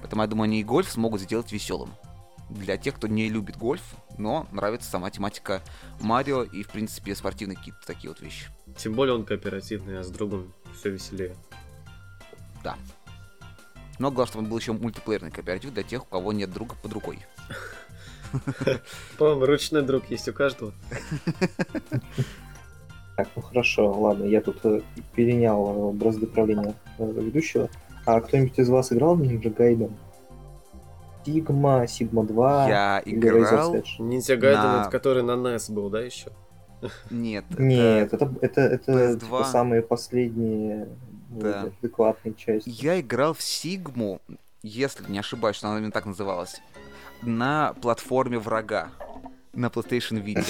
Поэтому 0.00 0.22
я 0.22 0.28
думаю, 0.28 0.44
они 0.44 0.60
и 0.60 0.64
гольф 0.64 0.90
смогут 0.90 1.20
сделать 1.20 1.52
веселым. 1.52 1.90
Для 2.48 2.78
тех, 2.78 2.94
кто 2.94 3.08
не 3.08 3.28
любит 3.28 3.58
гольф, 3.58 3.82
но 4.16 4.46
нравится 4.52 4.88
сама 4.88 5.10
тематика 5.10 5.62
Марио 6.00 6.44
и, 6.44 6.62
в 6.62 6.68
принципе, 6.68 7.14
спортивные 7.14 7.56
какие-то 7.56 7.86
такие 7.86 8.08
вот 8.10 8.20
вещи. 8.20 8.46
Тем 8.76 8.94
более 8.94 9.14
он 9.14 9.24
кооперативный, 9.24 9.98
а 9.98 10.02
с 10.02 10.10
другом 10.10 10.54
все 10.74 10.90
веселее. 10.90 11.34
Но 13.98 14.10
главное, 14.10 14.26
чтобы 14.26 14.44
он 14.44 14.50
был 14.50 14.58
еще 14.58 14.72
мультиплеерный 14.72 15.30
кооператив 15.30 15.72
для 15.72 15.82
тех, 15.82 16.02
у 16.04 16.06
кого 16.06 16.32
нет 16.32 16.52
друга 16.52 16.74
под 16.82 16.92
рукой. 16.92 17.18
По-моему, 19.18 19.46
ручной 19.46 19.82
друг 19.82 20.10
есть 20.10 20.28
у 20.28 20.32
каждого. 20.32 20.72
Так, 23.16 23.28
ну 23.34 23.42
хорошо, 23.42 23.92
ладно, 24.00 24.24
я 24.24 24.40
тут 24.40 24.64
э, 24.64 24.80
перенял 25.16 25.90
э, 25.90 25.92
бразды 25.92 26.28
правления 26.28 26.74
э, 26.98 27.10
ведущего. 27.10 27.68
А 28.06 28.20
кто-нибудь 28.20 28.56
из 28.60 28.68
вас 28.68 28.92
играл 28.92 29.16
в 29.16 29.22
Ninja 29.22 29.52
Gaiden? 29.52 29.92
Sigma, 31.26 31.84
Sigma 31.84 32.24
2 32.24 32.68
Я 32.68 33.02
играл... 33.04 33.74
Ниндзя 33.98 34.36
Гайден, 34.36 34.62
На- 34.62 34.88
который 34.90 35.22
на 35.22 35.32
NES 35.32 35.72
был, 35.72 35.90
да, 35.90 36.00
еще? 36.00 36.30
Нет. 37.10 37.44
Нет, 37.58 38.12
это, 38.12 38.32
это, 38.40 38.60
это 38.60 38.92
PS2. 38.92 39.20
типа, 39.20 39.44
самые 39.44 39.82
последние 39.82 40.88
ну, 41.28 41.40
Да. 41.40 41.62
адекватные 41.80 42.34
части. 42.34 42.68
Я 42.68 43.00
играл 43.00 43.34
в 43.34 43.42
Сигму, 43.42 44.20
если 44.62 45.10
не 45.10 45.18
ошибаюсь, 45.18 45.56
что 45.56 45.68
она 45.68 45.78
именно 45.78 45.92
так 45.92 46.06
называлась, 46.06 46.60
на 47.22 47.74
платформе 47.80 48.38
врага. 48.38 48.90
На 49.54 49.66
PlayStation 49.66 50.22
Vita. 50.22 50.44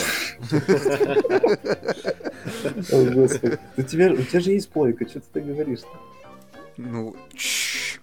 О, 2.93 3.05
господи. 3.11 3.59
У 3.77 3.83
тебя, 3.83 4.13
у 4.13 4.23
тебя 4.23 4.41
же 4.41 4.53
есть 4.53 4.71
плойка, 4.71 5.09
что 5.09 5.21
ты 5.21 5.27
так 5.33 5.47
говоришь? 5.47 5.81
Ну, 6.77 7.17
чш. 7.35 8.01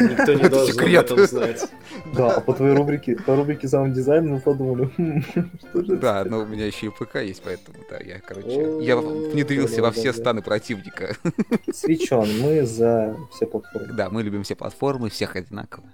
Никто 0.00 0.34
не 0.34 0.48
должен 0.48 0.80
об 0.80 0.86
этом 0.86 1.26
знать. 1.26 1.68
Да, 2.14 2.36
а 2.36 2.40
по 2.40 2.54
твоей 2.54 2.74
рубрике, 2.74 3.16
по 3.16 3.36
рубрике 3.36 3.68
саунд-дизайн 3.68 4.28
мы 4.28 4.40
подумали, 4.40 4.90
«Хм, 4.96 5.22
что 5.58 5.84
же 5.84 5.94
это 5.94 5.96
Да, 5.96 6.24
но 6.24 6.40
у 6.40 6.46
меня 6.46 6.66
еще 6.66 6.86
и 6.86 6.90
ПК 6.90 7.16
есть, 7.16 7.42
поэтому, 7.44 7.78
да, 7.90 7.98
я, 7.98 8.20
короче, 8.20 8.84
я 8.84 8.96
внедрился 8.96 9.82
во 9.82 9.90
все 9.90 10.12
станы 10.12 10.42
противника. 10.42 11.16
Свечен, 11.72 12.40
мы 12.40 12.64
за 12.64 13.16
все 13.32 13.46
платформы. 13.46 13.92
Да, 13.92 14.08
мы 14.10 14.22
любим 14.22 14.44
все 14.44 14.54
платформы, 14.54 15.10
всех 15.10 15.36
одинаково. 15.36 15.84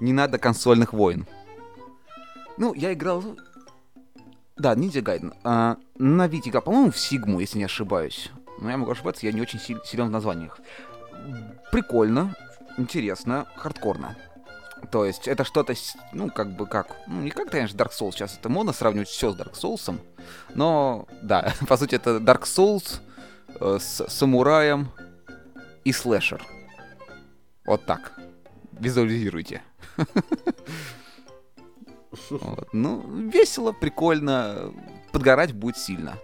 Не 0.00 0.12
надо 0.12 0.38
консольных 0.38 0.92
войн. 0.92 1.26
Ну, 2.56 2.74
я 2.74 2.92
играл... 2.92 3.22
Да, 4.56 4.74
Ninja 4.74 5.02
Gaiden. 5.02 5.34
А, 5.44 5.76
на 5.96 6.26
Вите 6.28 6.52
по-моему, 6.60 6.90
в 6.90 6.98
Сигму, 6.98 7.40
если 7.40 7.58
не 7.58 7.64
ошибаюсь. 7.64 8.30
Но 8.58 8.70
я 8.70 8.76
могу 8.76 8.92
ошибаться, 8.92 9.26
я 9.26 9.32
не 9.32 9.40
очень 9.40 9.58
сил- 9.58 9.82
силен 9.84 10.08
в 10.08 10.10
названиях. 10.10 10.58
Прикольно, 11.70 12.36
интересно, 12.76 13.46
хардкорно. 13.56 14.16
То 14.90 15.04
есть 15.04 15.28
это 15.28 15.44
что-то, 15.44 15.74
ну, 16.12 16.28
как 16.28 16.56
бы 16.56 16.66
как, 16.66 16.96
ну, 17.06 17.20
не 17.20 17.30
как, 17.30 17.50
конечно, 17.50 17.76
Dark 17.76 17.90
Souls, 17.90 18.12
сейчас 18.12 18.36
это 18.36 18.48
модно 18.48 18.72
сравнивать 18.72 19.08
все 19.08 19.32
с 19.32 19.36
Dark 19.36 19.52
Souls, 19.52 19.98
но, 20.54 21.06
да, 21.22 21.54
по 21.68 21.76
сути, 21.76 21.94
это 21.94 22.16
Dark 22.18 22.42
Souls 22.42 23.00
э, 23.60 23.78
с 23.80 24.06
самураем 24.08 24.88
и 25.84 25.92
слэшер. 25.92 26.44
Вот 27.64 27.86
так. 27.86 28.12
Визуализируйте. 28.72 29.62
Вот. 32.30 32.68
Ну, 32.72 33.28
весело, 33.30 33.72
прикольно. 33.72 34.72
Подгорать 35.12 35.52
будет 35.52 35.76
сильно. 35.76 36.18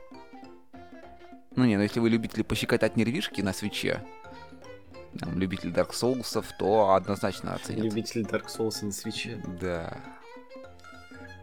Ну 1.56 1.64
не, 1.64 1.76
ну 1.76 1.82
если 1.82 2.00
вы 2.00 2.08
любители 2.08 2.42
пощекотать 2.42 2.96
нервишки 2.96 3.40
на 3.40 3.52
свече, 3.52 4.04
там, 5.18 5.38
любитель 5.38 5.70
Dark 5.70 5.90
Souls, 5.90 6.44
то 6.58 6.94
однозначно 6.94 7.54
оценят. 7.54 7.84
Любитель 7.84 8.22
Dark 8.22 8.46
Souls 8.46 8.84
на 8.84 8.92
свече. 8.92 9.42
Да. 9.60 9.98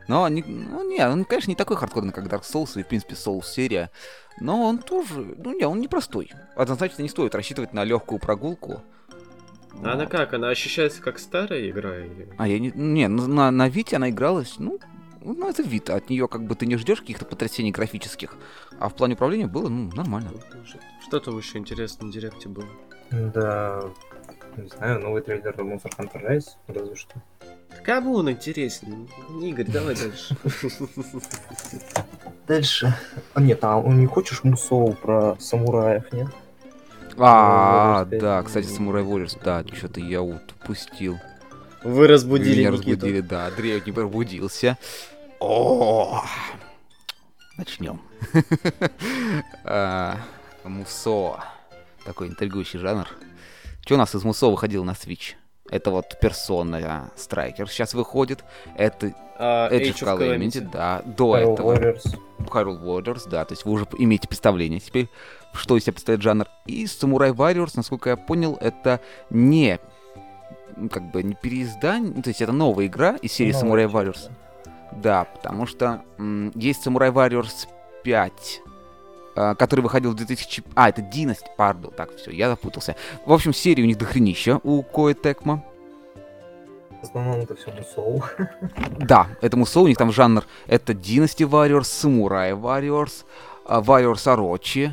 Но, 0.08 0.28
не, 0.28 0.44
ну, 0.44 0.88
не, 0.88 1.06
он, 1.06 1.26
конечно, 1.26 1.50
не 1.50 1.56
такой 1.56 1.78
хардкорный, 1.78 2.14
как 2.14 2.26
Dark 2.28 2.44
Souls 2.44 2.80
и, 2.80 2.84
в 2.84 2.88
принципе, 2.88 3.16
Souls 3.16 3.46
серия. 3.46 3.90
Но 4.40 4.64
он 4.64 4.78
тоже, 4.78 5.36
ну, 5.38 5.58
не, 5.58 5.66
он 5.66 5.82
непростой. 5.82 6.32
Однозначно 6.56 7.02
не 7.02 7.10
стоит 7.10 7.34
рассчитывать 7.34 7.74
на 7.74 7.84
легкую 7.84 8.20
прогулку. 8.20 8.84
А 9.84 9.94
она 9.94 10.06
как? 10.06 10.34
Она 10.34 10.50
ощущается 10.50 11.02
как 11.02 11.20
старая 11.20 11.70
игра? 11.70 11.98
Или... 11.98 12.30
А 12.38 12.48
я 12.48 12.60
не... 12.60 12.72
Не, 12.72 13.08
на, 13.08 13.52
на 13.52 13.70
Вите 13.70 13.98
она 13.98 14.10
игралась, 14.10 14.56
ну, 14.58 14.80
ну, 15.22 15.50
это 15.50 15.64
Вита. 15.64 15.96
От 15.96 16.10
нее 16.10 16.28
как 16.28 16.44
бы 16.46 16.56
ты 16.56 16.66
не 16.68 16.78
ждешь 16.78 17.02
каких-то 17.02 17.26
потрясений 17.26 17.72
графических. 17.72 18.36
А 18.80 18.90
в 18.90 18.96
плане 18.96 19.16
управления 19.16 19.48
было, 19.48 19.70
ну, 19.70 19.92
нормально. 19.94 20.32
Что 21.02 21.20
там 21.20 21.38
еще 21.38 21.58
интересно 21.58 22.06
на 22.06 22.12
директе 22.14 22.48
было? 22.48 22.68
Да, 23.12 23.82
не 24.58 24.70
знаю, 24.70 25.02
новый 25.02 25.22
трейлер 25.22 25.54
Monster 25.58 25.92
Hunter 25.98 26.24
Rise, 26.24 26.50
разве 26.68 26.96
что. 26.96 27.16
Кому 27.84 28.16
он 28.16 28.32
интересен? 28.32 29.08
Игорь, 29.42 29.68
давай 29.68 29.96
дальше. 29.96 30.36
Дальше. 32.48 32.94
А 33.34 33.42
нет, 33.42 33.64
а 33.64 33.78
он 33.78 34.00
не 34.00 34.06
хочешь 34.06 34.44
мусоу 34.44 34.94
про 34.94 35.36
самураев, 35.40 36.12
нет? 36.14 36.28
А, 37.18 38.06
да, 38.06 38.44
кстати, 38.44 38.66
Samurai 38.68 39.04
Warriors, 39.06 39.38
да, 39.44 39.64
что-то 39.74 40.00
я 40.00 40.22
упустил. 40.22 41.18
Вы 41.84 42.08
разбудили 42.08 42.60
Меня 42.60 42.72
Никиту. 42.72 42.90
разбудили, 42.92 43.22
да, 43.22 43.48
Андрей 43.48 43.82
не 43.86 43.92
пробудился. 43.92 44.78
О, 45.40 46.24
начнем. 47.58 48.02
А, 49.64 50.18
Мусо. 50.64 51.40
Такой 52.06 52.28
интригующий 52.28 52.80
жанр. 52.80 53.08
Что 53.82 53.96
у 53.96 53.98
нас 53.98 54.14
из 54.16 54.24
Мусо 54.24 54.48
выходило 54.48 54.84
на 54.84 54.92
Switch? 54.92 55.34
Это 55.70 55.90
вот 55.92 56.06
Persona 56.22 57.10
Striker 57.16 57.68
сейчас 57.68 57.94
выходит. 57.94 58.44
Это 58.78 59.14
А, 59.38 59.70
Edge 59.72 59.94
of 59.94 60.18
Calamity, 60.18 60.60
да. 60.72 61.02
До 61.06 61.36
Hyrule 61.38 61.54
этого 61.54 61.76
Warriors. 61.76 62.18
Hyrule 62.40 62.82
Warriors, 62.84 63.28
да. 63.30 63.46
То 63.46 63.54
есть 63.54 63.66
вы 63.66 63.72
уже 63.74 63.88
имеете 63.98 64.28
представление 64.28 64.80
теперь, 64.80 65.10
что 65.56 65.78
из 65.78 65.84
себя 65.84 65.94
представляет 65.94 66.22
жанр. 66.22 66.46
И 66.66 66.86
Samurai 66.86 67.34
Warriors, 67.34 67.72
насколько 67.76 68.10
я 68.10 68.18
понял, 68.18 68.58
это 68.62 69.00
не 69.30 69.80
м, 70.76 70.90
как 70.90 71.12
бы 71.12 71.24
не 71.24 71.36
переиздание, 71.36 72.14
ну, 72.16 72.22
то 72.22 72.30
есть 72.30 72.42
это 72.42 72.52
новая 72.52 72.88
игра 72.88 73.16
из 73.22 73.32
серии 73.32 73.54
Новая 73.54 73.88
Samurai 73.88 73.92
Warriors. 73.92 74.32
Да, 74.92 75.26
потому 75.26 75.66
что 75.66 76.02
м, 76.18 76.52
есть 76.56 76.86
Samurai 76.86 77.12
Warriors 77.12 77.68
5, 78.04 78.62
а, 79.36 79.56
который 79.56 79.82
выходил 79.82 80.12
в 80.12 80.16
2000... 80.16 80.64
А, 80.76 80.90
это 80.90 81.02
Dynasty, 81.02 81.48
пардон, 81.58 81.92
так, 81.92 82.16
все, 82.16 82.32
я 82.32 82.50
запутался. 82.50 82.96
В 83.26 83.34
общем, 83.34 83.54
серии 83.54 83.84
у 83.84 83.86
них 83.86 83.98
дохренища 83.98 84.60
у 84.64 84.82
Koei 84.82 85.14
Tecmo. 85.14 85.62
В 87.02 87.04
основном 87.04 87.42
это 87.42 87.56
все 87.56 87.72
мусоу. 87.72 88.24
Да, 89.00 89.28
это 89.42 89.58
Мусо, 89.58 89.82
у 89.82 89.88
них 89.88 89.98
там 89.98 90.12
жанр, 90.12 90.44
это 90.66 90.94
Dynasty 90.94 91.48
Warriors, 91.48 91.82
Samurai 91.84 92.60
Warriors, 92.60 93.26
а, 93.66 93.82
Warriors 93.82 94.26
Orochi, 94.26 94.92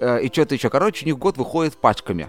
э, 0.00 0.22
и 0.22 0.32
что-то 0.32 0.54
еще. 0.54 0.70
Короче, 0.70 1.04
у 1.04 1.08
них 1.08 1.18
год 1.18 1.36
выходит 1.36 1.76
пачками. 1.76 2.28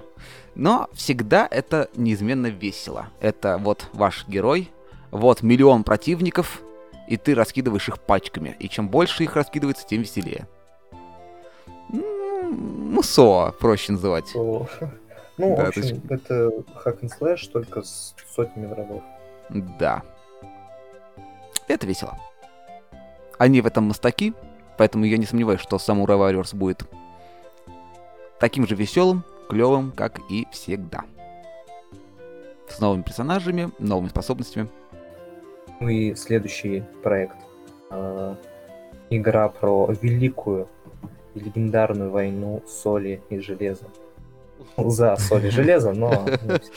Но 0.56 0.90
всегда 0.94 1.48
это 1.50 1.90
неизменно 1.96 2.48
весело. 2.48 3.08
Это 3.20 3.58
вот 3.58 3.88
ваш 3.94 4.28
герой, 4.28 4.70
вот 5.10 5.42
миллион 5.42 5.84
противников, 5.84 6.62
и 7.08 7.18
ты 7.18 7.36
раскидываешь 7.36 7.88
их 7.88 8.00
пачками. 8.00 8.56
И 8.60 8.70
чем 8.70 8.90
больше 8.90 9.24
их 9.24 9.36
раскидывается, 9.36 9.88
тем 9.88 10.02
веселее. 10.02 10.48
Мусо 11.90 13.54
проще 13.60 13.94
называть. 13.94 14.32
Ну, 14.36 14.68
Да, 15.38 15.66
в 15.66 15.68
общем, 15.70 16.02
это 16.10 16.52
hack 16.86 17.02
and 17.02 17.12
slash 17.20 17.50
только 17.52 17.82
с 17.82 18.14
сотнями 18.36 18.68
врагов. 18.68 19.02
Да. 19.50 20.04
Это 21.68 21.88
весело. 21.88 22.18
Они 23.38 23.62
в 23.62 23.66
этом 23.66 23.86
мастаки, 23.86 24.34
поэтому 24.78 25.06
я 25.06 25.18
не 25.18 25.26
сомневаюсь, 25.26 25.62
что 25.62 25.78
Samurai 25.78 26.18
Warriors 26.18 26.56
будет 26.56 26.84
таким 28.42 28.68
же 28.68 28.76
веселым, 28.76 29.24
клевым, 29.50 29.92
как 29.94 30.20
и 30.30 30.46
всегда. 30.52 31.06
С 32.68 32.80
новыми 32.80 33.04
персонажами, 33.04 33.72
новыми 33.80 34.10
способностями. 34.10 34.68
Ну 35.80 35.88
и 35.88 36.16
следующий 36.16 36.84
проект. 37.04 37.36
А, 37.90 38.36
Игра 39.10 39.50
про 39.50 39.92
великую 40.02 40.68
и 41.36 41.40
легендарную 41.40 42.10
войну 42.12 42.64
соли 42.68 43.22
и 43.30 43.40
железа. 43.40 43.86
За 44.78 45.16
соль 45.18 45.48
и 45.48 45.50
железо, 45.52 45.94
но... 45.94 46.12
вс- 46.12 46.72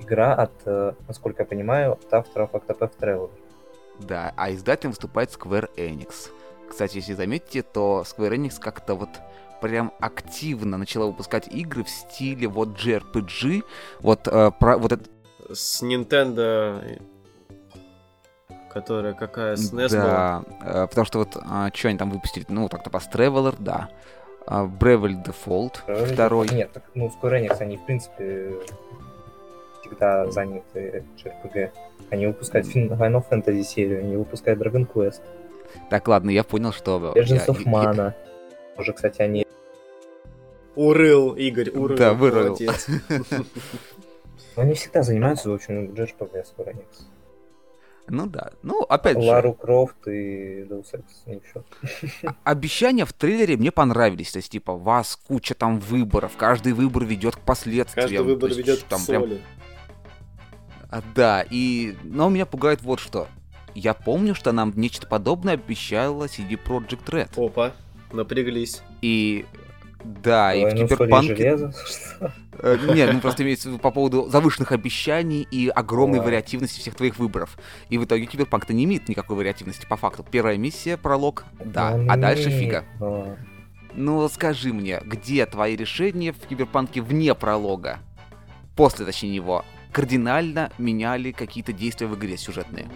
Игра 0.00 0.32
от, 0.32 0.52
э, 0.64 0.92
насколько 1.08 1.42
я 1.42 1.46
понимаю, 1.46 1.92
от 1.94 2.14
авторов 2.14 2.52
Octopath 2.52 2.92
Traveler. 3.00 3.30
Да, 3.98 4.32
а 4.36 4.52
издателем 4.52 4.92
выступает 4.92 5.30
Square 5.30 5.70
Enix. 5.76 6.30
Кстати, 6.70 6.98
если 6.98 7.14
заметите, 7.14 7.62
то 7.62 8.04
Square 8.06 8.36
Enix 8.36 8.60
как-то 8.60 8.94
вот 8.94 9.08
прям 9.60 9.92
активно 10.00 10.76
начала 10.78 11.06
выпускать 11.06 11.48
игры 11.48 11.84
в 11.84 11.88
стиле 11.90 12.48
вот 12.48 12.70
JRPG, 12.78 13.62
вот, 14.00 14.26
э, 14.28 14.50
про, 14.58 14.78
вот 14.78 14.92
это 14.92 15.04
С 15.52 15.82
Nintendo, 15.82 17.00
которая 18.70 19.14
какая, 19.14 19.56
с 19.56 19.72
NES 19.72 19.90
была. 19.90 20.02
Да, 20.02 20.44
э, 20.84 20.86
потому 20.88 21.04
что 21.04 21.18
вот 21.18 21.32
что 21.74 21.88
они 21.88 21.98
там 21.98 22.10
выпустили? 22.10 22.44
Ну, 22.48 22.68
так-то 22.68 22.90
Pass 22.90 23.04
Traveler, 23.12 23.54
да. 23.58 23.88
А, 24.46 24.64
Bravely 24.64 25.22
Default, 25.24 25.76
Вроде- 25.86 26.14
второй. 26.14 26.48
Нет, 26.48 26.72
так, 26.72 26.84
ну, 26.94 27.08
Square 27.08 27.42
Enix, 27.46 27.56
они, 27.60 27.76
в 27.76 27.84
принципе, 27.84 28.54
всегда 29.80 30.30
заняты 30.30 31.04
JRPG. 31.22 31.70
Они 32.10 32.26
выпускают 32.26 32.66
Final 32.66 33.22
Fantasy 33.28 33.62
серию, 33.62 34.00
они 34.00 34.16
выпускают 34.16 34.60
Dragon 34.60 34.86
Quest, 34.90 35.20
Так, 35.90 36.08
ладно, 36.08 36.30
я 36.30 36.44
понял, 36.44 36.72
что... 36.72 37.12
Legends 37.14 37.44
я- 37.46 37.46
of 37.46 37.64
Mana. 37.66 38.14
Уже, 38.78 38.92
кстати, 38.92 39.20
они... 39.20 39.44
Урыл, 40.76 41.34
Игорь, 41.34 41.70
урыл. 41.70 41.98
Да, 41.98 42.14
вырыл. 42.14 42.56
Они 44.56 44.74
всегда 44.74 45.02
занимаются, 45.02 45.50
в 45.50 45.54
общем, 45.54 45.90
JRPG 45.90 46.44
Square 46.44 46.74
Enix. 46.74 47.04
Ну 48.08 48.26
да. 48.26 48.52
Ну, 48.62 48.82
опять 48.82 49.20
же, 49.20 49.28
Лару 49.28 49.52
Крофт 49.52 50.06
и 50.06 50.62
Deus 50.62 50.86
Ex 50.92 51.42
счет. 51.52 51.64
обещания 52.44 53.04
в 53.04 53.12
трейлере 53.12 53.56
мне 53.56 53.70
понравились. 53.70 54.32
То 54.32 54.38
есть, 54.38 54.50
типа, 54.50 54.72
у 54.72 54.78
вас 54.78 55.16
куча 55.16 55.54
там 55.54 55.78
выборов, 55.78 56.36
каждый 56.36 56.72
выбор 56.72 57.04
ведет 57.04 57.36
к 57.36 57.40
последствиям. 57.40 58.08
Каждый 58.08 58.24
выбор 58.24 58.48
есть, 58.48 58.58
ведет 58.58 58.82
к 58.82 58.86
там 58.86 59.04
прям 59.04 59.22
соли. 59.22 59.40
А, 60.90 61.02
Да, 61.14 61.44
и... 61.48 61.96
Но 62.02 62.28
меня 62.28 62.46
пугает 62.46 62.82
вот 62.82 62.98
что. 62.98 63.28
Я 63.74 63.94
помню, 63.94 64.34
что 64.34 64.52
нам 64.52 64.72
нечто 64.74 65.06
подобное 65.06 65.54
обещала 65.54 66.24
CD 66.24 66.58
Projekt 66.60 67.04
Red. 67.06 67.46
Опа, 67.46 67.72
напряглись. 68.12 68.82
И... 69.02 69.44
Да, 70.04 70.54
и 70.54 70.62
в 70.62 70.64
Ой, 70.66 70.74
ну, 70.74 70.88
Киберпанке... 70.88 71.58
Э, 72.60 72.76
Нет, 72.92 73.12
ну 73.12 73.20
просто 73.20 73.44
имеется 73.44 73.68
в 73.68 73.72
виду 73.72 73.80
по 73.80 73.92
поводу 73.92 74.28
завышенных 74.28 74.72
обещаний 74.72 75.46
и 75.48 75.68
огромной 75.68 76.18
Ой. 76.18 76.24
вариативности 76.24 76.80
всех 76.80 76.96
твоих 76.96 77.16
выборов. 77.18 77.56
И 77.88 77.98
в 77.98 78.04
итоге 78.04 78.26
Киберпанк-то 78.26 78.72
не 78.72 78.84
имеет 78.84 79.08
никакой 79.08 79.36
вариативности 79.36 79.86
по 79.86 79.96
факту. 79.96 80.24
Первая 80.28 80.56
миссия, 80.56 80.96
пролог, 80.96 81.44
да, 81.64 81.90
а 82.08 82.16
дальше 82.16 82.50
фига. 82.50 82.84
а, 83.00 83.36
Ну 83.94 84.28
скажи 84.28 84.72
мне, 84.72 85.00
где 85.04 85.46
твои 85.46 85.76
решения 85.76 86.32
в 86.32 86.38
Киберпанке 86.48 87.00
вне 87.00 87.32
пролога? 87.36 88.00
После, 88.74 89.06
точнее, 89.06 89.30
него. 89.30 89.64
Кардинально 89.92 90.70
меняли 90.78 91.30
какие-то 91.32 91.72
действия 91.72 92.08
в 92.08 92.16
игре 92.16 92.36
сюжетные. 92.36 92.88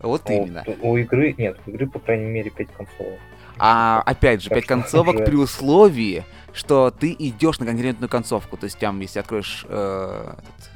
Вот 0.00 0.28
именно. 0.28 0.64
У 0.82 0.96
игры, 0.96 1.34
нет, 1.38 1.58
у 1.66 1.70
игры, 1.70 1.88
по 1.88 1.98
крайней 1.98 2.26
мере, 2.26 2.50
5 2.50 2.68
консолей. 2.76 3.18
А 3.58 4.02
опять 4.04 4.42
же, 4.42 4.48
Так 4.48 4.56
пять 4.56 4.64
что 4.64 4.74
концовок 4.74 5.14
уже- 5.16 5.24
при 5.24 5.36
условии, 5.36 6.24
что 6.52 6.90
ты 6.90 7.14
идешь 7.18 7.58
на 7.58 7.66
конкретную 7.66 8.08
концовку. 8.08 8.56
То 8.56 8.64
есть 8.64 8.78
там, 8.78 9.00
если 9.00 9.18
откроешь 9.20 9.64
э, 9.68 10.34
этот... 10.38 10.70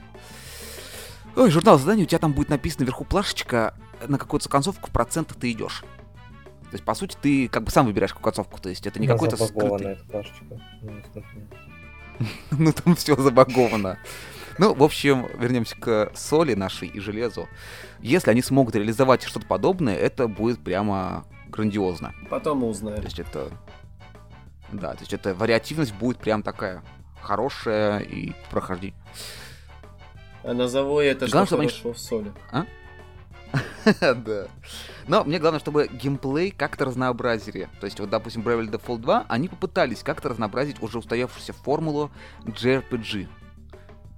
Ой, 1.37 1.51
журнал 1.51 1.79
заданий, 1.79 2.03
у 2.05 2.07
тебя 2.07 2.19
там 2.19 2.33
будет 2.33 2.49
написано 2.49 2.85
вверху 2.85 3.05
плашечка, 3.05 3.75
на 4.07 4.19
какую-то 4.19 4.49
концовку 4.49 4.89
в 4.89 4.93
процентах 4.93 5.37
ты 5.39 5.51
идешь. 5.53 5.85
То 6.71 6.75
есть, 6.75 6.85
по 6.85 6.95
сути, 6.95 7.17
ты 7.21 7.49
как 7.49 7.65
бы 7.65 7.71
сам 7.71 7.87
выбираешь 7.87 8.13
какую 8.13 8.25
концовку. 8.25 8.61
То 8.61 8.69
есть 8.69 8.87
это 8.87 9.01
не 9.01 9.07
Она 9.07 9.15
какой-то 9.15 9.37
скрытый... 9.37 9.99
смотри. 10.11 10.27
Ну, 12.51 12.73
там 12.73 12.97
все 12.97 13.15
забаговано. 13.17 13.99
Ну, 14.59 14.75
в 14.75 14.83
общем, 14.83 15.29
вернемся 15.39 15.77
к 15.77 16.11
соли 16.15 16.55
нашей 16.55 16.89
и 16.89 16.99
железу. 16.99 17.49
Если 18.01 18.31
они 18.31 18.43
смогут 18.43 18.75
реализовать 18.75 19.23
что-то 19.23 19.47
подобное, 19.47 19.97
это 19.97 20.27
будет 20.27 20.59
прямо 20.59 21.25
грандиозно. 21.51 22.15
Потом 22.31 22.59
мы 22.59 22.65
То 22.65 22.71
узнаем. 22.71 23.03
есть 23.03 23.19
это... 23.19 23.51
Да, 24.73 24.93
то 24.93 25.01
есть 25.01 25.13
это 25.15 25.35
вариативность 25.35 25.95
будет 25.95 26.19
прям 26.19 26.43
такая 26.43 26.83
хорошая 27.23 28.01
и 28.01 28.33
прохождение. 28.51 28.99
А 30.45 30.53
назову 30.55 31.01
я 31.01 31.13
это, 31.13 31.27
что 31.27 31.33
Главное, 31.33 31.47
чтобы 31.47 31.63
они- 31.63 31.71
хорошо 31.71 31.93
в 31.93 31.99
соли. 31.99 32.33
Да. 34.03 34.47
Но 35.07 35.25
мне 35.25 35.39
главное, 35.39 35.59
чтобы 35.61 35.89
геймплей 35.91 36.51
как-то 36.51 36.85
разнообразили. 36.85 37.69
То 37.81 37.87
есть 37.87 37.99
вот, 37.99 38.11
допустим, 38.11 38.43
Bravely 38.43 38.71
Default 38.71 38.99
2, 38.99 39.25
они 39.29 39.49
попытались 39.49 40.03
как-то 40.03 40.29
разнообразить 40.29 40.83
уже 40.83 40.99
устоявшуюся 40.99 41.55
формулу 41.55 42.11
JRPG. 42.45 43.27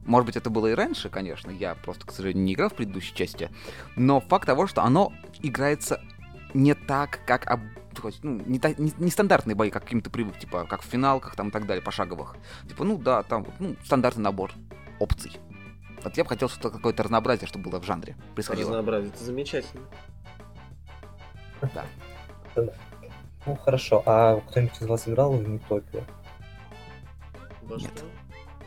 Может 0.05 0.27
быть, 0.27 0.37
это 0.37 0.51
было 0.51 0.67
и 0.67 0.75
раньше, 0.75 1.09
конечно, 1.09 1.51
я 1.51 1.77
просто, 1.77 2.07
к 2.07 2.11
сожалению, 2.13 2.43
не 2.45 2.55
играл 2.55 2.71
в 2.71 2.75
предыдущей 2.75 3.15
части. 3.15 3.51
Но 3.95 4.21
факт 4.21 4.47
того, 4.47 4.67
что 4.67 4.83
оно 4.83 5.13
играется 5.41 6.01
не 6.55 6.75
так, 6.75 7.21
как 7.27 7.51
об- 7.51 7.61
ну, 8.23 8.41
не, 8.47 8.59
та- 8.59 8.75
не- 8.79 8.93
не 8.99 9.11
стандартные 9.11 9.55
бои, 9.55 9.71
как 9.71 9.85
каким-то 9.85 10.11
привык, 10.11 10.39
типа, 10.39 10.65
как 10.67 10.83
в 10.83 10.87
финалках 10.87 11.37
там 11.37 11.49
и 11.49 11.51
так 11.51 11.67
далее, 11.67 11.83
пошаговых. 11.83 12.37
Типа, 12.69 12.85
ну 12.85 12.99
да, 12.99 13.23
там, 13.23 13.47
ну, 13.59 13.77
стандартный 13.85 14.23
набор 14.25 14.53
опций. 14.99 15.33
Вот 16.03 16.17
я 16.17 16.25
бы 16.25 16.29
хотел, 16.31 16.49
что 16.49 16.71
какое-то 16.71 17.03
разнообразие, 17.03 17.47
чтобы 17.47 17.71
было 17.71 17.81
в 17.81 17.85
жанре 17.85 18.17
происходило. 18.35 18.69
Разнообразие. 18.71 19.11
Это 19.11 19.25
замечательно. 19.25 19.83
Ну 23.47 23.57
хорошо, 23.57 24.03
а 24.07 24.41
кто-нибудь 24.41 24.81
из 24.81 24.87
вас 24.87 25.09
играл 25.09 25.33
в 25.33 25.49
Митопию? 25.49 26.05
Нет. 27.69 27.81
что? 27.81 28.05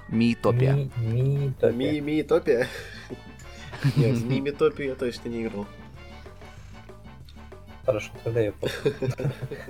Митопия. 0.09 0.73
Ми- 0.73 0.91
Митопия. 0.97 1.71
Ми 1.91 2.01
Миитопия? 2.01 2.67
Нет, 3.95 4.17
в 4.17 4.25
Мимитопию 4.29 4.89
я 4.89 4.95
точно 4.95 5.29
не 5.29 5.43
играл. 5.43 5.65
Хорошо, 7.85 8.11
тогда 8.23 8.39
я 8.39 8.53
понял. 8.53 8.73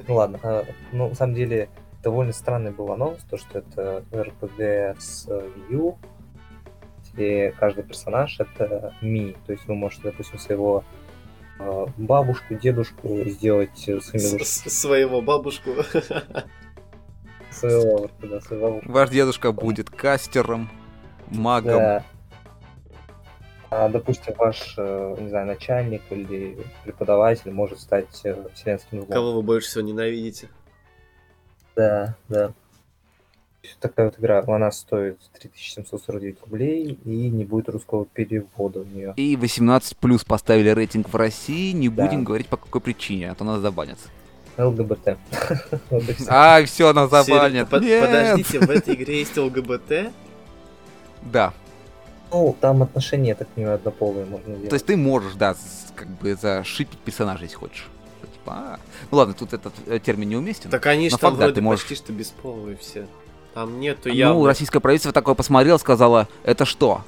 Ну 0.08 0.16
ладно, 0.16 0.40
а, 0.44 0.66
ну 0.92 1.10
на 1.10 1.16
самом 1.16 1.34
деле 1.34 1.70
довольно 2.04 2.34
странный 2.34 2.72
был 2.72 2.92
анонс, 2.92 3.24
то 3.30 3.38
что 3.38 3.60
это 3.60 4.04
RPG 4.12 5.00
с 5.00 5.28
э, 5.28 5.50
Wii 5.70 5.74
U, 5.74 5.98
где 7.14 7.52
каждый 7.60 7.84
персонаж 7.84 8.40
это 8.40 8.94
Ми, 9.02 9.36
то 9.46 9.54
есть 9.54 9.66
вы 9.68 9.76
можете, 9.76 10.04
допустим, 10.04 10.38
своего 10.38 10.84
э, 11.60 11.86
бабушку, 11.98 12.56
дедушку 12.56 13.08
сделать 13.26 13.88
э, 13.88 14.00
своими 14.02 14.44
Своего 14.44 15.22
бабушку. 15.22 15.72
своего, 17.52 18.10
да, 18.22 18.42
своего 18.42 18.68
бабушку. 18.68 18.92
Ваш 18.92 19.10
дедушка 19.10 19.52
будет 19.52 19.90
кастером, 19.90 20.70
магом. 21.30 21.78
Да. 21.80 22.04
А, 23.76 23.90
допустим, 23.90 24.36
ваш, 24.38 24.76
э, 24.78 25.16
не 25.20 25.30
знаю, 25.30 25.48
начальник 25.48 26.04
или 26.12 26.60
преподаватель 26.84 27.52
может 27.52 27.80
стать 27.80 28.22
э, 28.24 28.36
вселенским 28.54 29.00
злом. 29.00 29.08
Кого 29.12 29.34
вы 29.34 29.42
больше 29.42 29.68
всего 29.68 29.84
ненавидите? 29.84 30.48
Да, 31.76 32.16
да. 32.30 32.54
Такая 33.80 34.08
вот 34.08 34.20
игра, 34.20 34.44
она 34.46 34.72
стоит 34.72 35.18
3749 35.40 36.42
рублей 36.42 37.00
и 37.04 37.30
не 37.30 37.46
будет 37.46 37.70
русского 37.70 38.06
перевода 38.06 38.82
у 38.82 38.84
нее. 38.84 39.14
И 39.16 39.36
18 39.36 39.98
плюс 39.98 40.24
поставили 40.24 40.70
рейтинг 40.70 41.10
в 41.10 41.16
России. 41.16 41.72
Не 41.72 41.90
Да. 41.90 42.06
будем 42.06 42.26
говорить 42.26 42.50
по 42.50 42.58
какой 42.58 42.80
причине, 42.82 43.32
а 43.32 43.36
то 43.36 43.44
нас 43.44 43.60
забанят. 43.60 43.98
ЛГБТ. 44.58 45.18
А, 46.28 46.64
все, 46.66 46.94
нас 46.94 47.10
забанят. 47.10 47.70
Подождите, 47.70 48.60
в 48.60 48.70
этой 48.70 48.94
игре 48.94 49.20
есть 49.20 49.36
ЛГБТ? 49.36 50.12
Да. 51.24 51.54
Ну, 52.34 52.56
там 52.60 52.82
отношения, 52.82 53.30
я 53.30 53.36
так 53.36 53.48
понимаю, 53.50 53.76
однополые 53.76 54.26
можно 54.26 54.54
сделать. 54.56 54.70
То 54.70 54.76
есть 54.76 54.86
ты 54.88 54.98
можешь, 54.98 55.34
да, 55.36 55.56
как 55.96 56.08
бы 56.08 56.36
зашипить 56.36 56.98
персонажа, 57.00 57.44
если 57.44 57.56
хочешь. 57.56 57.88
Что, 58.20 58.28
Типа, 58.28 58.54
а. 58.56 58.80
Ну 59.12 59.18
ладно, 59.18 59.34
тут 59.36 59.54
этот 59.54 59.74
э, 59.86 60.00
термин 60.00 60.30
неуместен. 60.30 60.72
Так 60.72 60.86
они 60.88 61.10
же 61.10 61.18
там 61.18 61.32
факт, 61.32 61.40
да, 61.40 61.46
вроде 61.46 61.56
ты 61.56 61.62
можешь- 61.62 61.82
почти 61.88 61.96
что 61.96 62.12
бесполые 62.12 62.76
все. 62.78 63.06
Там 63.54 63.80
нету 63.80 64.10
Ну, 64.10 64.14
явно. 64.16 64.48
российское 64.48 64.80
правительство 64.80 65.14
такое 65.14 65.36
посмотрело, 65.36 65.78
сказало, 65.78 66.28
это 66.44 66.66
что? 66.66 67.02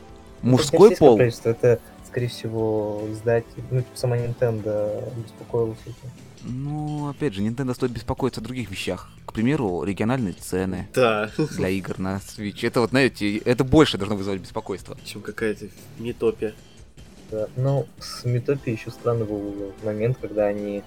Ну, 0.44 0.58
это 0.58 0.64
Мужской 0.64 0.90
российское 0.90 1.06
пол? 1.08 1.20
Это, 1.56 1.80
скорее 2.16 2.30
всего, 2.30 3.02
издатель, 3.12 3.62
ну, 3.72 3.82
типа, 3.82 3.98
сама 3.98 4.18
Nintendo 4.18 5.04
беспокоилась 5.22 5.80
этим. 5.86 6.10
Ну, 6.44 7.10
опять 7.10 7.34
же, 7.34 7.42
Nintendo 7.42 7.74
стоит 7.74 7.92
беспокоиться 7.92 8.40
о 8.40 8.44
других 8.44 8.72
вещах. 8.72 9.10
К 9.26 9.34
примеру, 9.34 9.84
региональные 9.84 10.32
цены 10.34 10.88
Да, 10.94 11.30
для 11.58 11.68
игр 11.68 12.00
на 12.00 12.22
Switch. 12.26 12.66
Это 12.66 12.80
вот, 12.80 12.92
знаете, 12.92 13.36
это 13.40 13.66
больше 13.66 13.98
должно 13.98 14.16
вызывать 14.16 14.40
беспокойство. 14.40 14.98
чем 15.04 15.22
какая-то 15.24 15.66
Митопия. 16.00 16.54
Да. 17.32 17.50
Ну, 17.58 17.86
с 18.00 18.24
Митопи 18.24 18.70
еще 18.70 18.92
странный 18.92 19.26
был 19.26 19.74
момент, 19.84 20.18
когда 20.22 20.46
они 20.46 20.84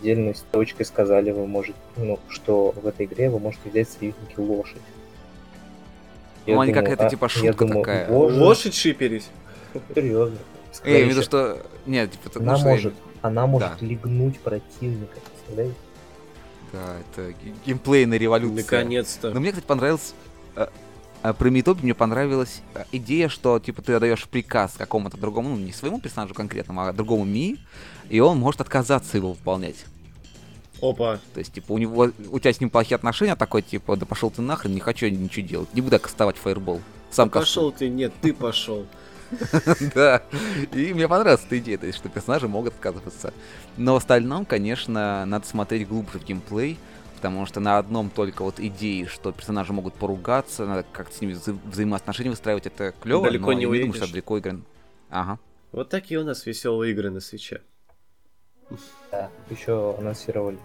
отдельной 0.00 0.34
строчкой 0.34 0.86
сказали, 0.86 1.32
вы 1.32 1.46
можете, 1.46 1.76
ну, 1.98 2.18
что 2.30 2.72
в 2.82 2.86
этой 2.86 3.04
игре 3.04 3.28
вы 3.28 3.38
можете 3.40 3.68
взять 3.68 3.90
союзники 3.90 4.38
лошадь. 4.38 4.80
Ну, 6.46 6.58
они 6.58 6.72
думаю, 6.72 6.82
какая-то, 6.82 7.06
а- 7.08 7.10
типа, 7.10 7.24
я 7.24 7.28
шутка 7.28 7.66
думаю, 7.66 7.84
такая. 7.84 8.08
Боже, 8.08 8.40
Лошадь 8.40 8.74
шиперить? 8.74 9.28
серьезно. 9.94 10.38
Я 10.84 10.90
имею 10.92 11.06
в 11.06 11.10
виду, 11.10 11.22
что... 11.22 11.64
Нет, 11.86 12.12
типа, 12.12 12.30
ну, 12.36 12.42
она 12.42 12.56
что 12.56 12.68
я 12.68 12.74
может, 12.74 12.94
она 13.22 13.46
может 13.46 13.68
Да. 13.80 13.86
легнуть 13.86 14.40
противника, 14.40 15.18
представляете? 15.20 15.74
Да, 16.72 16.96
это 17.00 17.32
ге- 17.32 17.54
геймплейная 17.66 18.18
революция. 18.18 18.62
Наконец-то. 18.62 19.30
Но 19.30 19.40
мне, 19.40 19.50
кстати, 19.50 19.66
понравилось... 19.66 20.14
э, 20.56 20.66
Про 21.38 21.50
Митопи 21.50 21.82
мне 21.82 21.94
понравилась 21.94 22.62
э, 22.74 22.84
идея, 22.92 23.28
что, 23.28 23.58
типа, 23.58 23.82
ты 23.82 23.92
отдаешь 23.92 24.26
приказ 24.26 24.74
какому-то 24.78 25.16
другому, 25.18 25.50
ну, 25.50 25.56
не 25.56 25.72
своему 25.72 26.00
персонажу 26.00 26.34
конкретному, 26.34 26.80
а 26.82 26.92
другому 26.92 27.24
Ми, 27.24 27.58
и 28.08 28.20
он 28.20 28.38
может 28.38 28.60
отказаться 28.62 29.18
его 29.18 29.32
выполнять. 29.32 29.84
Опа. 30.80 31.20
То 31.34 31.38
есть, 31.38 31.52
типа, 31.52 31.72
у 31.72 31.78
него, 31.78 32.10
у 32.30 32.38
тебя 32.40 32.52
с 32.52 32.60
ним 32.60 32.70
плохие 32.70 32.96
отношения, 32.96 33.36
такой, 33.36 33.62
типа, 33.62 33.96
да 33.96 34.04
пошел 34.06 34.30
ты 34.30 34.42
нахрен, 34.42 34.72
не 34.74 34.80
хочу 34.80 35.06
я 35.06 35.12
ничего 35.12 35.46
делать, 35.46 35.74
не 35.74 35.80
буду 35.80 35.94
я 35.94 35.98
кастовать 36.00 36.36
фаербол. 36.38 36.80
Сам 37.10 37.28
кастую. 37.30 37.42
Пошел 37.70 37.72
ты, 37.72 37.88
нет, 37.88 38.12
ты 38.20 38.32
пошел. 38.32 38.86
Да. 39.94 40.22
И 40.72 40.92
мне 40.94 41.08
понравилась 41.08 41.44
эта 41.46 41.58
идея, 41.58 41.78
то 41.78 41.86
есть, 41.86 41.98
что 41.98 42.08
персонажи 42.08 42.48
могут 42.48 42.74
отказываться. 42.74 43.32
Но 43.76 43.94
в 43.94 43.96
остальном, 43.96 44.44
конечно, 44.44 45.24
надо 45.26 45.46
смотреть 45.46 45.88
глубже 45.88 46.18
в 46.18 46.24
геймплей, 46.24 46.78
потому 47.16 47.46
что 47.46 47.60
на 47.60 47.78
одном 47.78 48.10
только 48.10 48.42
вот 48.42 48.60
идее, 48.60 49.06
что 49.06 49.32
персонажи 49.32 49.72
могут 49.72 49.94
поругаться, 49.94 50.66
надо 50.66 50.84
как-то 50.92 51.16
с 51.16 51.20
ними 51.20 51.32
вза- 51.32 51.58
взаимоотношения 51.64 52.30
выстраивать, 52.30 52.66
это 52.66 52.92
клево, 53.00 53.24
Далеко 53.24 53.46
но 53.46 53.52
не 53.52 53.62
я 53.62 53.68
не 53.68 53.78
думаю, 53.80 53.94
что 53.94 54.10
далеко 54.10 54.38
игры... 54.38 54.60
Ага. 55.10 55.38
Вот 55.72 55.88
такие 55.88 56.20
у 56.20 56.24
нас 56.24 56.44
веселые 56.46 56.92
игры 56.92 57.10
на 57.10 57.20
свече. 57.20 57.62
Да. 59.10 59.30
Еще 59.50 59.96
анонсировали, 59.98 60.58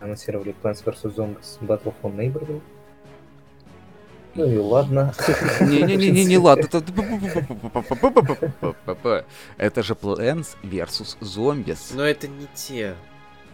анонсировали 0.00 0.54
Plants 0.62 0.84
vs. 0.84 1.14
Zombies 1.14 1.58
Battle 1.60 1.94
for 2.02 2.14
Neighborville. 2.14 2.62
Ну 4.40 4.50
и 4.50 4.56
ладно. 4.56 5.12
Не-не-не, 5.60 6.24
не 6.24 6.38
ладно. 6.38 6.66
Это 9.58 9.82
же 9.82 9.92
Plants 9.94 10.56
vs. 10.62 11.18
Zombies. 11.20 11.92
Но 11.94 12.04
это 12.04 12.26
не 12.26 12.46
те. 12.54 12.94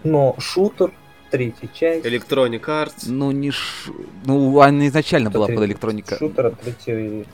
Но 0.04 0.36
шутер, 0.38 0.92
третья 1.30 1.68
часть. 1.74 2.06
Electronic 2.06 2.60
Arts. 2.60 3.06
Ну, 3.06 3.32
не 3.32 3.50
ш... 3.50 3.90
Ну, 4.24 4.60
она 4.60 4.86
изначально 4.86 5.30
была 5.30 5.48
под 5.48 5.64
электроника. 5.64 6.16
Шутер 6.18 6.46
от 6.46 6.60
третьей... 6.60 7.26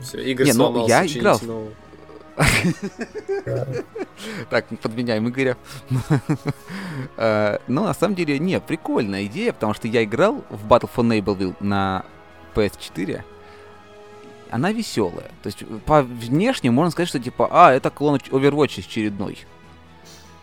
Все, 0.00 0.22
Игорь 0.22 0.46
Не, 0.46 0.52
ну, 0.52 0.86
я 0.86 1.06
играл. 1.06 1.40
Так, 4.50 4.66
подменяем 4.82 5.28
Игоря. 5.28 5.56
Э, 7.16 7.58
Ну, 7.68 7.84
на 7.84 7.94
самом 7.94 8.14
деле, 8.14 8.38
не, 8.38 8.60
прикольная 8.60 9.24
идея, 9.24 9.52
потому 9.52 9.74
что 9.74 9.88
я 9.88 10.04
играл 10.04 10.44
в 10.50 10.66
Battle 10.66 10.90
for 10.94 11.04
Nableville 11.06 11.54
на 11.60 12.04
PS4. 12.54 13.22
Она 14.50 14.72
веселая. 14.72 15.30
То 15.42 15.46
есть, 15.46 15.64
по 15.86 16.02
внешне 16.02 16.70
можно 16.70 16.90
сказать, 16.90 17.08
что 17.08 17.20
типа, 17.20 17.48
а, 17.50 17.72
это 17.72 17.90
клон 17.90 18.16
Overwatch 18.16 18.80
очередной. 18.80 19.38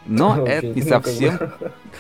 Но 0.06 0.48
это 0.48 0.68
не 0.68 0.82
Ну, 0.82 0.88
совсем 0.88 1.40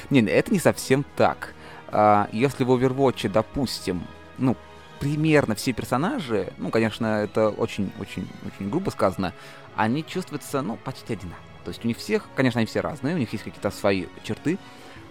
Не, 0.10 0.22
это 0.22 0.52
не 0.52 0.60
совсем 0.60 1.06
так. 1.16 1.54
А, 1.90 2.30
если 2.32 2.64
в 2.64 2.72
Overwatch, 2.72 3.30
допустим, 3.30 4.04
ну, 4.38 4.56
примерно 5.00 5.56
все 5.56 5.74
персонажи, 5.74 6.54
ну, 6.58 6.70
конечно, 6.70 7.24
это 7.24 7.50
очень-очень-очень 7.50 8.70
грубо 8.70 8.90
сказано, 8.90 9.34
они 9.78 10.06
чувствуются, 10.06 10.62
ну, 10.62 10.76
почти 10.76 11.14
одинаково. 11.14 11.44
То 11.64 11.70
есть 11.70 11.84
у 11.86 11.88
них 11.88 11.98
всех, 11.98 12.24
конечно, 12.36 12.60
они 12.60 12.66
все 12.66 12.82
разные, 12.82 13.16
у 13.16 13.18
них 13.18 13.32
есть 13.32 13.44
какие-то 13.44 13.72
свои 13.72 14.06
черты. 14.24 14.58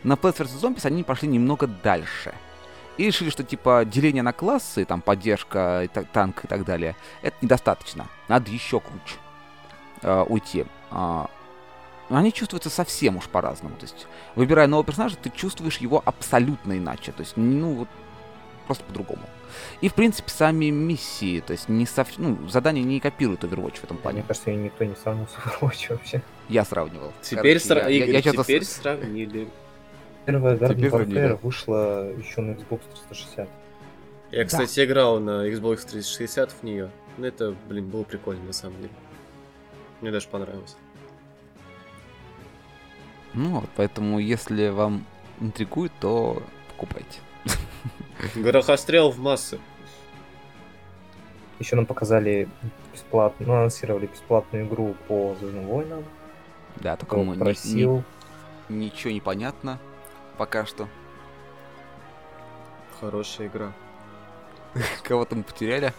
На 0.03 0.15
Plants 0.15 0.39
vs. 0.39 0.61
Zombies 0.61 0.87
они 0.87 1.03
пошли 1.03 1.29
немного 1.29 1.67
дальше. 1.67 2.35
И 2.97 3.05
решили, 3.05 3.31
что, 3.31 3.45
типа, 3.45 3.85
деление 3.85 4.23
на 4.23 4.33
классы, 4.33 4.85
там, 4.85 5.03
поддержка, 5.03 5.89
танк 6.13 6.45
и 6.45 6.49
так 6.49 6.65
далее, 6.65 6.97
это 7.23 7.37
недостаточно. 7.43 8.07
Надо 8.29 8.51
еще 8.51 8.81
круче 8.81 9.17
э, 10.03 10.25
уйти. 10.29 10.65
А, 10.91 11.29
они 12.09 12.33
чувствуются 12.33 12.71
совсем 12.71 13.17
уж 13.17 13.29
по-разному. 13.29 13.77
То 13.77 13.85
есть, 13.85 14.07
выбирая 14.35 14.67
нового 14.67 14.87
персонажа, 14.87 15.17
ты 15.17 15.29
чувствуешь 15.29 15.77
его 15.79 16.03
абсолютно 16.05 16.79
иначе. 16.79 17.13
То 17.13 17.21
есть, 17.21 17.37
ну, 17.37 17.75
вот, 17.75 17.89
просто 18.67 18.83
по-другому. 18.85 19.23
И, 19.81 19.89
в 19.89 19.95
принципе, 19.95 20.31
сами 20.31 20.67
миссии, 20.71 21.41
то 21.41 21.53
есть, 21.53 21.69
не 21.69 21.87
сов... 21.87 22.09
ну, 22.19 22.49
задания 22.49 22.83
не 22.83 23.01
копируют 23.01 23.45
Overwatch 23.45 23.77
в 23.81 23.85
этом 23.85 23.97
Мне 23.97 24.03
плане. 24.03 24.23
кажется, 24.27 24.51
ее 24.51 24.57
никто 24.65 24.85
не 24.85 24.95
сравнил 24.95 25.27
с 25.27 25.35
Overwatch 25.35 25.87
вообще. 25.91 26.23
Я 26.49 26.65
сравнивал. 26.65 27.13
Теперь, 27.23 27.61
Короче, 27.61 27.81
сра- 27.87 27.91
я- 27.93 28.05
я- 28.05 28.05
Игорь, 28.19 28.23
я 28.25 28.33
с- 28.43 28.45
теперь 28.47 28.65
сравнили. 28.65 29.49
Первая 30.25 30.57
Garden 30.57 30.91
Warfare 30.91 31.29
да. 31.29 31.37
вышла 31.37 32.11
еще 32.13 32.41
на 32.41 32.53
Xbox 32.53 32.81
360. 33.09 33.49
Я, 34.33 34.45
кстати, 34.45 34.85
играл 34.85 35.21
на 35.21 35.49
Xbox 35.49 35.87
360 35.89 36.51
в 36.53 36.63
нее. 36.65 36.91
Ну, 37.17 37.27
это, 37.27 37.55
блин, 37.69 37.89
было 37.89 38.03
прикольно, 38.03 38.43
на 38.45 38.53
самом 38.53 38.77
деле. 38.79 38.91
Мне 40.01 40.11
даже 40.11 40.27
понравилось. 40.29 40.77
Ну, 43.35 43.61
вот, 43.61 43.69
поэтому, 43.77 44.19
если 44.19 44.69
вам 44.69 45.05
интригует, 45.41 45.93
то 46.01 46.43
покупайте. 46.71 47.21
Горохострел 48.35 49.11
в 49.11 49.19
массы. 49.19 49.59
Еще 51.59 51.77
нам 51.77 51.87
показали 51.87 52.49
бесплатно, 52.93 53.47
ну, 53.47 53.55
анонсировали 53.55 54.07
бесплатную 54.07 54.67
игру 54.67 54.95
по 55.09 55.35
Звездным 55.41 55.67
войнам. 55.67 56.05
Да, 56.77 56.97
только 56.97 57.17
Кто 57.17 57.25
ну, 57.25 57.35
ни- 57.35 57.39
просил. 57.39 58.05
ни- 58.69 58.75
ничего 58.85 59.13
не 59.13 59.21
понятно 59.21 59.79
пока 60.37 60.67
что. 60.67 60.89
Хорошая 63.01 63.49
игра. 63.49 63.73
Кого-то 65.03 65.37
мы 65.37 65.43
потеряли. 65.45 65.93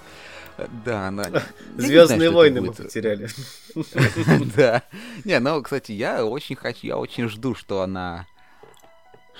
Да, 0.85 1.07
она... 1.07 1.25
Звездные 1.77 2.29
войны 2.31 2.61
мы 2.61 2.73
потеряли. 2.73 3.27
Да. 4.55 4.83
Не, 5.23 5.39
ну, 5.39 5.61
кстати, 5.61 5.91
я 5.91 6.25
очень 6.25 6.55
хочу, 6.55 6.87
я 6.87 6.97
очень 6.97 7.29
жду, 7.29 7.53
что 7.55 7.81
она... 7.81 8.25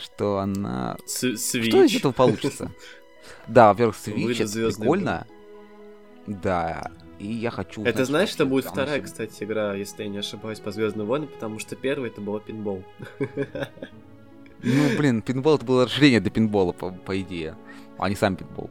Что 0.02 0.39
она... 0.39 0.98
С- 1.06 1.38
Что 1.38 1.84
из 1.84 1.95
этого 1.95 2.12
получится? 2.12 2.72
Да, 3.48 3.70
во-первых, 3.70 3.95
Switch, 3.95 4.32
это 4.36 4.48
«Звездные 4.48 4.86
прикольно. 4.89 5.28
Да, 6.28 6.91
и 7.20 7.28
я 7.28 7.50
хочу... 7.52 7.84
Это 7.84 8.06
знаешь, 8.06 8.30
что 8.30 8.45
будет 8.45 8.66
вторая, 8.66 8.98
еще- 8.98 9.06
кстати, 9.06 9.43
игра, 9.43 9.74
если 9.74 10.04
я 10.04 10.10
не 10.10 10.18
ошибаюсь, 10.18 10.60
по 10.60 10.72
Звездным 10.72 11.08
войнам, 11.08 11.28
потому 11.30 11.60
что 11.60 11.76
первая 11.76 12.10
это 12.10 12.22
была 12.22 12.39
пинбол. 12.39 12.84
Ну, 14.64 14.98
блин, 14.98 15.22
пинбол 15.22 15.56
это 15.56 15.66
было 15.66 15.86
расширение 15.86 16.20
до 16.20 16.30
пинбола, 16.30 16.72
по, 16.72 16.89
по 16.91 17.20
идее, 17.22 17.56
а 17.98 18.10
не 18.10 18.16
сам 18.16 18.36
пинбол. 18.36 18.70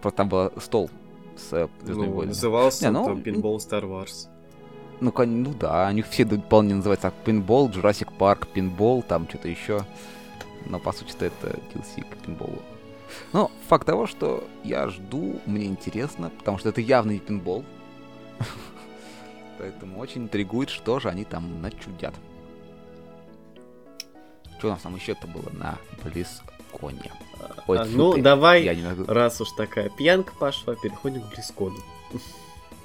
Просто 0.00 0.16
там 0.18 0.28
был 0.28 0.52
стол 0.60 0.90
с 1.36 1.52
э, 1.52 1.68
Звездными 1.84 2.06
Ну, 2.08 2.12
войнами. 2.12 2.34
назывался 2.34 2.84
Не, 2.84 2.90
ну, 2.90 3.20
пинбол 3.20 3.58
Star 3.58 3.82
Wars. 3.84 4.28
Ну, 5.00 5.12
ну 5.16 5.54
да, 5.54 5.88
они 5.88 6.02
все 6.02 6.24
дополнительно 6.24 6.78
называются 6.78 7.10
так, 7.10 7.14
пинбол, 7.24 7.68
Jurassic 7.68 8.08
Park, 8.18 8.46
пинбол, 8.52 9.02
там 9.02 9.28
что-то 9.28 9.48
еще. 9.48 9.84
Но 10.66 10.78
по 10.78 10.92
сути-то 10.92 11.26
это 11.26 11.58
DLC 11.74 12.04
к 12.08 12.16
пинболу. 12.24 12.62
Но 13.32 13.50
факт 13.68 13.86
того, 13.86 14.06
что 14.06 14.44
я 14.64 14.88
жду, 14.88 15.40
мне 15.46 15.66
интересно, 15.66 16.30
потому 16.38 16.58
что 16.58 16.68
это 16.68 16.80
явный 16.80 17.18
пинбол. 17.18 17.64
Поэтому 19.58 19.98
очень 19.98 20.22
интригует, 20.22 20.70
что 20.70 21.00
же 21.00 21.08
они 21.08 21.24
там 21.24 21.60
начудят. 21.60 22.14
Что 24.58 24.68
у 24.68 24.70
нас 24.70 24.82
там 24.82 24.94
еще-то 24.94 25.26
было 25.26 25.50
на 25.50 25.78
Близконе? 26.04 27.12
Ой, 27.66 27.78
А, 27.78 27.84
ну, 27.84 28.14
ты, 28.14 28.22
давай, 28.22 28.62
Я 28.62 28.74
не 28.74 28.82
могу. 28.82 29.04
раз 29.06 29.40
уж 29.40 29.50
такая 29.52 29.88
пьянка 29.90 30.32
пошла, 30.38 30.76
переходим 30.76 31.22
к 31.22 31.34
Близкону. 31.34 31.76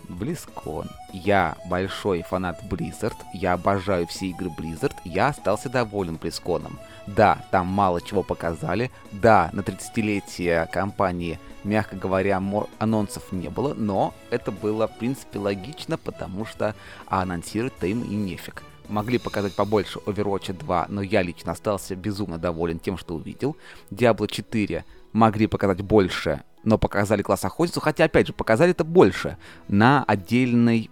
Близкон. 0.09 0.87
Я 1.11 1.55
большой 1.65 2.21
фанат 2.21 2.61
Blizzard, 2.63 3.15
я 3.33 3.53
обожаю 3.53 4.07
все 4.07 4.27
игры 4.27 4.49
Blizzard, 4.49 4.95
я 5.03 5.27
остался 5.27 5.69
доволен 5.69 6.15
Близконом. 6.15 6.79
Да, 7.07 7.45
там 7.51 7.67
мало 7.67 8.01
чего 8.01 8.23
показали, 8.23 8.91
да, 9.11 9.49
на 9.53 9.61
30-летие 9.61 10.69
компании, 10.71 11.39
мягко 11.63 11.95
говоря, 11.95 12.41
анонсов 12.79 13.31
не 13.31 13.49
было, 13.49 13.73
но 13.73 14.13
это 14.29 14.51
было, 14.51 14.87
в 14.87 14.97
принципе, 14.97 15.39
логично, 15.39 15.97
потому 15.97 16.45
что 16.45 16.75
анонсировать-то 17.07 17.87
им 17.87 18.03
и 18.03 18.15
нефиг. 18.15 18.63
Могли 18.89 19.17
показать 19.17 19.53
побольше 19.53 19.99
Overwatch 20.05 20.53
2, 20.53 20.85
но 20.89 21.01
я 21.01 21.21
лично 21.21 21.51
остался 21.51 21.95
безумно 21.95 22.37
доволен 22.37 22.79
тем, 22.79 22.97
что 22.97 23.15
увидел. 23.15 23.57
Diablo 23.91 24.27
4 24.27 24.85
могли 25.11 25.47
показать 25.47 25.81
больше, 25.81 26.43
но 26.63 26.77
показали 26.77 27.21
класс 27.21 27.45
охотницу, 27.45 27.79
хотя, 27.79 28.05
опять 28.05 28.27
же, 28.27 28.33
показали 28.33 28.71
это 28.71 28.83
больше 28.83 29.37
на 29.67 30.03
отдельной 30.03 30.89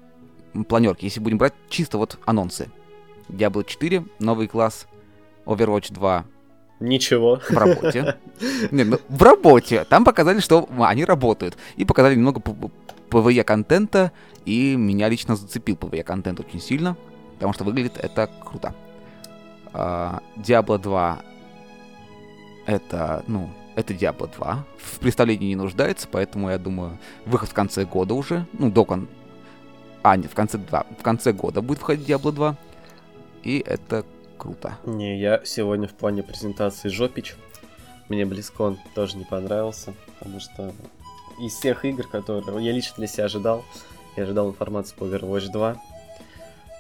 планерке, 0.68 1.08
если 1.08 1.20
будем 1.20 1.38
брать 1.38 1.54
чисто 1.70 1.98
вот 1.98 2.18
анонсы. 2.26 2.70
Diablo 3.30 3.66
4, 3.66 4.06
новый 4.20 4.48
класс, 4.48 4.88
Overwatch 5.46 5.94
2 5.94 6.26
Ничего. 6.80 7.40
в 7.50 7.58
работе. 7.58 8.18
Не, 8.72 8.84
ну, 8.84 9.00
в 9.08 9.24
работе. 9.24 9.86
Там 9.86 10.04
показали, 10.04 10.40
что 10.40 10.68
они 10.80 11.06
работают. 11.06 11.58
И 11.78 11.86
показали 11.86 12.16
немного 12.16 12.42
PvE 13.10 13.44
контента, 13.44 14.12
и 14.46 14.76
меня 14.76 15.10
лично 15.10 15.36
зацепил 15.36 15.76
PvE 15.76 16.04
контент 16.04 16.40
очень 16.40 16.60
сильно, 16.60 16.98
потому 17.36 17.54
что 17.54 17.64
выглядит 17.64 17.98
это 17.98 18.30
круто. 18.44 18.76
А, 19.74 20.22
Diablo 20.38 20.78
2 20.78 21.20
это, 22.66 23.24
ну, 23.28 23.50
это 23.76 23.94
Diablo 23.94 24.30
2. 24.36 24.66
В 24.78 25.00
представлении 25.00 25.48
не 25.48 25.56
нуждается, 25.56 26.08
поэтому 26.10 26.50
я 26.50 26.58
думаю, 26.58 26.98
выход 27.26 27.50
в 27.50 27.54
конце 27.54 27.86
года 27.86 28.14
уже, 28.14 28.46
ну, 28.54 28.72
до 28.72 28.86
кон... 28.86 29.08
А, 30.04 30.16
нет, 30.18 30.32
в 30.32 30.36
конце, 30.36 30.58
да, 30.58 30.86
в 31.00 31.04
конце 31.04 31.34
года 31.34 31.62
будет 31.62 31.80
выходить 31.80 32.08
Diablo 32.08 32.32
2. 32.32 32.56
И 33.44 33.64
это 33.66 34.06
круто. 34.38 34.78
Не, 34.86 35.20
я 35.20 35.42
сегодня 35.44 35.88
в 35.88 35.94
плане 35.94 36.24
презентации 36.24 36.90
жопич. 36.90 37.36
Мне 38.10 38.26
Близкон 38.26 38.78
тоже 38.94 39.18
не 39.18 39.26
понравился, 39.26 39.94
потому 40.20 40.40
что 40.40 40.72
из 41.40 41.54
всех 41.54 41.86
игр, 41.86 42.08
которые 42.08 42.66
я 42.66 42.72
лично 42.72 42.96
для 42.98 43.08
себя 43.08 43.26
ожидал, 43.26 43.66
я 44.16 44.24
ожидал 44.24 44.50
информацию 44.50 44.98
по 44.98 45.04
Overwatch 45.06 45.52
2. 45.52 45.76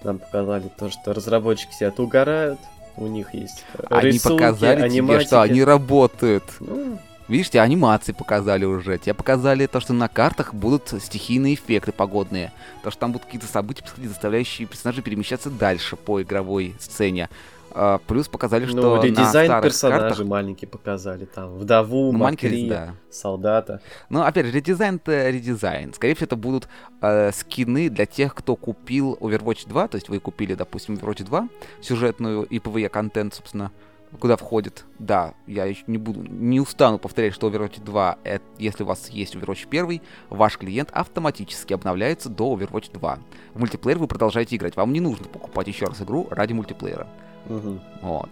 Нам 0.03 0.19
показали 0.19 0.69
то, 0.77 0.89
что 0.89 1.13
разработчики 1.13 1.73
сидят 1.73 1.99
угорают, 1.99 2.59
у 2.97 3.07
них 3.07 3.33
есть 3.33 3.63
Они 3.89 4.11
рисунки, 4.11 4.41
показали 4.41 4.75
тебе, 4.77 4.85
аниматики. 4.85 5.27
что 5.27 5.41
они 5.41 5.63
работают. 5.63 6.43
Ну, 6.59 6.99
Видишь, 7.27 7.49
тебе 7.49 7.61
анимации 7.61 8.11
показали 8.11 8.65
уже. 8.65 8.99
Тебе 8.99 9.15
показали 9.15 9.65
то, 9.65 9.79
что 9.79 9.93
на 9.93 10.07
картах 10.07 10.53
будут 10.53 10.93
стихийные 11.01 11.55
эффекты 11.55 11.91
погодные. 11.91 12.51
То, 12.83 12.91
что 12.91 12.99
там 12.99 13.13
будут 13.13 13.25
какие-то 13.25 13.47
события, 13.47 13.81
происходить, 13.81 14.09
заставляющие 14.11 14.67
персонажей 14.67 15.01
перемещаться 15.01 15.49
дальше 15.49 15.95
по 15.95 16.21
игровой 16.21 16.75
сцене. 16.79 17.29
А, 17.77 17.97
плюс 18.07 18.29
показали, 18.29 18.65
что 18.65 18.95
ну, 18.95 19.11
на 19.11 19.25
старых 19.25 19.63
персонажей 19.63 20.09
картах... 20.09 20.25
маленький 20.25 20.65
показали. 20.65 21.25
Там 21.25 21.57
вдову, 21.57 22.13
Ну, 22.13 22.19
Макри, 22.19 22.69
да. 22.69 22.95
солдата. 23.11 23.81
Ну, 24.09 24.21
опять 24.21 24.45
же, 24.45 24.53
редизайн-то 24.53 25.29
редизайн. 25.29 25.93
Скорее 25.93 26.15
всего, 26.15 26.25
это 26.25 26.37
будут 26.37 26.69
э, 27.01 27.33
скины 27.33 27.89
для 27.89 28.05
тех, 28.05 28.33
кто 28.33 28.55
купил 28.55 29.17
Overwatch 29.19 29.67
2. 29.67 29.89
То 29.89 29.95
есть 29.95 30.07
вы 30.07 30.21
купили, 30.21 30.53
допустим, 30.53 30.95
Overwatch 30.95 31.25
2, 31.25 31.49
сюжетную 31.81 32.43
и 32.43 32.59
PvE 32.59 32.87
контент, 32.87 33.33
собственно, 33.33 33.73
куда 34.21 34.37
входит, 34.37 34.85
да, 34.97 35.33
я 35.45 35.65
еще 35.65 35.83
не 35.87 35.97
буду, 35.97 36.21
не 36.23 36.61
устану 36.61 36.97
повторять, 36.97 37.33
что 37.33 37.49
Overwatch 37.49 37.83
2, 37.83 38.19
это, 38.23 38.45
если 38.57 38.83
у 38.83 38.85
вас 38.85 39.09
есть 39.09 39.35
Overwatch 39.35 39.67
1, 39.67 40.01
ваш 40.29 40.57
клиент 40.57 40.89
автоматически 40.93 41.73
обновляется 41.73 42.29
до 42.29 42.55
Overwatch 42.55 42.93
2. 42.93 43.19
В 43.53 43.59
мультиплеер 43.59 43.97
вы 43.97 44.07
продолжаете 44.07 44.55
играть, 44.55 44.77
вам 44.77 44.93
не 44.93 45.01
нужно 45.01 45.27
покупать 45.27 45.67
еще 45.67 45.87
раз 45.87 46.01
игру 46.01 46.27
ради 46.31 46.53
мультиплеера. 46.53 47.07
Мгм. 47.47 47.81
Вот. 48.01 48.29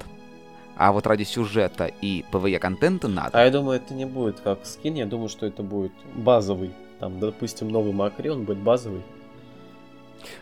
А 0.76 0.92
вот 0.92 1.06
ради 1.06 1.24
сюжета 1.24 1.86
и 1.86 2.26
PvE 2.32 2.58
контента 2.60 3.08
надо. 3.08 3.40
А 3.40 3.46
я 3.46 3.52
думаю, 3.52 3.80
это 3.80 3.94
не 3.94 4.06
будет 4.06 4.40
как 4.40 4.66
скин, 4.66 4.96
я 4.96 5.06
думаю, 5.06 5.30
что 5.30 5.46
это 5.46 5.62
будет 5.62 5.92
базовый. 6.16 6.72
Там, 7.00 7.20
допустим, 7.20 7.70
новый 7.70 7.94
Макри, 7.94 8.30
он 8.30 8.46
будет 8.46 8.58
базовый. 8.58 9.04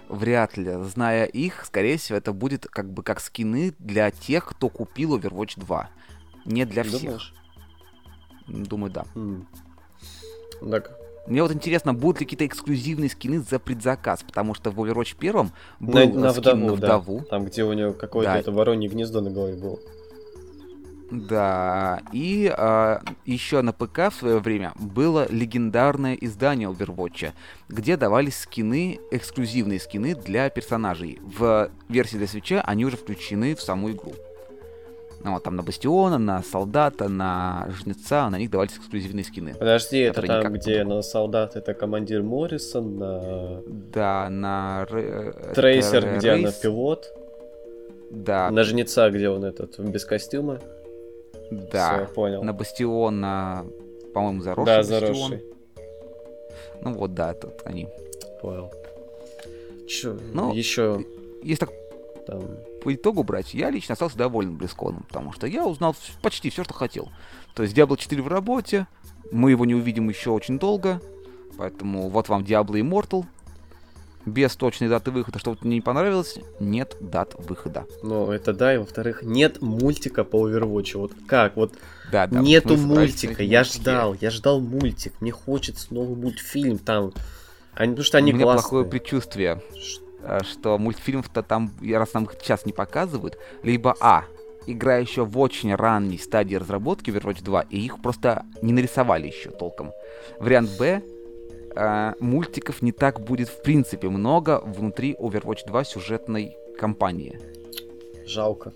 Вряд 0.09 0.57
ли. 0.57 0.71
Зная 0.83 1.25
их, 1.25 1.65
скорее 1.65 1.97
всего, 1.97 2.17
это 2.17 2.33
будет 2.33 2.67
как 2.67 2.91
бы 2.91 3.03
как 3.03 3.19
скины 3.19 3.73
для 3.79 4.11
тех, 4.11 4.45
кто 4.45 4.69
купил 4.69 5.17
Overwatch 5.17 5.59
2. 5.59 5.89
Не 6.45 6.65
для 6.65 6.83
всех. 6.83 7.01
Думаешь? 7.01 7.33
Думаю, 8.47 8.91
да. 8.91 9.05
М. 9.15 9.47
Так, 10.69 10.91
Мне 11.27 11.41
вот 11.43 11.51
интересно, 11.51 11.93
будут 11.93 12.19
ли 12.19 12.25
какие-то 12.25 12.45
эксклюзивные 12.45 13.09
скины 13.09 13.39
за 13.39 13.59
предзаказ, 13.59 14.23
потому 14.23 14.53
что 14.53 14.71
в 14.71 14.79
Overwatch 14.79 15.15
1 15.19 15.51
был 15.79 15.93
на, 15.93 16.05
на 16.05 16.31
скин 16.31 16.41
вдову, 16.41 16.59
на 16.59 16.77
да. 16.77 16.99
вдову. 16.99 17.21
Там, 17.29 17.45
где 17.45 17.63
у 17.63 17.73
него 17.73 17.93
какое-то 17.93 18.33
Да. 18.33 18.39
это 18.39 18.51
воронье 18.51 18.89
гнездо 18.89 19.21
на 19.21 19.29
голове 19.29 19.55
было. 19.55 19.77
Да, 21.11 22.01
и 22.13 22.51
а, 22.57 23.01
еще 23.25 23.61
на 23.61 23.73
ПК 23.73 24.11
в 24.11 24.13
свое 24.13 24.39
время 24.39 24.71
было 24.79 25.27
легендарное 25.29 26.15
издание 26.15 26.69
Overwatch, 26.69 27.33
где 27.67 27.97
давались 27.97 28.37
скины, 28.39 28.97
эксклюзивные 29.11 29.81
скины 29.81 30.15
для 30.15 30.49
персонажей. 30.49 31.19
В 31.21 31.69
версии 31.89 32.15
для 32.15 32.27
свеча 32.27 32.61
они 32.61 32.85
уже 32.85 32.95
включены 32.95 33.55
в 33.55 33.61
саму 33.61 33.91
игру. 33.91 34.13
Ну, 35.23 35.33
вот, 35.33 35.43
там 35.43 35.55
на 35.55 35.63
Бастиона, 35.63 36.17
на 36.17 36.41
Солдата, 36.41 37.07
на 37.07 37.69
Жнеца, 37.69 38.29
на 38.29 38.37
них 38.39 38.49
давались 38.49 38.75
эксклюзивные 38.77 39.23
скины. 39.23 39.53
Подожди, 39.53 39.99
это 39.99 40.21
там, 40.21 40.53
где 40.53 40.83
на 40.83 41.01
солдат 41.01 41.55
это 41.55 41.73
командир 41.73 42.23
Моррисон, 42.23 42.97
на 42.97 43.61
Да, 43.67 44.29
на... 44.29 44.87
Это 44.89 45.53
трейсер, 45.53 46.17
где 46.17 46.31
она 46.31 46.41
Рейс, 46.43 46.55
пилот, 46.55 47.13
Да, 48.09 48.49
на 48.49 48.63
жнеца, 48.63 49.09
где 49.11 49.29
он 49.29 49.43
этот 49.45 49.79
без 49.79 50.05
костюма. 50.05 50.59
да. 51.51 52.05
Всё, 52.05 52.13
понял. 52.13 52.43
На 52.43 52.53
Бастиона, 52.53 53.65
по-моему, 54.13 54.41
заросший 54.41 54.65
да, 54.65 54.77
Бастион. 54.77 54.99
заросший. 55.01 55.45
Ну 56.81 56.93
вот, 56.93 57.13
да, 57.13 57.33
тут 57.33 57.53
они. 57.65 57.87
Понял. 58.41 58.71
Чё, 59.87 60.17
Ну, 60.33 60.53
еще 60.53 61.05
Есть 61.43 61.59
так 61.59 61.69
там... 62.25 62.41
по 62.81 62.93
итогу 62.93 63.23
брать, 63.23 63.53
я 63.53 63.69
лично 63.69 63.93
остался 63.93 64.17
доволен 64.17 64.55
Близконом, 64.57 65.03
потому 65.07 65.31
что 65.31 65.47
я 65.47 65.65
узнал 65.65 65.95
почти 66.21 66.49
все, 66.49 66.63
что 66.63 66.73
хотел. 66.73 67.09
То 67.53 67.63
есть 67.63 67.75
Diablo 67.77 67.97
4 67.97 68.21
в 68.21 68.27
работе, 68.27 68.87
мы 69.31 69.51
его 69.51 69.65
не 69.65 69.75
увидим 69.75 70.09
еще 70.09 70.31
очень 70.31 70.59
долго, 70.59 71.01
поэтому 71.57 72.09
вот 72.09 72.29
вам 72.29 72.43
Diablo 72.43 72.73
Immortal, 72.81 73.25
без 74.25 74.55
точной 74.55 74.87
даты 74.87 75.09
выхода. 75.09 75.39
Что 75.39 75.49
вот 75.51 75.63
мне 75.63 75.75
не 75.77 75.81
понравилось, 75.81 76.37
нет 76.59 76.95
дат 76.99 77.33
выхода. 77.39 77.85
Ну, 78.03 78.31
это 78.31 78.53
да, 78.53 78.75
и 78.75 78.77
во-вторых, 78.77 79.23
нет 79.23 79.61
мультика 79.61 80.23
по 80.23 80.47
Overwatch. 80.47 80.95
Вот 80.97 81.11
как? 81.27 81.55
Вот 81.57 81.73
Да, 82.11 82.27
да. 82.27 82.39
нету 82.39 82.77
мультика. 82.77 83.41
Я 83.41 83.59
мультики. 83.61 83.81
ждал, 83.81 84.15
я 84.21 84.29
ждал 84.29 84.59
мультик. 84.61 85.13
Мне 85.21 85.31
хочется 85.31 85.91
новый 85.91 86.15
мультфильм 86.15 86.77
там. 86.77 87.13
Они, 87.73 87.93
потому 87.93 88.03
что 88.05 88.17
они 88.19 88.31
У 88.31 88.35
меня 88.35 88.43
классные. 88.45 88.61
плохое 88.61 88.85
предчувствие, 88.85 89.61
что 90.43 90.77
мультфильмов-то 90.77 91.43
там, 91.43 91.71
раз 91.93 92.13
нам 92.13 92.25
их 92.25 92.33
сейчас 92.41 92.65
не 92.65 92.73
показывают, 92.73 93.37
либо 93.63 93.95
А, 93.99 94.25
игра 94.67 94.97
еще 94.97 95.25
в 95.25 95.37
очень 95.39 95.73
ранней 95.75 96.17
стадии 96.17 96.55
разработки 96.55 97.09
Overwatch 97.09 97.43
2, 97.43 97.61
и 97.69 97.79
их 97.79 98.01
просто 98.01 98.43
не 98.61 98.73
нарисовали 98.73 99.27
еще 99.27 99.49
толком. 99.49 99.91
Вариант 100.39 100.69
Б, 100.77 101.01
э, 101.75 102.13
мультиков 102.19 102.81
не 102.81 102.91
так 102.91 103.19
будет 103.21 103.49
в 103.49 103.61
принципе 103.63 104.09
много 104.09 104.61
внутри 104.63 105.15
Overwatch 105.19 105.65
2 105.67 105.83
сюжетной 105.83 106.55
кампании. 106.77 107.39
Жалко. 108.25 108.71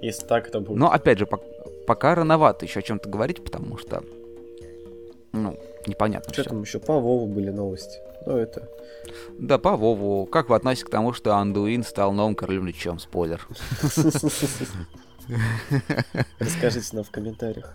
Если 0.00 0.26
так 0.26 0.46
это 0.48 0.60
будет. 0.60 0.78
Но 0.78 0.92
опять 0.92 1.18
же, 1.18 1.24
пок- 1.24 1.42
пока 1.86 2.14
рановато 2.14 2.64
еще 2.66 2.78
о 2.80 2.82
чем-то 2.82 3.08
говорить, 3.08 3.42
потому 3.42 3.76
что, 3.78 4.02
ну, 5.32 5.58
непонятно 5.86 6.32
Что 6.32 6.42
всё. 6.42 6.50
там 6.50 6.62
еще 6.62 6.78
по 6.78 6.92
Вову 7.00 7.26
были 7.26 7.50
новости? 7.50 7.98
Ну, 8.28 8.36
это... 8.36 8.68
Да, 9.38 9.56
по 9.56 9.74
Вову. 9.74 10.26
Как 10.26 10.50
вы 10.50 10.56
относитесь 10.56 10.84
к 10.84 10.90
тому, 10.90 11.14
что 11.14 11.34
Андуин 11.36 11.82
стал 11.82 12.12
новым 12.12 12.34
королем 12.34 12.66
лечом? 12.66 12.98
Спойлер. 12.98 13.48
Расскажите 16.38 16.94
нам 16.94 17.04
в 17.04 17.10
комментариях. 17.10 17.74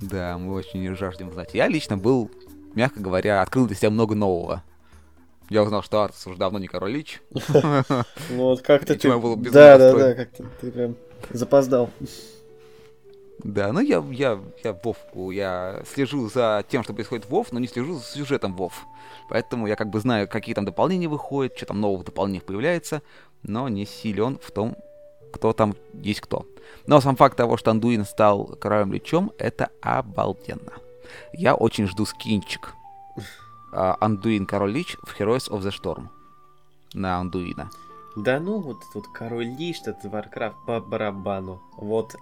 Да, 0.00 0.38
мы 0.38 0.54
очень 0.54 0.94
жаждем 0.94 1.32
знать. 1.32 1.52
Я 1.52 1.66
лично 1.66 1.98
был, 1.98 2.30
мягко 2.76 3.00
говоря, 3.00 3.42
открыл 3.42 3.66
для 3.66 3.74
себя 3.74 3.90
много 3.90 4.14
нового. 4.14 4.62
Я 5.50 5.64
узнал, 5.64 5.82
что 5.82 6.00
Артус 6.00 6.24
уже 6.28 6.38
давно 6.38 6.60
не 6.60 6.68
король 6.68 6.92
Лич. 6.92 7.20
Ну 8.30 8.44
вот 8.44 8.62
как-то 8.62 8.94
ты... 8.98 9.08
Да, 9.50 9.78
да, 9.78 9.92
да, 9.92 10.14
как-то 10.14 10.44
ты 10.60 10.70
прям 10.70 10.94
запоздал. 11.30 11.90
Да, 13.44 13.72
ну 13.72 13.80
я, 13.80 14.02
я, 14.10 14.40
я 14.64 14.72
Вовку, 14.72 15.30
я 15.30 15.82
слежу 15.92 16.28
за 16.28 16.64
тем, 16.68 16.82
что 16.82 16.94
происходит 16.94 17.26
в 17.26 17.30
Вов, 17.30 17.52
но 17.52 17.60
не 17.60 17.68
слежу 17.68 17.94
за 17.94 18.02
сюжетом 18.02 18.54
Вов. 18.54 18.86
Поэтому 19.28 19.66
я 19.66 19.76
как 19.76 19.90
бы 19.90 20.00
знаю, 20.00 20.26
какие 20.26 20.54
там 20.54 20.64
дополнения 20.64 21.08
выходят, 21.08 21.56
что 21.56 21.66
там 21.66 21.80
нового 21.80 22.02
дополнения 22.02 22.40
появляется, 22.40 23.02
но 23.42 23.68
не 23.68 23.84
силен 23.84 24.38
в 24.42 24.50
том, 24.50 24.76
кто 25.32 25.52
там 25.52 25.76
есть 25.92 26.20
кто. 26.20 26.46
Но 26.86 27.00
сам 27.00 27.16
факт 27.16 27.36
того, 27.36 27.56
что 27.56 27.70
Андуин 27.70 28.04
стал 28.04 28.46
королем 28.58 28.92
лечом, 28.92 29.32
это 29.38 29.68
обалденно. 29.82 30.72
Я 31.32 31.54
очень 31.54 31.86
жду 31.86 32.06
скинчик. 32.06 32.72
А, 33.72 33.96
Андуин 34.00 34.46
король 34.46 34.72
лич 34.72 34.96
в 35.02 35.18
Heroes 35.20 35.50
of 35.50 35.60
the 35.60 35.72
Storm. 35.72 36.08
На 36.94 37.18
Андуина. 37.18 37.70
Да 38.16 38.40
ну, 38.40 38.60
вот 38.60 38.78
вот 38.94 39.06
король 39.08 39.44
Лич, 39.58 39.82
этот 39.84 40.06
Warcraft 40.06 40.54
по 40.66 40.80
барабану. 40.80 41.60
Вот 41.76 42.16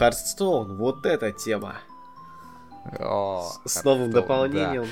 Hearthstone, 0.00 0.76
вот 0.76 1.06
эта 1.06 1.32
тема. 1.32 1.76
О, 3.00 3.42
С, 3.64 3.72
с 3.80 3.84
новым 3.84 4.08
Hearthstone, 4.08 4.12
да. 4.12 4.20
дополнением. 4.20 4.86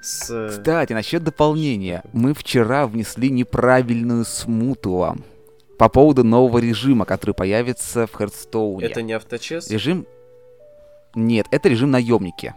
С... 0.00 0.30
э, 0.30 0.48
Кстати, 0.50 0.92
насчет 0.92 1.22
дополнения. 1.24 2.02
Мы 2.12 2.34
вчера 2.34 2.86
внесли 2.86 3.30
неправильную 3.30 4.24
смуту 4.24 4.92
вам. 4.96 5.24
По 5.78 5.88
поводу 5.88 6.24
нового 6.24 6.58
режима, 6.58 7.04
который 7.04 7.34
появится 7.34 8.06
в 8.06 8.12
Hearthstone 8.12 8.75
е. 8.75 8.86
Это 8.86 9.02
не 9.02 9.12
auto 9.12 9.35
chess? 9.35 9.70
Режим... 9.70 10.06
Нет, 11.14 11.46
это 11.50 11.68
режим 11.68 11.90
наемники. 11.90 12.54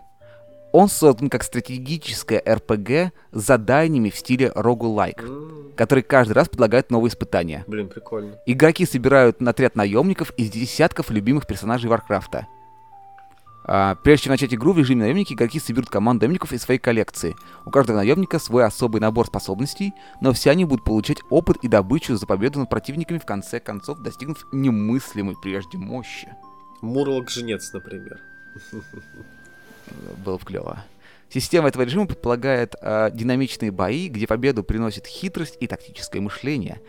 Он 0.71 0.87
создан 0.87 1.29
как 1.29 1.43
стратегическое 1.43 2.41
РПГ 2.47 3.13
с 3.31 3.41
заданиями 3.41 4.09
в 4.09 4.15
стиле 4.15 4.51
roguelike, 4.55 5.21
М, 5.21 5.73
который 5.75 6.03
каждый 6.03 6.33
раз 6.33 6.47
предлагает 6.47 6.91
новые 6.91 7.09
испытания. 7.09 7.65
Блин, 7.67 7.89
прикольно. 7.89 8.35
Игроки 8.45 8.85
собирают 8.85 9.41
отряд 9.41 9.75
наемников 9.75 10.31
из 10.37 10.49
десятков 10.49 11.09
любимых 11.09 11.45
персонажей 11.45 11.89
Warcraft 11.89 12.36
а. 12.36 12.47
А, 13.63 13.95
прежде 13.95 14.23
чем 14.23 14.31
начать 14.31 14.53
игру 14.53 14.73
в 14.73 14.79
режиме 14.79 15.01
наемники, 15.03 15.33
игроки 15.33 15.59
соберут 15.59 15.89
команду 15.89 16.25
наемников 16.25 16.51
из 16.51 16.63
своей 16.63 16.79
коллекции. 16.79 17.35
У 17.65 17.69
каждого 17.69 17.97
наемника 17.97 18.39
свой 18.39 18.65
особый 18.65 19.01
набор 19.01 19.27
способностей, 19.27 19.93
но 20.19 20.33
все 20.33 20.49
они 20.51 20.65
будут 20.65 20.83
получать 20.83 21.19
опыт 21.29 21.57
и 21.61 21.67
добычу 21.67 22.15
за 22.15 22.25
победу 22.25 22.59
над 22.59 22.69
противниками 22.69 23.19
в 23.19 23.25
конце 23.25 23.59
концов, 23.59 23.99
достигнув 23.99 24.47
немыслимой 24.51 25.35
прежде 25.41 25.77
мощи. 25.77 26.33
Мурлок-женец, 26.81 27.71
например. 27.73 28.19
Было 30.23 30.37
бы 30.37 30.45
клево. 30.45 30.83
Система 31.29 31.69
этого 31.69 31.83
режима 31.83 32.07
предполагает 32.07 32.75
а, 32.81 33.09
динамичные 33.09 33.71
бои, 33.71 34.09
где 34.09 34.27
победу 34.27 34.63
приносит 34.63 35.07
хитрость 35.07 35.55
и 35.61 35.67
тактическое 35.67 36.21
мышление. 36.21 36.81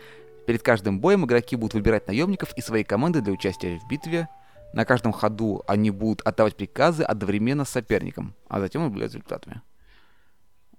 Перед 0.45 0.61
каждым 0.61 0.99
боем 0.99 1.25
игроки 1.25 1.55
будут 1.55 1.73
выбирать 1.73 2.07
наемников 2.07 2.53
и 2.57 2.61
свои 2.61 2.83
команды 2.83 3.21
для 3.21 3.31
участия 3.31 3.79
в 3.79 3.87
битве. 3.87 4.27
На 4.73 4.83
каждом 4.83 5.13
ходу 5.13 5.63
они 5.67 5.91
будут 5.91 6.21
отдавать 6.27 6.57
приказы 6.57 7.03
одновременно 7.03 7.63
с 7.63 7.69
соперником, 7.69 8.33
а 8.49 8.59
затем 8.59 8.81
наблюдать 8.81 9.13
результатами. 9.13 9.61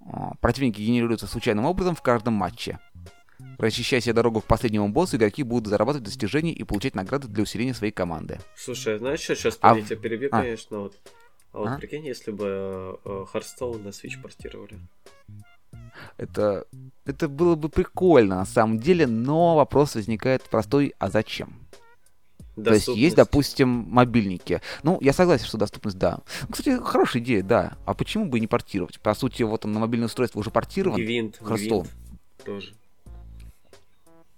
О, 0.00 0.34
Противники 0.40 0.82
генерируются 0.82 1.26
случайным 1.26 1.64
образом 1.64 1.94
в 1.94 2.02
каждом 2.02 2.34
матче. 2.34 2.78
Расчищая 3.58 4.00
себе 4.00 4.12
дорогу 4.12 4.40
к 4.40 4.44
последнему 4.44 4.88
боссу, 4.88 5.16
игроки 5.16 5.42
будут 5.42 5.68
зарабатывать 5.68 6.04
достижения 6.04 6.52
и 6.52 6.64
получать 6.64 6.94
награды 6.94 7.28
для 7.28 7.42
усиления 7.42 7.74
своей 7.74 7.92
команды. 7.92 8.40
Слушай, 8.56 8.96
а 8.96 8.98
знаешь, 8.98 9.20
что 9.20 9.34
сейчас 9.34 9.58
А 9.60 9.76
я 9.76 9.82
тебя 9.82 9.96
перебью, 9.96 10.28
а. 10.32 10.42
конечно, 10.42 10.80
вот. 10.80 10.96
А 11.54 11.58
вот 11.58 11.68
А? 11.68 11.76
прикинь, 11.78 12.04
если 12.04 12.32
бы 12.32 12.98
э, 13.04 13.24
Hearthstone 13.32 13.82
на 13.82 13.88
Switch 13.88 14.20
портировали. 14.20 14.76
Это, 16.16 16.66
это 17.04 17.28
было 17.28 17.54
бы 17.54 17.68
прикольно 17.68 18.36
на 18.36 18.44
самом 18.44 18.80
деле, 18.80 19.06
но 19.06 19.54
вопрос 19.54 19.94
возникает 19.94 20.42
простой, 20.42 20.94
а 20.98 21.10
зачем? 21.10 21.64
То 22.56 22.74
есть 22.74 22.88
есть, 22.88 23.16
допустим, 23.16 23.68
мобильники. 23.68 24.60
Ну, 24.82 24.98
я 25.00 25.12
согласен, 25.12 25.46
что 25.46 25.58
доступность, 25.58 25.98
да. 25.98 26.20
Ну, 26.42 26.48
Кстати, 26.50 26.80
хорошая 26.82 27.22
идея, 27.22 27.42
да. 27.42 27.76
А 27.84 27.94
почему 27.94 28.26
бы 28.26 28.40
не 28.40 28.46
портировать? 28.46 29.00
По 29.00 29.14
сути, 29.14 29.42
вот 29.42 29.64
он 29.64 29.72
на 29.72 29.80
мобильное 29.80 30.06
устройство 30.06 30.40
уже 30.40 30.50
портирован. 30.50 30.96
Гвинт. 30.96 31.40
Гвинт 31.40 31.88
тоже. 32.44 32.74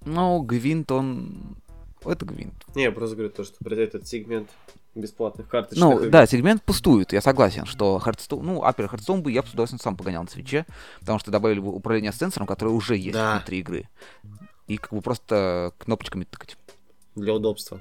Но 0.04 0.40
Гвинт, 0.40 0.90
он... 0.92 1.56
Это 2.04 2.24
Гвинт. 2.24 2.54
Не, 2.74 2.84
я 2.84 2.92
просто 2.92 3.16
говорю 3.16 3.32
то, 3.32 3.44
что 3.44 3.56
этот 3.68 4.06
сегмент 4.06 4.48
бесплатных 4.96 5.48
карточек. 5.48 5.82
Ну, 5.82 6.08
да, 6.10 6.26
сегмент 6.26 6.62
пустует, 6.62 7.12
я 7.12 7.20
согласен, 7.20 7.66
что 7.66 8.00
Hearthstone, 8.04 8.42
ну, 8.42 8.62
Апер 8.64 8.86
Hearthstone 8.86 9.20
бы 9.20 9.30
я 9.30 9.42
бы 9.42 9.48
с 9.48 9.52
удовольствием 9.52 9.80
сам 9.80 9.96
погонял 9.96 10.22
на 10.22 10.28
свече, 10.28 10.66
потому 11.00 11.18
что 11.18 11.30
добавили 11.30 11.60
бы 11.60 11.68
управление 11.72 12.12
сенсором, 12.12 12.46
которое 12.46 12.70
уже 12.70 12.96
есть 12.96 13.12
Да. 13.12 13.36
внутри 13.36 13.58
игры. 13.60 13.88
И 14.66 14.78
как 14.78 14.92
бы 14.92 15.00
просто 15.00 15.72
кнопочками 15.78 16.24
тыкать. 16.24 16.56
Для 17.14 17.34
удобства. 17.34 17.80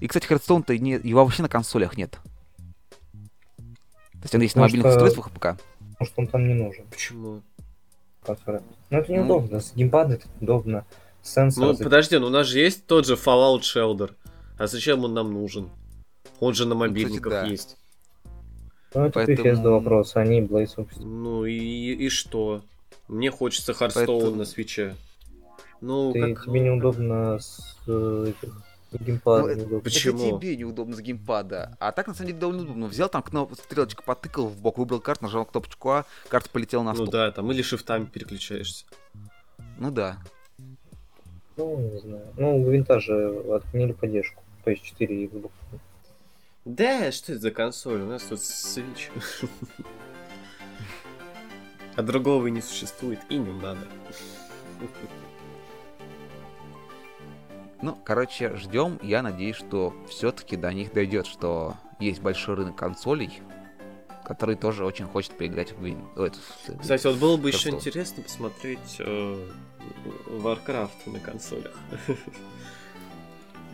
И, 0.00 0.08
кстати, 0.08 0.26
Hearthstone-то 0.26 0.76
не, 0.78 0.92
его 1.02 1.24
вообще 1.24 1.42
на 1.42 1.48
консолях 1.48 1.96
нет. 1.96 2.18
То 4.12 4.22
есть 4.22 4.34
он 4.34 4.40
есть 4.40 4.56
на 4.56 4.62
Потому 4.62 4.70
мобильных 4.82 4.92
что- 4.92 5.04
устройствах 5.04 5.30
ПК. 5.30 5.62
Потому 5.92 6.06
что 6.06 6.20
он 6.20 6.26
там 6.26 6.48
не 6.48 6.54
нужен. 6.54 6.84
Почему? 6.90 7.42
консоли. 8.24 8.60
Ну 8.90 8.98
это 8.98 9.12
Ну. 9.12 9.18
неудобно. 9.18 9.60
С 9.60 9.72
геймпада 9.74 10.14
это 10.14 10.26
удобно. 10.40 10.84
Сенсор. 11.22 11.64
Ну, 11.64 11.72
за- 11.74 11.84
подожди, 11.84 12.18
ну 12.18 12.26
у 12.26 12.30
нас 12.30 12.46
же 12.48 12.58
есть 12.58 12.84
тот 12.86 13.06
же 13.06 13.14
Fallout 13.14 13.60
Shelter. 13.60 14.12
А 14.58 14.66
зачем 14.66 15.04
он 15.04 15.14
нам 15.14 15.32
нужен? 15.32 15.70
Он 16.40 16.54
же 16.54 16.66
на 16.66 16.74
мобильниках 16.74 17.30
да. 17.32 17.44
есть. 17.44 17.76
Ну, 18.94 19.02
это 19.04 19.12
поэтому- 19.12 19.48
Bethesda 19.48 19.70
вопрос, 19.70 20.16
они 20.16 20.40
Blaze 20.40 20.76
Ops. 20.76 21.02
Ну 21.04 21.44
и, 21.44 21.54
и 21.94 22.08
что? 22.08 22.62
Мне 23.08 23.30
хочется 23.30 23.72
Hearthstone 23.72 24.06
Поэтому- 24.06 24.30
на 24.36 24.44
свече. 24.44 24.96
Ну, 25.80 26.12
Ты, 26.12 26.34
как... 26.34 26.46
тебе 26.46 26.60
неудобно 26.60 27.38
с 27.38 27.76
э, 27.86 28.32
геймпада. 28.98 29.42
Ну, 29.48 29.54
неудобно. 29.54 29.80
Почему? 29.80 30.28
Это 30.28 30.38
тебе 30.40 30.56
неудобно 30.56 30.96
с 30.96 31.00
геймпада. 31.00 31.76
А 31.78 31.92
так, 31.92 32.06
на 32.06 32.14
самом 32.14 32.28
деле, 32.28 32.38
довольно 32.40 32.62
удобно. 32.62 32.86
Взял 32.86 33.08
там 33.10 33.22
кноп... 33.22 33.52
стрелочку 33.54 34.02
потыкал 34.02 34.46
в 34.48 34.58
бок, 34.58 34.78
выбрал 34.78 35.00
карту, 35.00 35.24
нажал 35.24 35.44
кнопочку 35.44 35.90
А, 35.90 36.04
карта 36.28 36.48
полетела 36.50 36.82
на 36.82 36.90
Ну 36.92 36.96
стол. 36.96 37.08
да, 37.10 37.30
там 37.30 37.52
или 37.52 37.60
шифтами 37.60 38.06
переключаешься. 38.06 38.86
Ну 39.78 39.90
да. 39.90 40.16
Ну, 41.58 41.78
не 41.78 41.98
знаю. 42.00 42.26
Ну, 42.38 42.62
у 42.62 42.70
винта 42.70 42.98
же 43.00 43.42
отменили 43.54 43.92
поддержку. 43.92 44.42
То 44.66 44.72
есть 44.72 44.82
4 44.82 45.26
Xbox. 45.26 45.52
Да, 46.64 47.12
что 47.12 47.34
это 47.34 47.40
за 47.40 47.50
консоль? 47.52 48.00
У 48.00 48.06
нас 48.06 48.24
тут 48.24 48.40
Switch. 48.40 49.10
А 51.94 52.02
другого 52.02 52.48
и 52.48 52.50
не 52.50 52.60
существует, 52.60 53.20
и 53.28 53.38
не 53.38 53.52
надо. 53.52 53.86
Ну, 57.80 57.96
короче, 58.04 58.56
ждем. 58.56 58.98
Я 59.04 59.22
надеюсь, 59.22 59.54
что 59.54 59.94
все-таки 60.08 60.56
до 60.56 60.72
них 60.72 60.92
дойдет, 60.92 61.26
что 61.26 61.76
есть 62.00 62.20
большой 62.20 62.56
рынок 62.56 62.74
консолей, 62.74 63.40
который 64.24 64.56
тоже 64.56 64.84
очень 64.84 65.06
хочет 65.06 65.38
поиграть 65.38 65.70
в 65.74 65.84
Win. 65.84 66.04
Кстати, 66.80 67.06
вот 67.06 67.18
было 67.18 67.36
бы 67.36 67.50
еще 67.50 67.70
интересно 67.70 68.24
посмотреть 68.24 68.96
э, 68.98 69.48
Warcraft 70.26 71.06
на 71.06 71.20
консолях. 71.20 71.78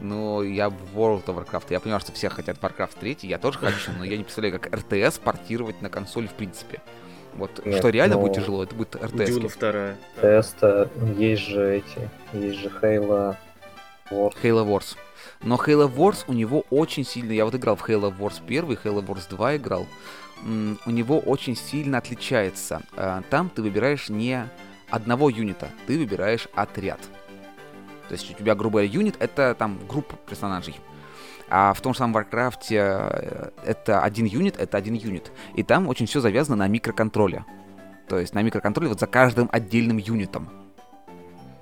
Ну, 0.03 0.42
я 0.42 0.68
в 0.68 0.74
World 0.96 1.24
of 1.26 1.36
Warcraft. 1.44 1.66
Я 1.70 1.78
понимаю, 1.80 2.00
что 2.00 2.12
все 2.12 2.28
хотят 2.28 2.59
Warcraft 2.59 2.98
3, 2.98 3.18
я 3.22 3.38
тоже 3.38 3.59
хочу, 3.59 3.92
но 3.96 4.05
я 4.05 4.16
не 4.16 4.24
представляю, 4.24 4.59
как 4.59 4.72
RTS 4.72 5.20
портировать 5.20 5.80
на 5.80 5.88
консоль 5.88 6.26
в 6.28 6.32
принципе. 6.34 6.80
Вот, 7.34 7.64
Нет, 7.64 7.78
что 7.78 7.88
реально 7.88 8.16
но- 8.16 8.22
будет 8.22 8.34
тяжело, 8.34 8.62
это 8.64 8.74
будет 8.74 8.96
Дюна 9.00 9.46
RTS. 9.46 9.48
вторая. 9.48 9.96
Теста, 10.20 10.90
есть 11.16 11.42
же 11.42 11.76
эти, 11.76 12.11
есть 12.32 12.59
же 12.59 12.68
Halo 12.82 13.36
Wars. 14.11 14.34
Halo 14.42 14.66
Wars. 14.66 14.96
Но 15.42 15.55
Halo 15.57 15.88
Wars 15.92 16.24
у 16.26 16.32
него 16.32 16.64
очень 16.70 17.05
сильно... 17.05 17.32
Я 17.32 17.44
вот 17.44 17.55
играл 17.55 17.76
в 17.76 17.88
Halo 17.88 18.14
Wars 18.16 18.42
1, 18.44 18.64
Halo 18.84 19.05
Wars 19.07 19.28
2 19.30 19.57
играл. 19.57 19.86
У 20.44 20.90
него 20.90 21.20
очень 21.20 21.57
сильно 21.57 21.98
отличается. 21.98 22.82
А, 22.96 23.22
Там 23.30 23.48
ты 23.48 23.62
выбираешь 23.62 24.09
не 24.09 24.44
одного 24.90 25.30
юнита, 25.30 25.68
ты 25.86 25.96
выбираешь 25.96 26.48
отряд. 26.55 26.98
То 28.12 28.16
есть 28.16 28.30
у 28.30 28.34
тебя, 28.34 28.54
грубо 28.54 28.72
говоря, 28.72 28.88
юнит— 28.88 29.16
это 29.20 29.54
там 29.58 29.78
группа 29.88 30.16
персонажей. 30.28 30.78
А 31.48 31.72
в 31.72 31.80
том 31.80 31.94
же 31.94 32.00
самом 32.00 32.14
Warcraft 32.14 32.64
э, 32.68 33.50
это 33.64 34.02
один 34.02 34.26
юнит, 34.26 34.58
это 34.58 34.76
один 34.76 34.92
юнит. 34.92 35.32
И 35.54 35.62
там 35.62 35.88
очень 35.88 36.04
все 36.04 36.20
завязано 36.20 36.56
на 36.56 36.68
микроконтроле. 36.68 37.46
То 38.10 38.18
есть 38.18 38.34
на 38.34 38.42
микроконтроле 38.42 38.90
вот 38.90 39.00
за 39.00 39.06
каждым 39.06 39.48
отдельным 39.50 39.96
юнитом. 39.96 40.50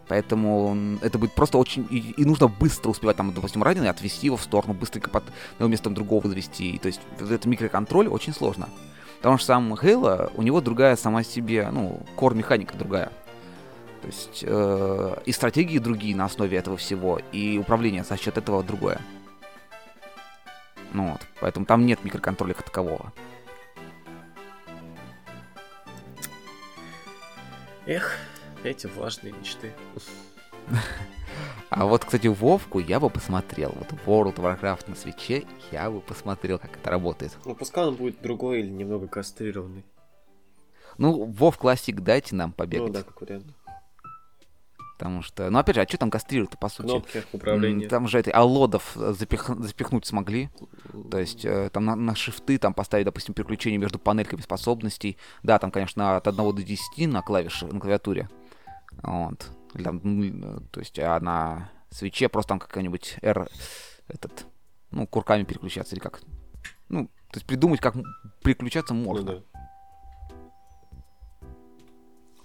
Поэтому 0.08 0.98
это 1.02 1.20
будет 1.20 1.34
просто 1.34 1.56
очень... 1.56 1.86
И, 1.88 2.14
и 2.16 2.24
нужно 2.24 2.48
быстро 2.48 2.90
успевать, 2.90 3.16
там, 3.16 3.32
допустим, 3.32 3.62
раненый, 3.62 3.90
отвести 3.90 4.26
его 4.26 4.36
в 4.36 4.42
сторону, 4.42 4.74
быстренько 4.74 5.08
под 5.08 5.22
его 5.60 5.68
место 5.68 5.88
другого 5.88 6.28
завести. 6.28 6.76
То 6.78 6.88
есть 6.88 7.00
вот 7.20 7.30
этот 7.30 7.46
микроконтроль 7.46 8.08
очень 8.08 8.32
сложно. 8.32 8.68
Потому 9.18 9.38
что 9.38 9.46
сам 9.46 9.76
Хейла, 9.76 10.32
у 10.34 10.42
него 10.42 10.60
другая 10.60 10.96
сама 10.96 11.22
себе, 11.22 11.68
ну, 11.70 12.02
кор-механика 12.16 12.76
другая. 12.76 13.12
То 14.00 14.06
есть 14.06 14.44
э, 14.46 15.16
и 15.26 15.32
стратегии 15.32 15.78
другие 15.78 16.16
на 16.16 16.24
основе 16.24 16.56
этого 16.56 16.76
всего, 16.76 17.20
и 17.32 17.58
управление 17.58 18.02
за 18.04 18.16
счет 18.16 18.38
этого 18.38 18.62
другое. 18.62 19.00
Ну 20.92 21.12
вот, 21.12 21.20
поэтому 21.40 21.66
там 21.66 21.86
нет 21.86 22.02
микроконтроля 22.04 22.54
как 22.54 22.64
такового. 22.66 23.12
Эх, 27.86 28.16
эти 28.64 28.86
влажные 28.86 29.32
мечты. 29.32 29.72
А 31.70 31.86
вот, 31.86 32.04
кстати, 32.04 32.26
Вовку 32.26 32.80
я 32.80 32.98
бы 32.98 33.10
посмотрел. 33.10 33.72
Вот 33.76 33.88
World 34.06 34.36
of 34.36 34.60
Warcraft 34.60 34.90
на 34.90 34.96
свече 34.96 35.44
я 35.70 35.90
бы 35.90 36.00
посмотрел, 36.00 36.58
как 36.58 36.76
это 36.76 36.90
работает. 36.90 37.36
Ну, 37.44 37.54
пускай 37.54 37.84
он 37.86 37.94
будет 37.94 38.20
другой 38.20 38.60
или 38.60 38.68
немного 38.70 39.06
кастрированный. 39.06 39.84
Ну, 40.98 41.24
Вов 41.24 41.58
Классик 41.58 42.00
дайте 42.00 42.34
нам 42.34 42.50
Ну 42.50 42.54
побегать. 42.54 42.92
да, 42.92 43.02
как 43.02 43.20
вариант. 43.20 43.46
Потому 45.00 45.22
что, 45.22 45.48
ну 45.48 45.58
опять 45.58 45.76
же, 45.76 45.80
а 45.80 45.88
что 45.88 45.96
там 45.96 46.10
кастрируют 46.10 46.58
по 46.58 46.68
сути? 46.68 46.88
Кнопки 46.88 47.22
управления. 47.32 47.88
Там 47.88 48.06
же 48.06 48.18
это 48.18 48.30
аллодов 48.32 48.94
э, 48.98 49.14
запих- 49.18 49.58
запихнуть 49.62 50.04
смогли. 50.04 50.50
То 51.10 51.18
есть 51.18 51.42
э, 51.46 51.70
там 51.72 51.86
на, 51.86 51.96
на 51.96 52.14
шифты 52.14 52.58
там 52.58 52.74
поставить, 52.74 53.06
допустим, 53.06 53.32
переключение 53.32 53.78
между 53.78 53.98
панельками 53.98 54.42
способностей. 54.42 55.16
Да, 55.42 55.58
там, 55.58 55.70
конечно, 55.70 56.18
от 56.18 56.28
1 56.28 56.36
до 56.36 56.62
10 56.62 57.08
на 57.08 57.22
клавише, 57.22 57.64
на 57.66 57.80
клавиатуре. 57.80 58.28
Вот. 59.02 59.50
Или 59.72 59.84
там, 59.84 60.00
м, 60.04 60.42
э, 60.44 60.60
то 60.70 60.80
есть, 60.80 60.98
а 60.98 61.18
на 61.18 61.70
свече 61.88 62.28
просто 62.28 62.50
там 62.50 62.58
какая-нибудь 62.58 63.16
R, 63.22 63.48
этот, 64.06 64.44
ну, 64.90 65.06
курками 65.06 65.44
переключаться 65.44 65.94
или 65.94 66.02
как. 66.02 66.20
Ну, 66.90 67.06
то 67.06 67.36
есть 67.36 67.46
придумать, 67.46 67.80
как 67.80 67.94
переключаться 68.44 68.92
Ну 68.92 69.02
можно. 69.04 69.32
да. 69.32 69.42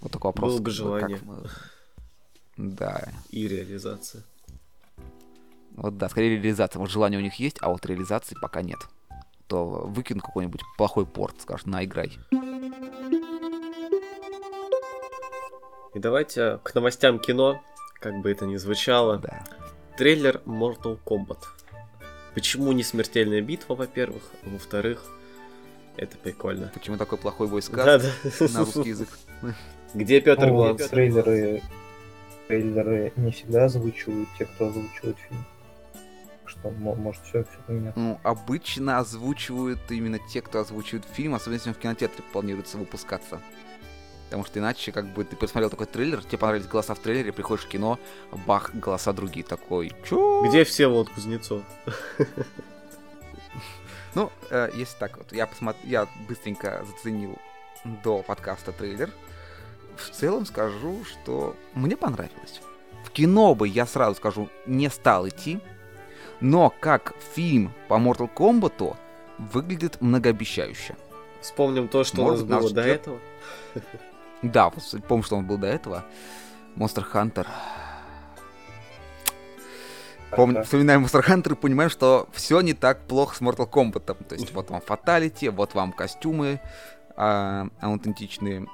Вот 0.00 0.10
такой 0.10 0.28
вопрос. 0.30 0.52
Было 0.52 0.58
бы 0.60 0.64
как 0.64 0.72
желание. 0.72 1.18
мы- 1.22 1.44
Да. 2.56 3.08
И 3.30 3.46
реализация. 3.48 4.22
Вот 5.72 5.98
да, 5.98 6.08
скорее 6.08 6.36
реализация. 6.36 6.80
Вот 6.80 6.90
желание 6.90 7.20
у 7.20 7.22
них 7.22 7.34
есть, 7.34 7.58
а 7.60 7.68
вот 7.68 7.84
реализации 7.84 8.36
пока 8.40 8.62
нет. 8.62 8.78
То 9.46 9.66
выкину 9.86 10.20
какой-нибудь 10.22 10.62
плохой 10.78 11.06
порт, 11.06 11.40
скажут, 11.42 11.66
на, 11.66 11.84
играй. 11.84 12.12
И 15.94 15.98
давайте 15.98 16.58
к 16.62 16.74
новостям 16.74 17.18
кино, 17.18 17.62
как 18.00 18.20
бы 18.20 18.30
это 18.30 18.46
ни 18.46 18.56
звучало. 18.56 19.18
Да. 19.18 19.44
Трейлер 19.96 20.42
Mortal 20.44 20.98
Kombat. 21.04 21.38
Почему 22.34 22.72
не 22.72 22.82
смертельная 22.82 23.40
битва, 23.40 23.74
во-первых, 23.76 24.22
а 24.44 24.50
во-вторых, 24.50 25.04
это 25.96 26.18
прикольно. 26.18 26.70
Почему 26.74 26.96
такой 26.98 27.18
плохой 27.18 27.46
войсказ 27.48 27.84
Да-да. 27.84 28.52
на 28.52 28.60
русский 28.60 28.90
язык? 28.90 29.08
Где 29.94 30.20
Петр 30.20 30.50
Гланс? 30.50 30.86
трейлеры, 30.88 31.62
трейлеры 32.48 33.12
не 33.16 33.30
всегда 33.32 33.64
озвучивают 33.64 34.28
те, 34.38 34.46
кто 34.46 34.68
озвучивает 34.68 35.16
фильм. 35.18 35.44
Что, 36.44 36.70
мо- 36.70 36.94
может, 36.94 37.22
все, 37.24 37.44
все 37.44 37.58
поменяться. 37.66 37.98
Ну, 37.98 38.20
обычно 38.22 38.98
озвучивают 38.98 39.80
именно 39.90 40.18
те, 40.32 40.40
кто 40.42 40.60
озвучивает 40.60 41.04
фильм, 41.12 41.34
особенно 41.34 41.54
если 41.54 41.70
он 41.70 41.74
в 41.74 41.78
кинотеатре 41.78 42.24
планируется 42.32 42.78
выпускаться. 42.78 43.40
Потому 44.26 44.44
что 44.44 44.58
иначе, 44.58 44.90
как 44.92 45.06
бы, 45.06 45.24
ты 45.24 45.36
посмотрел 45.36 45.70
такой 45.70 45.86
трейлер, 45.86 46.22
тебе 46.24 46.38
понравились 46.38 46.66
голоса 46.66 46.94
в 46.94 46.98
трейлере, 46.98 47.32
приходишь 47.32 47.64
в 47.64 47.68
кино, 47.68 47.98
бах, 48.46 48.74
голоса 48.74 49.12
другие, 49.12 49.44
такой, 49.44 49.92
чё? 50.04 50.44
Где 50.48 50.64
Всеволод 50.64 51.08
Кузнецов? 51.10 51.62
Ну, 54.14 54.32
э, 54.48 54.70
если 54.74 54.96
так 54.98 55.18
вот, 55.18 55.30
я, 55.32 55.46
посмотр... 55.46 55.78
я 55.84 56.08
быстренько 56.26 56.82
заценил 56.86 57.36
до 58.02 58.22
подкаста 58.22 58.72
трейлер. 58.72 59.10
В 59.96 60.10
целом 60.10 60.46
скажу, 60.46 61.04
что 61.04 61.56
мне 61.74 61.96
понравилось. 61.96 62.60
В 63.04 63.10
кино 63.10 63.54
бы, 63.54 63.66
я 63.68 63.86
сразу 63.86 64.16
скажу, 64.16 64.48
не 64.66 64.88
стал 64.90 65.28
идти. 65.28 65.60
Но 66.40 66.72
как 66.80 67.14
фильм 67.34 67.72
по 67.88 67.94
Mortal 67.94 68.30
Kombat 68.32 68.96
выглядит 69.38 70.00
многообещающе. 70.00 70.96
Вспомним 71.40 71.88
то, 71.88 72.04
что 72.04 72.22
у 72.24 72.30
нас 72.30 72.40
Может, 72.40 72.48
нас 72.50 72.62
было 72.62 72.70
до 72.72 72.82
ждет? 72.82 73.00
этого. 73.00 73.18
Да, 74.42 74.70
помню, 75.08 75.24
что 75.24 75.36
он 75.36 75.46
был 75.46 75.56
до 75.58 75.66
этого. 75.66 76.04
Monster 76.76 77.04
Hunter. 77.12 77.46
Помню, 80.30 80.64
вспоминаем 80.64 81.04
Monster 81.04 81.24
Hunter 81.24 81.52
и 81.52 81.54
понимаем, 81.54 81.88
что 81.88 82.28
все 82.32 82.60
не 82.60 82.74
так 82.74 83.06
плохо 83.06 83.36
с 83.36 83.40
Mortal 83.40 83.70
Kombat. 83.70 84.24
То 84.28 84.34
есть 84.34 84.52
вот 84.54 84.70
вам 84.70 84.80
фаталити, 84.82 85.48
вот 85.48 85.74
вам 85.74 85.92
костюмы 85.92 86.60
а, 87.16 87.68
аутентичные, 87.80 88.66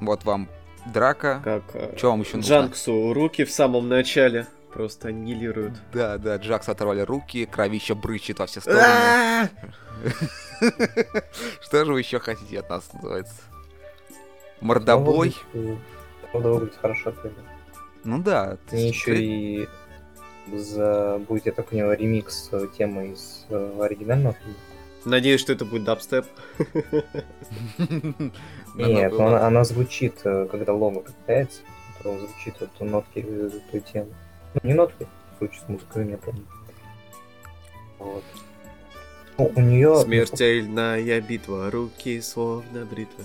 вот 0.00 0.24
вам 0.24 0.48
драка. 0.86 1.40
Как 1.42 1.62
э, 1.74 1.96
Что 1.96 2.10
вам 2.10 2.20
еще 2.20 2.36
нужно? 2.36 2.48
Джанксу 2.48 3.12
руки 3.12 3.44
в 3.44 3.50
самом 3.50 3.88
начале 3.88 4.46
просто 4.72 5.08
аннигилируют. 5.08 5.74
Да, 5.92 6.18
да, 6.18 6.36
Джакса 6.36 6.72
оторвали 6.72 7.00
руки, 7.00 7.46
кровища 7.46 7.94
брычет 7.94 8.38
во 8.38 8.46
все 8.46 8.60
стороны. 8.60 8.82
А! 8.82 9.48
Что 11.60 11.84
же 11.84 11.92
вы 11.92 12.00
еще 12.00 12.18
хотите 12.18 12.58
от 12.58 12.68
нас, 12.68 12.92
называется? 12.92 13.42
Мордобой? 14.60 15.36
Правда, 16.32 16.50
выглядит 16.50 16.76
хорошо 16.80 17.12
трейлер. 17.12 17.38
Ну 18.02 18.18
да. 18.18 18.58
есть 18.72 18.96
еще 18.96 19.16
и 19.16 19.68
за... 20.52 21.20
будет, 21.26 21.46
я 21.46 21.52
так 21.52 21.68
понимаю, 21.68 21.96
ремикс 21.98 22.48
э, 22.52 22.66
темы 22.76 23.12
из 23.12 23.46
э, 23.48 23.78
оригинального 23.80 24.34
фильма. 24.34 24.58
Надеюсь, 25.04 25.40
что 25.40 25.52
это 25.52 25.64
будет 25.64 25.84
дабстеп. 25.84 26.26
Нет, 28.74 29.12
она, 29.20 29.64
звучит, 29.64 30.20
э, 30.24 30.46
когда 30.50 30.72
лого 30.72 31.00
появляется, 31.00 31.60
то 32.02 32.18
звучит 32.18 32.54
вот 32.60 32.70
нотки 32.80 33.24
э, 33.26 33.50
той 33.70 33.80
темы. 33.80 34.14
Ну, 34.54 34.60
не 34.62 34.74
нотки, 34.74 35.06
звучит 35.38 35.68
музыка, 35.68 36.00
я 36.00 36.16
помню. 36.16 36.44
Вот. 37.98 38.24
Ну, 39.36 39.52
у 39.54 39.60
нее... 39.60 39.96
Смертельная 39.96 41.20
битва, 41.20 41.70
руки 41.70 42.20
словно 42.20 42.84
бритва. 42.84 43.24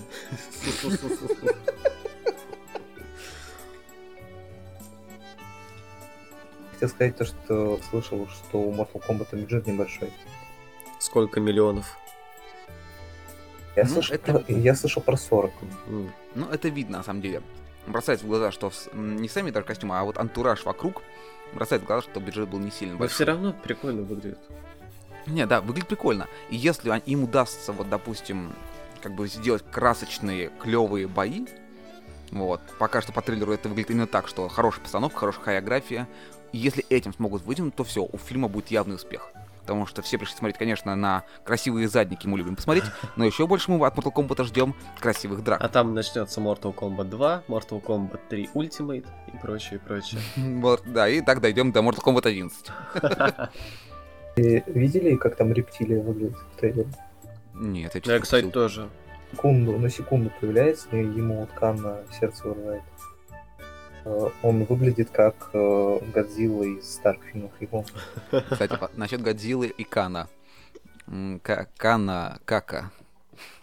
Хотел 6.72 6.88
сказать 6.88 7.16
то, 7.16 7.24
что 7.24 7.80
слышал, 7.90 8.28
что 8.28 8.58
у 8.58 8.72
Mortal 8.74 9.02
Kombat 9.06 9.36
бюджет 9.36 9.66
небольшой. 9.66 10.10
Сколько 11.00 11.40
миллионов? 11.40 11.96
Я, 13.74 13.84
Ну, 13.84 13.88
слышал, 13.90 14.14
это- 14.14 14.38
про- 14.40 14.54
я 14.54 14.74
слышал 14.74 15.02
про 15.02 15.16
40. 15.16 15.52
М. 15.88 16.12
Ну, 16.34 16.46
это 16.50 16.68
видно, 16.68 16.98
на 16.98 17.04
самом 17.04 17.22
деле. 17.22 17.42
Бросается 17.86 18.24
в 18.26 18.28
глаза, 18.28 18.52
что 18.52 18.70
не 18.92 19.28
сами 19.28 19.50
даже 19.50 19.64
костюмы, 19.66 19.98
а 19.98 20.04
вот 20.04 20.18
антураж 20.18 20.64
вокруг 20.64 21.02
бросает 21.54 21.82
в 21.82 21.86
глаза, 21.86 22.02
что 22.02 22.20
бюджет 22.20 22.48
был 22.48 22.58
не 22.58 22.70
сильно 22.70 22.92
Но 22.94 23.00
большой. 23.00 23.14
все 23.14 23.24
равно 23.24 23.52
прикольно 23.52 24.02
выглядит. 24.02 24.38
Не, 25.26 25.46
да, 25.46 25.60
выглядит 25.60 25.88
прикольно. 25.88 26.28
И 26.50 26.56
если 26.56 26.96
им 27.06 27.24
удастся, 27.24 27.72
вот, 27.72 27.88
допустим, 27.88 28.52
как 29.02 29.14
бы 29.14 29.26
сделать 29.28 29.64
красочные, 29.70 30.50
клевые 30.60 31.06
бои, 31.08 31.46
вот, 32.30 32.60
пока 32.78 33.00
что 33.00 33.12
по 33.12 33.22
трейлеру 33.22 33.52
это 33.52 33.68
выглядит 33.68 33.90
именно 33.90 34.06
так, 34.06 34.28
что 34.28 34.46
хорошая 34.48 34.82
постановка, 34.82 35.18
хорошая 35.18 35.44
хореография. 35.44 36.06
И 36.52 36.58
если 36.58 36.84
этим 36.90 37.14
смогут 37.14 37.42
вытянуть, 37.42 37.74
то 37.74 37.84
все, 37.84 38.02
у 38.04 38.18
фильма 38.18 38.48
будет 38.48 38.70
явный 38.70 38.96
успех. 38.96 39.32
Потому 39.70 39.86
что 39.86 40.02
все 40.02 40.18
пришли 40.18 40.34
смотреть, 40.36 40.58
конечно, 40.58 40.96
на 40.96 41.22
красивые 41.44 41.86
задники, 41.86 42.26
мы 42.26 42.38
любим 42.38 42.56
посмотреть, 42.56 42.86
но 43.14 43.24
еще 43.24 43.46
больше 43.46 43.70
мы 43.70 43.86
от 43.86 43.96
Mortal 43.96 44.12
Kombat 44.12 44.42
ждем 44.42 44.74
красивых 44.98 45.44
драк. 45.44 45.62
А 45.62 45.68
там 45.68 45.94
начнется 45.94 46.40
Mortal 46.40 46.74
Kombat 46.74 47.04
2, 47.04 47.44
Mortal 47.46 47.80
Kombat 47.80 48.18
3 48.28 48.50
Ultimate 48.54 49.06
и 49.32 49.36
прочее, 49.36 49.76
и 49.76 49.86
прочее. 49.86 50.20
Вот, 50.60 50.82
да, 50.86 51.08
и 51.08 51.20
так 51.20 51.40
дойдем 51.40 51.70
до 51.70 51.82
Mortal 51.82 52.02
Kombat 52.04 52.26
11. 52.26 52.66
И 54.38 54.62
видели, 54.66 55.14
как 55.14 55.36
там 55.36 55.52
рептилия 55.52 56.02
выглядит 56.02 56.36
в 56.36 56.58
трейлере? 56.58 56.88
Нет, 57.54 57.94
я 58.04 58.18
кстати, 58.18 58.50
тоже. 58.50 58.88
секунду, 59.30 59.78
на 59.78 59.88
секунду 59.88 60.32
появляется, 60.40 60.88
и 60.90 60.98
ему 60.98 61.42
вот 61.42 61.52
Канна 61.52 61.98
сердце 62.18 62.48
вырывает. 62.48 62.82
Э, 64.04 64.28
Он 64.42 64.64
выглядит 64.64 65.10
как 65.10 65.50
э, 65.52 65.98
Годзилла 66.14 66.64
из 66.64 66.90
старых 66.94 67.22
фильмов 67.24 67.52
его. 67.60 67.84
Кстати, 68.50 68.78
насчет 68.96 69.20
Годзиллы 69.22 69.66
и 69.68 69.84
Кана. 69.84 70.28
Ка- 71.42 71.68
Кана, 71.76 72.40
Кака. 72.44 72.90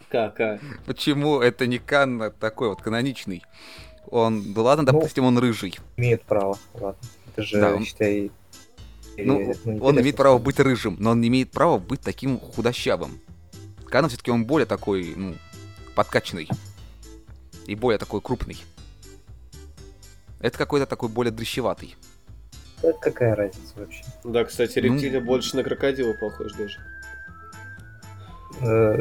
Кака. 0.10 0.60
Почему 0.86 1.40
это 1.42 1.68
не 1.68 1.80
Канна 1.80 2.30
такой 2.30 2.70
вот 2.70 2.82
каноничный? 2.82 3.44
Он, 4.10 4.54
да 4.54 4.62
ладно, 4.62 4.84
Ну, 4.84 4.92
допустим, 5.00 5.26
он 5.26 5.38
рыжий. 5.38 5.78
Имеет 5.98 6.24
право, 6.24 6.58
ладно. 6.76 6.98
Это 7.34 7.44
же, 7.44 7.60
Да, 7.60 7.76
он- 7.76 7.84
считай... 7.84 8.32
Ну, 9.18 9.52
э, 9.52 9.80
он 9.82 10.00
имеет 10.00 10.16
право 10.16 10.38
быть 10.38 10.60
рыжим, 10.60 10.96
но 11.00 11.12
он 11.12 11.22
не 11.22 11.28
имеет 11.28 11.52
права 11.52 11.80
быть 11.80 12.02
таким 12.02 12.40
худощавым. 12.40 13.20
Кана 13.86 14.08
все-таки 14.10 14.30
он 14.32 14.46
более 14.46 14.66
такой, 14.68 15.14
ну, 15.16 15.36
подкачанный. 15.96 16.48
И 17.66 17.74
более 17.76 17.98
такой 17.98 18.22
крупный. 18.22 18.58
Это 20.40 20.58
какой-то 20.58 20.86
такой 20.86 21.10
более 21.10 21.32
дрыщеватый. 21.32 21.96
Да 22.84 22.94
какая 22.94 23.36
разница 23.36 23.74
вообще? 23.76 24.04
Да, 24.24 24.44
кстати, 24.44 24.78
Ну, 24.80 24.94
рептилия 24.94 25.20
больше 25.20 25.56
на 25.56 25.64
крокодила 25.64 26.14
похож 26.14 26.54
даже. 26.54 26.78
Э, 28.62 29.00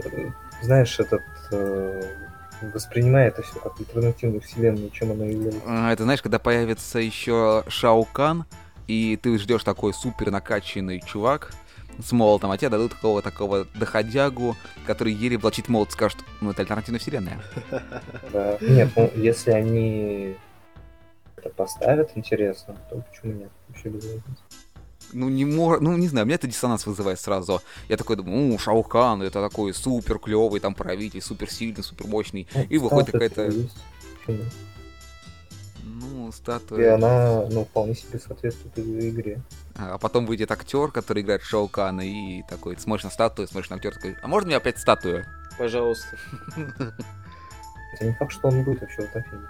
Знаешь, 0.63 0.99
этот... 0.99 1.23
э, 1.53 2.03
Воспринимай 2.73 3.29
это 3.29 3.43
все 3.43 3.59
как 3.61 3.79
альтернативную 3.79 4.41
вселенную, 4.41 4.89
чем 4.91 5.13
она 5.13 5.27
является. 5.27 5.61
А, 5.67 5.93
Это 5.93 6.05
знаешь, 6.05 6.23
когда 6.23 6.39
появится 6.39 6.99
еще 6.99 7.65
Шаукан, 7.69 8.47
и 8.87 9.19
ты 9.23 9.37
ждешь 9.39 9.63
такой 9.63 9.93
супер 9.93 10.31
накачанный 10.31 11.03
чувак 11.03 11.53
с 12.03 12.13
молотом, 12.13 12.51
а 12.51 12.57
тебе 12.57 12.71
дадут 12.71 12.93
такого 12.93 13.21
такого 13.21 13.67
доходягу, 13.75 14.57
который 14.87 15.13
еле 15.13 15.37
влачит 15.37 15.69
молот, 15.69 15.93
скажет, 15.93 16.19
ну 16.41 16.51
это 16.51 16.63
альтернативная 16.63 16.99
вселенная. 17.01 17.43
Да. 18.33 18.57
Нет, 18.63 18.89
ну 18.97 19.11
если 19.17 19.51
они 19.51 20.37
это 21.47 21.55
поставят 21.55 22.11
интересно, 22.15 22.77
то 22.91 23.03
почему 23.11 23.33
нет? 23.33 23.51
Вообще 23.69 23.89
без 23.89 24.05
разницы. 24.05 24.43
Ну 25.13 25.29
не 25.29 25.45
мор... 25.45 25.81
ну 25.81 25.97
не 25.97 26.09
знаю, 26.09 26.27
меня 26.27 26.35
это 26.35 26.47
диссонанс 26.47 26.87
вызывает 26.87 27.21
сразу. 27.21 27.63
Я 27.89 27.97
такой 27.97 28.17
думаю, 28.17 28.51
ну 28.51 28.59
Шаукан, 28.59 29.23
это 29.23 29.49
такой 29.49 29.73
супер 29.73 30.19
клевый 30.19 30.61
там 30.61 30.75
правитель, 30.75 31.23
супер 31.23 31.51
сильный, 31.51 31.83
супер 31.85 32.07
мощный. 32.07 32.49
Ну, 32.55 32.63
И 32.63 32.79
выходит 32.79 33.13
какая-то-? 33.13 33.53
Ну, 35.85 36.29
И 36.29 36.33
статуя. 36.33 36.97
она, 36.97 37.47
ну, 37.49 37.65
вполне 37.65 37.95
себе 37.95 38.19
соответствует 38.19 38.77
и 38.79 39.11
игре. 39.11 39.41
А 39.77 39.99
потом 39.99 40.27
выйдет 40.27 40.51
актер, 40.51 40.91
который 40.91 41.23
играет 41.23 41.43
Шаукана, 41.43 42.01
и 42.01 42.43
такой, 42.49 42.77
смотришь 42.77 43.05
на 43.05 43.11
статую, 43.11 43.47
смотришь 43.47 43.71
на 43.71 43.77
актера, 43.77 43.95
такой, 43.95 44.17
а 44.23 44.27
можно 44.27 44.49
мне 44.49 44.57
опять 44.57 44.79
статую? 44.79 45.25
Пожалуйста. 45.57 46.19
Это 47.97 48.05
не 48.05 48.13
факт, 48.13 48.33
что 48.33 48.49
он 48.49 48.63
будет 48.63 48.83
вообще 48.83 49.03
в 49.03 49.05
этом 49.07 49.25
фильме. 49.25 49.49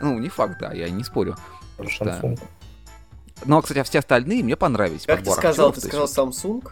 Ну, 0.00 0.18
не 0.20 0.28
факт, 0.28 0.56
да, 0.60 0.72
я 0.72 0.88
не 0.88 1.02
спорю. 1.02 1.36
Тоже 1.76 1.90
Что? 1.90 2.04
Шансунг. 2.04 2.38
Но, 3.44 3.60
кстати, 3.60 3.78
а 3.80 3.84
все 3.84 3.98
остальные 3.98 4.44
мне 4.44 4.56
понравились. 4.56 5.04
Как 5.04 5.24
ты 5.24 5.32
сказал? 5.32 5.70
актеров, 5.70 5.82
Ты 5.82 6.06
сказал 6.06 6.28
Samsung? 6.28 6.70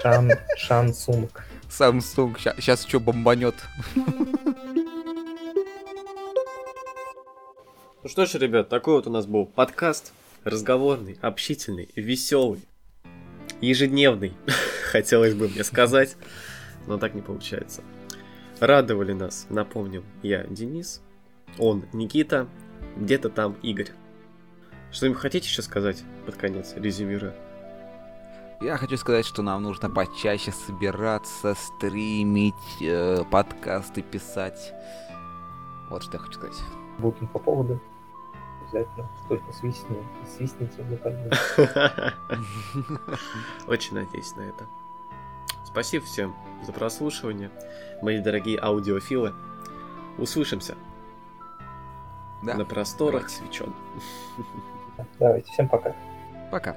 Шан, 0.00 0.30
Шансунг. 0.56 1.44
Samsung 1.68 2.38
сейчас 2.38 2.84
что 2.84 3.00
бомбанет. 3.00 3.56
Ну 8.04 8.08
что 8.08 8.26
ж, 8.26 8.34
ребят, 8.34 8.68
такой 8.68 8.94
вот 8.94 9.08
у 9.08 9.10
нас 9.10 9.26
был 9.26 9.44
подкаст. 9.44 10.12
Разговорный, 10.44 11.18
общительный, 11.20 11.88
веселый, 11.96 12.62
ежедневный, 13.60 14.34
хотелось 14.92 15.34
бы 15.34 15.48
мне 15.48 15.64
сказать, 15.64 16.16
но 16.86 16.96
так 16.96 17.14
не 17.14 17.22
получается. 17.22 17.82
Радовали 18.60 19.12
нас, 19.12 19.46
напомним, 19.50 20.04
я 20.22 20.44
Денис, 20.44 21.00
он 21.58 21.84
Никита, 21.92 22.48
где-то 22.96 23.28
там 23.30 23.54
Игорь. 23.62 23.90
Что-нибудь 24.90 25.20
хотите 25.20 25.46
еще 25.46 25.62
сказать 25.62 26.02
под 26.26 26.36
конец, 26.36 26.74
резюмируя? 26.74 27.34
Я 28.60 28.76
хочу 28.76 28.96
сказать, 28.96 29.24
что 29.24 29.42
нам 29.42 29.62
нужно 29.62 29.88
почаще 29.88 30.50
собираться, 30.50 31.54
стримить, 31.54 32.54
э, 32.82 33.22
подкасты 33.30 34.02
писать. 34.02 34.72
Вот 35.90 36.02
что 36.02 36.14
я 36.14 36.18
хочу 36.18 36.32
сказать. 36.32 36.58
Будут 36.98 37.22
инфоповоды. 37.22 37.80
Обязательно. 38.62 39.08
Только 39.28 39.52
свистни. 39.52 39.96
Свистните, 40.36 40.82
мы 40.82 40.96
поймем. 40.96 41.30
Очень 43.68 43.94
надеюсь 43.94 44.34
на 44.34 44.40
это. 44.40 44.66
Спасибо 45.72 46.04
всем 46.06 46.34
за 46.62 46.72
прослушивание, 46.72 47.50
мои 48.00 48.20
дорогие 48.20 48.58
аудиофилы. 48.58 49.34
Услышимся 50.16 50.76
Да, 52.42 52.54
на 52.54 52.64
просторах 52.64 53.24
давайте. 53.24 53.36
свечен. 53.36 53.74
Давайте, 55.20 55.52
всем 55.52 55.68
пока. 55.68 55.94
пока. 56.50 56.74